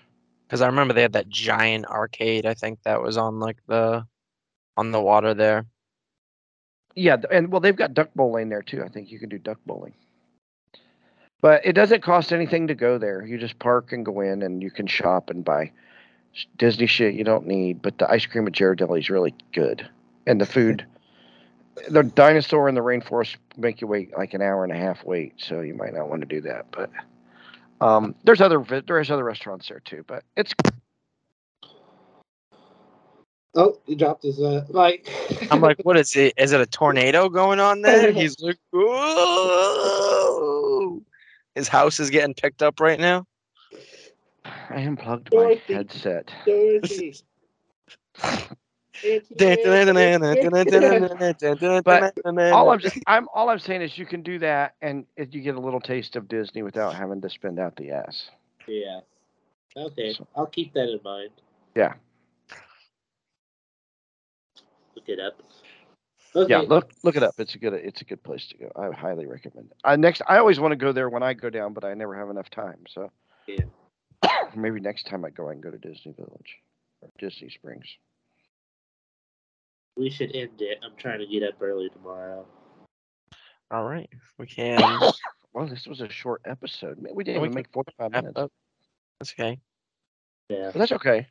Because 0.55 0.63
I 0.63 0.69
remember 0.69 0.95
they 0.95 1.03
had 1.03 1.15
that 1.15 1.29
giant 1.29 1.85
arcade. 1.87 2.47
I 2.47 2.55
think 2.55 2.79
that 2.85 3.03
was 3.03 3.17
on 3.17 3.41
like 3.41 3.57
the 3.67 4.07
on 4.77 4.93
the 4.93 5.01
water 5.01 5.35
there. 5.35 5.67
Yeah, 6.95 7.17
and 7.29 7.51
well, 7.51 7.61
they've 7.61 7.75
got 7.75 7.93
duck 7.93 8.11
bowling 8.15 8.51
there 8.51 8.63
too. 8.63 8.81
I 8.85 8.89
think 8.89 9.11
you 9.11 9.19
can 9.19 9.29
do 9.29 9.37
duck 9.37 9.59
bowling. 9.67 9.95
But 11.41 11.67
it 11.67 11.73
doesn't 11.73 12.05
cost 12.05 12.33
anything 12.33 12.69
to 12.69 12.77
go 12.77 12.99
there. 12.99 13.27
You 13.27 13.37
just 13.37 13.59
park 13.59 13.91
and 13.91 14.07
go 14.07 14.21
in, 14.21 14.43
and 14.43 14.63
you 14.63 14.71
can 14.71 14.87
shop 14.87 15.29
and 15.29 15.45
buy 15.45 15.73
Disney 16.57 16.87
shit 16.87 17.15
you 17.15 17.25
don't 17.25 17.49
need, 17.49 17.83
but 17.83 17.99
the 17.99 18.09
ice 18.09 18.25
cream 18.25 18.47
at 18.47 18.53
Ghirardelli 18.53 19.01
is 19.01 19.11
really 19.11 19.35
good, 19.53 19.85
and 20.25 20.41
the 20.41 20.47
food. 20.47 20.87
The 21.89 22.05
dinosaur 22.05 22.69
in 22.69 22.77
the 22.77 22.81
rainforest 22.81 23.39
make 23.57 23.81
you 23.81 23.89
wait 23.89 24.17
like 24.17 24.35
an 24.35 24.41
hour 24.41 24.63
and 24.63 24.73
a 24.73 24.77
half 24.77 25.03
wait, 25.03 25.33
so 25.39 25.63
you 25.63 25.75
might 25.75 25.95
not 25.95 26.09
want 26.09 26.23
to 26.23 26.29
do 26.29 26.43
that. 26.43 26.67
But 26.71 26.91
um, 27.85 28.14
there's 28.24 28.41
other 28.41 28.64
there's 28.87 29.11
other 29.11 29.24
restaurants 29.24 29.68
there 29.68 29.80
too, 29.80 30.05
but 30.07 30.24
it's 30.37 30.55
Oh, 33.57 33.78
he 33.87 33.95
dropped 33.95 34.24
his 34.24 34.41
uh 34.41 34.64
like. 34.70 35.09
I'm 35.51 35.61
like, 35.61 35.78
what 35.82 35.99
is 35.99 36.16
it? 36.16 36.32
Is 36.39 36.53
it 36.53 36.61
a 36.61 36.66
tornado 36.66 37.28
going 37.28 37.61
on 37.61 37.82
there? 37.82 38.11
He's 38.16 38.41
like, 38.41 38.57
Whoa! 38.72 39.12
His 41.55 41.68
house 41.68 42.01
is 42.01 42.09
getting 42.11 42.35
picked 42.35 42.62
up 42.62 42.80
right 42.80 42.99
now. 42.99 43.26
I 44.70 44.80
unplugged 44.80 45.32
my 45.35 45.61
headset. 45.68 46.32
Dorothy. 46.47 47.14
All 52.53 52.71
I'm 52.71 52.79
just, 52.79 52.99
I'm 53.07 53.29
all 53.35 53.51
I'm 53.51 53.59
saying 53.59 53.83
is 53.83 53.99
you 53.99 54.07
can 54.07 54.23
do 54.23 54.39
that, 54.41 54.75
and 54.83 55.07
if 55.17 55.35
you 55.35 55.41
get 55.43 55.55
a 55.55 55.61
little 55.61 55.81
taste 55.81 56.17
of 56.17 56.29
Disney 56.29 56.63
without 56.63 56.95
having 56.95 57.21
to 57.21 57.31
spend 57.31 57.59
out 57.59 57.77
the 57.77 57.91
ass. 57.91 58.31
Yeah. 58.67 59.01
Okay, 59.77 60.13
So- 60.15 60.27
I'll 60.37 60.47
keep 60.47 60.73
that 60.75 60.89
in 60.89 61.01
mind. 61.05 61.31
Yeah. 61.75 61.95
Look 64.95 65.09
it 65.09 65.21
up. 65.21 65.35
Okay. 66.37 66.51
Yeah, 66.51 66.59
look 66.61 66.91
look 67.03 67.17
it 67.17 67.23
up. 67.23 67.35
It's 67.39 67.55
a 67.55 67.59
good 67.59 67.75
it's 67.75 68.01
a 68.01 68.05
good 68.05 68.23
place 68.23 68.47
to 68.49 68.57
go. 68.57 68.73
I 68.75 68.91
highly 68.91 69.27
recommend 69.27 69.69
it. 69.71 69.77
I 69.85 69.97
next 69.97 70.23
I 70.27 70.39
always 70.39 70.59
want 70.59 70.73
to 70.73 70.77
go 70.77 70.93
there 70.93 71.09
when 71.09 71.23
I 71.23 71.33
go 71.35 71.51
down, 71.51 71.75
but 71.75 71.85
I 71.85 71.95
never 71.95 72.17
have 72.17 72.31
enough 72.31 72.51
time. 72.51 72.79
So 72.89 73.11
Yeah. 73.47 73.65
maybe 74.57 74.81
next 74.81 75.07
time 75.07 75.25
I 75.25 75.31
go, 75.31 75.49
I 75.49 75.53
can 75.53 75.61
go 75.61 75.71
to 75.71 75.79
Disney 75.79 76.13
Village 76.13 76.59
or 77.03 77.11
Disney 77.19 77.51
Springs. 77.51 77.87
We 79.97 80.11
should 80.11 80.34
end 80.34 80.61
it. 80.61 80.78
I'm 80.84 80.97
trying 80.97 81.20
to 81.20 81.26
get 81.26 81.42
up 81.42 81.55
early 81.61 81.88
tomorrow. 81.90 82.47
All 83.70 83.84
right, 83.84 84.09
we 84.38 84.47
can. 84.47 84.80
Well, 85.53 85.68
this 85.68 85.86
was 85.86 86.01
a 86.01 86.09
short 86.09 86.40
episode. 86.47 87.01
Man, 87.01 87.14
we 87.14 87.22
didn't 87.22 87.40
We 87.40 87.47
even 87.47 87.53
can 87.53 87.59
make 87.61 87.72
45 87.72 88.11
wrap 88.12 88.24
minutes. 88.24 88.36
up. 88.40 88.51
That's 89.20 89.32
okay. 89.38 89.61
Yeah. 90.49 90.70
But 90.72 90.78
that's 90.80 90.90
okay. 90.90 91.28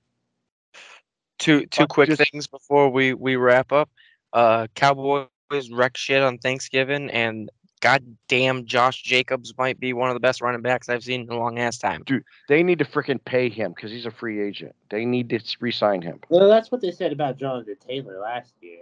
Two 1.40 1.66
two 1.66 1.84
Uh, 1.84 1.88
quick 1.88 2.08
just- 2.08 2.32
things 2.32 2.48
before 2.48 2.90
we 2.90 3.14
we 3.14 3.36
wrap 3.36 3.74
up. 3.74 3.90
Uh, 4.32 4.68
Cowboys 4.76 5.28
wreck 5.74 5.98
shit 5.98 6.24
on 6.24 6.38
Thanksgiving, 6.38 7.12
and 7.12 7.50
goddamn, 7.84 8.66
Josh 8.66 9.04
Jacobs 9.04 9.54
might 9.58 9.78
be 9.78 9.92
one 9.92 10.10
of 10.10 10.14
the 10.14 10.22
best 10.22 10.42
running 10.42 10.62
backs 10.62 10.88
I've 10.88 11.04
seen 11.04 11.24
in 11.24 11.30
a 11.30 11.38
long 11.38 11.60
ass 11.60 11.78
time. 11.78 12.02
Dude, 12.06 12.24
they 12.48 12.64
need 12.64 12.80
to 12.80 12.86
freaking 12.86 13.24
pay 13.24 13.50
him 13.50 13.74
because 13.74 13.92
he's 13.92 14.06
a 14.06 14.12
free 14.12 14.42
agent. 14.42 14.74
They 14.90 15.04
need 15.04 15.30
to 15.30 15.36
s- 15.36 15.58
re-sign 15.60 16.02
him. 16.02 16.22
Well, 16.30 16.48
that's 16.48 16.72
what 16.72 16.80
they 16.80 16.92
said 16.92 17.12
about 17.12 17.38
Jonathan 17.38 17.76
Taylor 17.86 18.20
last 18.20 18.54
year. 18.62 18.80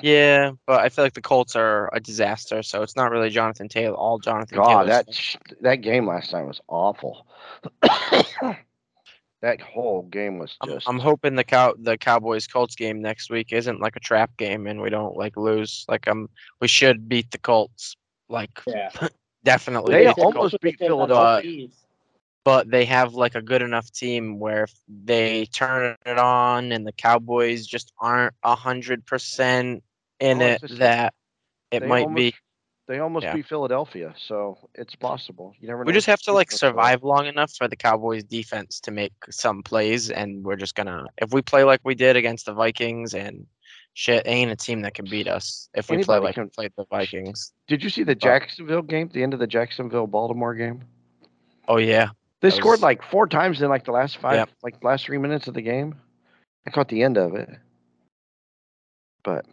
Yeah, 0.00 0.52
but 0.66 0.80
I 0.80 0.88
feel 0.88 1.04
like 1.04 1.14
the 1.14 1.20
Colts 1.20 1.56
are 1.56 1.90
a 1.92 1.98
disaster, 1.98 2.62
so 2.62 2.82
it's 2.82 2.94
not 2.94 3.10
really 3.10 3.28
Jonathan 3.28 3.68
Taylor. 3.68 3.96
All 3.96 4.20
Jonathan 4.20 4.58
God, 4.58 4.84
Taylor's 4.84 4.86
that 4.88 5.14
sh- 5.14 5.36
that 5.60 5.76
game 5.76 6.06
last 6.06 6.30
time 6.30 6.46
was 6.46 6.60
awful. 6.68 7.26
that 7.82 9.60
whole 9.60 10.02
game 10.02 10.38
was 10.38 10.56
I'm, 10.60 10.68
just. 10.68 10.88
I'm 10.88 11.00
hoping 11.00 11.34
the 11.34 11.44
cow 11.44 11.74
the 11.76 11.98
Cowboys 11.98 12.46
Colts 12.46 12.76
game 12.76 13.02
next 13.02 13.30
week 13.30 13.52
isn't 13.52 13.80
like 13.80 13.96
a 13.96 14.00
trap 14.00 14.36
game 14.36 14.68
and 14.68 14.80
we 14.80 14.90
don't 14.90 15.16
like 15.16 15.36
lose. 15.36 15.84
Like 15.88 16.06
um, 16.06 16.28
we 16.60 16.68
should 16.68 17.08
beat 17.08 17.32
the 17.32 17.38
Colts. 17.38 17.96
Like 18.28 18.50
Yeah. 18.66 18.90
definitely. 19.44 19.92
They 19.94 20.00
beat 20.00 20.04
the 20.06 20.14
said- 20.14 20.22
Colts. 20.22 20.36
almost 20.36 20.52
that's 20.52 20.52
what 20.52 20.62
they 20.62 20.70
beat 20.70 20.78
said 20.78 20.90
about 20.90 21.10
uh, 21.10 21.36
the 21.36 21.42
Philadelphia. 21.42 21.68
But 22.44 22.70
they 22.70 22.84
have 22.84 23.14
like 23.14 23.34
a 23.36 23.40
good 23.42 23.62
enough 23.62 23.90
team 23.90 24.38
where 24.38 24.64
if 24.64 24.72
they 24.86 25.46
turn 25.46 25.96
it 26.04 26.18
on 26.18 26.72
and 26.72 26.86
the 26.86 26.92
Cowboys 26.92 27.66
just 27.66 27.92
aren't 27.98 28.34
a 28.42 28.54
hundred 28.54 29.06
percent 29.06 29.82
in 30.20 30.42
it, 30.42 30.60
that 30.78 31.14
it 31.70 31.86
might 31.86 32.02
almost, 32.04 32.16
be. 32.16 32.34
They 32.86 32.98
almost 32.98 33.24
Yeah. 33.24 33.34
beat 33.34 33.46
Philadelphia, 33.46 34.14
so 34.18 34.58
it's 34.74 34.94
possible. 34.94 35.54
You 35.58 35.68
never 35.68 35.84
know. 35.84 35.88
We 35.88 35.94
just 35.94 36.06
have 36.06 36.20
to 36.22 36.32
like 36.32 36.48
defense 36.48 36.60
will- 36.62 36.68
survive 36.70 37.02
long 37.02 37.24
enough 37.26 37.50
for 37.56 37.66
the 37.66 37.76
Cowboys 37.76 38.24
defense 38.24 38.78
to 38.80 38.90
make 38.90 39.14
some 39.30 39.62
plays, 39.62 40.10
and 40.10 40.44
we're 40.44 40.56
just 40.56 40.74
gonna 40.74 41.06
if 41.16 41.32
we 41.32 41.40
play 41.40 41.64
like 41.64 41.80
we 41.82 41.94
did 41.94 42.14
against 42.14 42.44
the 42.44 42.52
Vikings 42.52 43.14
and 43.14 43.46
shit, 43.94 44.22
ain't 44.26 44.50
a 44.50 44.56
team 44.56 44.82
that 44.82 44.94
can 44.94 45.04
beat 45.06 45.26
us 45.28 45.68
if 45.74 45.88
we 45.88 45.96
play 46.04 46.16
Anybody 46.16 46.24
like 46.24 46.34
can- 46.34 46.44
we 46.44 46.50
played 46.50 46.72
the 46.76 46.84
Vikings. 46.90 47.52
Did 47.68 47.82
you 47.82 47.88
see 47.90 48.02
the 48.02 48.14
Jacksonville 48.14 48.82
game? 48.82 49.08
The 49.12 49.22
end 49.22 49.32
of 49.32 49.40
the 49.40 49.46
Jacksonville 49.46 50.06
Baltimore 50.06 50.54
game. 50.54 50.82
Oh 51.68 51.78
yeah, 51.78 52.10
They 52.40 52.50
That 52.50 52.56
scored 52.56 52.74
was- 52.74 52.82
like 52.82 53.02
four 53.02 53.26
times 53.26 53.62
in 53.62 53.68
like 53.70 53.84
the 53.84 53.92
last 53.92 54.18
five, 54.18 54.48
like 54.62 54.82
last 54.84 55.06
three 55.06 55.18
minutes 55.18 55.48
of 55.48 55.54
the 55.54 55.62
game. 55.62 55.94
I 56.66 56.70
caught 56.70 56.88
the 56.88 57.02
end 57.02 57.16
of 57.18 57.34
it, 57.34 57.48
but 59.22 59.46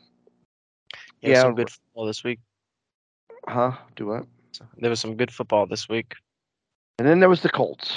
yeah, 1.22 1.30
Yeah, 1.30 1.42
some 1.42 1.56
good 1.56 1.70
football 1.70 2.06
this 2.06 2.24
week. 2.24 2.39
huh? 3.48 3.74
Do 3.96 4.08
what? 4.08 4.26
There 4.78 4.89
was 4.89 5.00
some 5.00 5.16
good 5.16 5.32
football 5.32 5.66
this 5.66 5.88
week, 5.88 6.14
And 7.00 7.08
then 7.08 7.20
there 7.20 7.30
was 7.30 7.42
the 7.42 7.50
Colts. 7.50 7.94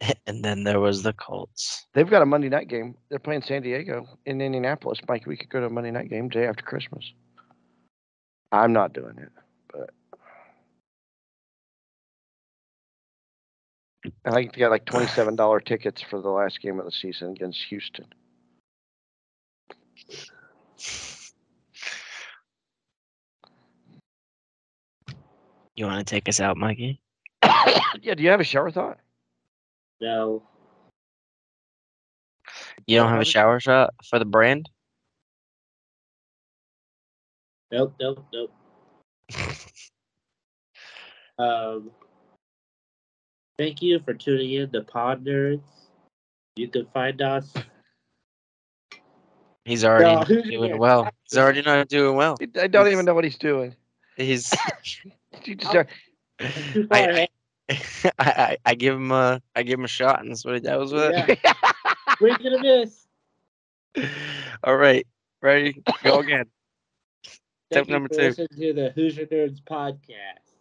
and 0.26 0.44
then 0.44 0.64
there 0.64 0.80
was 0.80 1.02
the 1.02 1.12
Colts. 1.12 1.86
They've 1.94 2.08
got 2.08 2.22
a 2.22 2.26
Monday 2.26 2.48
night 2.48 2.68
game. 2.68 2.94
They're 3.08 3.18
playing 3.18 3.42
San 3.42 3.62
Diego 3.62 4.06
in 4.26 4.40
Indianapolis. 4.40 5.00
Mike, 5.08 5.26
we 5.26 5.36
could 5.36 5.48
go 5.48 5.60
to 5.60 5.66
a 5.66 5.70
Monday 5.70 5.90
night 5.90 6.10
game 6.10 6.28
day 6.28 6.46
after 6.46 6.62
Christmas. 6.62 7.12
I'm 8.52 8.72
not 8.72 8.92
doing 8.92 9.18
it, 9.18 9.32
but 9.72 9.90
I 14.24 14.30
think 14.30 14.54
they 14.54 14.60
got 14.60 14.70
like 14.70 14.84
twenty-seven 14.84 15.34
dollar 15.36 15.60
tickets 15.60 16.00
for 16.02 16.20
the 16.20 16.28
last 16.28 16.60
game 16.60 16.78
of 16.78 16.84
the 16.84 16.92
season 16.92 17.32
against 17.32 17.62
Houston. 17.70 18.06
You 25.74 25.84
want 25.84 26.06
to 26.06 26.10
take 26.10 26.28
us 26.28 26.40
out, 26.40 26.56
Mikey? 26.56 27.02
yeah, 28.00 28.14
do 28.14 28.22
you 28.22 28.30
have 28.30 28.40
a 28.40 28.44
shower 28.44 28.70
thought? 28.70 28.98
No. 30.00 30.42
You 32.86 32.98
don't 32.98 33.08
have 33.10 33.20
a 33.20 33.24
shower 33.24 33.58
shot 33.60 33.94
for 34.08 34.18
the 34.18 34.24
brand? 34.24 34.68
Nope. 37.72 37.94
Nope. 38.00 38.24
Nope. 38.32 38.52
Um. 41.38 41.90
Thank 43.58 43.82
you 43.82 44.00
for 44.02 44.14
tuning 44.14 44.52
in 44.52 44.70
to 44.72 44.80
Pod 44.80 45.22
Nerds. 45.22 45.60
You 46.56 46.66
can 46.68 46.86
find 46.94 47.20
us. 47.20 47.52
He's 49.66 49.84
already 49.84 50.14
No, 50.14 50.24
doing 50.42 50.50
your- 50.70 50.78
well. 50.78 51.10
He's 51.28 51.36
already 51.38 51.60
not 51.60 51.88
doing 51.88 52.16
well. 52.16 52.38
I 52.40 52.46
don't 52.46 52.64
It's- 52.86 52.92
even 52.92 53.04
know 53.04 53.12
what 53.12 53.24
he's 53.24 53.36
doing. 53.36 53.74
He's 54.16 54.50
You 55.44 55.56
just 55.56 55.70
start- 55.70 55.88
Too 56.72 56.86
far 56.86 56.96
I, 56.96 57.00
ahead. 57.00 57.28
I, 57.70 58.10
I 58.18 58.56
I 58.64 58.74
give 58.74 58.94
him 58.94 59.10
a 59.10 59.40
I 59.54 59.62
give 59.62 59.78
him 59.78 59.84
a 59.84 59.88
shot 59.88 60.20
and 60.20 60.30
that's 60.30 60.44
what 60.44 60.54
he 60.54 60.60
does 60.60 60.92
with 60.92 61.12
it. 61.14 61.38
Yeah. 61.44 61.52
We're 62.20 62.36
gonna 62.38 62.62
miss. 62.62 63.06
All 64.62 64.76
right, 64.76 65.06
ready? 65.42 65.82
Go 66.02 66.18
again. 66.20 66.46
Thank 67.70 67.86
Tip 67.86 67.88
number 67.88 68.08
two. 68.08 68.36
listening 68.36 68.48
to 68.58 68.72
the 68.72 68.90
Hoosier 68.90 69.26
Nerds 69.26 69.62
podcast. 69.62 70.54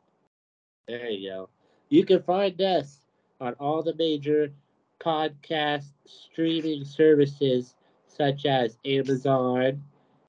There 0.87 1.09
you 1.09 1.29
go. 1.29 1.49
You 1.89 2.05
can 2.05 2.21
find 2.23 2.59
us 2.61 3.01
on 3.39 3.53
all 3.53 3.83
the 3.83 3.93
major 3.95 4.51
podcast 4.99 5.85
streaming 6.05 6.83
services 6.85 7.75
such 8.07 8.45
as 8.45 8.77
Amazon, 8.85 9.83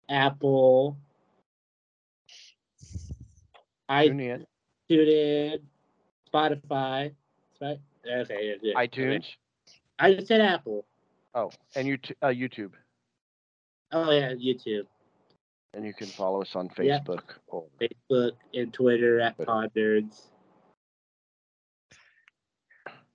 Apple, 0.09 0.97
Tune 4.01 4.21
in. 4.21 4.47
iTunes, 4.89 5.61
Spotify. 6.37 7.13
Right? 7.61 7.79
Okay, 8.07 8.55
yeah, 8.63 8.73
good. 8.75 8.75
iTunes. 8.93 9.17
Okay. 9.17 9.37
I 9.99 10.15
just 10.15 10.29
said 10.29 10.41
Apple. 10.41 10.85
Oh, 11.35 11.51
and 11.75 11.87
you 11.89 11.99
uh, 12.23 12.29
YouTube, 12.29 12.73
Oh 13.93 14.11
yeah, 14.11 14.33
YouTube, 14.33 14.87
and 15.75 15.85
you 15.85 15.93
can 15.95 16.07
follow 16.07 16.43
us 16.43 16.55
on 16.55 16.71
Yeah. 16.81 17.01
Facebook. 17.01 17.23
Or, 17.49 17.65
Facebook, 17.81 18.33
and 18.55 18.73
Twitter 18.73 19.21
at 19.21 19.37
Twitter. 19.37 19.51
Pod 19.51 19.71
Nerds. 19.77 20.29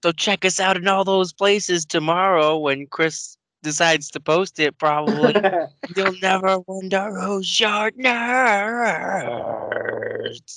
So 0.04 0.12
check 0.12 0.46
us 0.46 0.60
out 0.60 0.78
in 0.78 0.88
all 0.88 1.04
those 1.04 1.32
places 1.32 1.86
tomorrow 1.86 2.58
when 2.58 2.88
Chris 2.88 3.38
decides 3.62 4.10
to 4.12 4.20
post 4.20 4.60
it. 4.60 4.76
Probably 4.80 5.36
you'll 5.96 6.18
never 6.22 6.60
wonder 6.68 7.12
who's 7.20 7.60
your 7.60 7.92
nerds. 7.92 9.12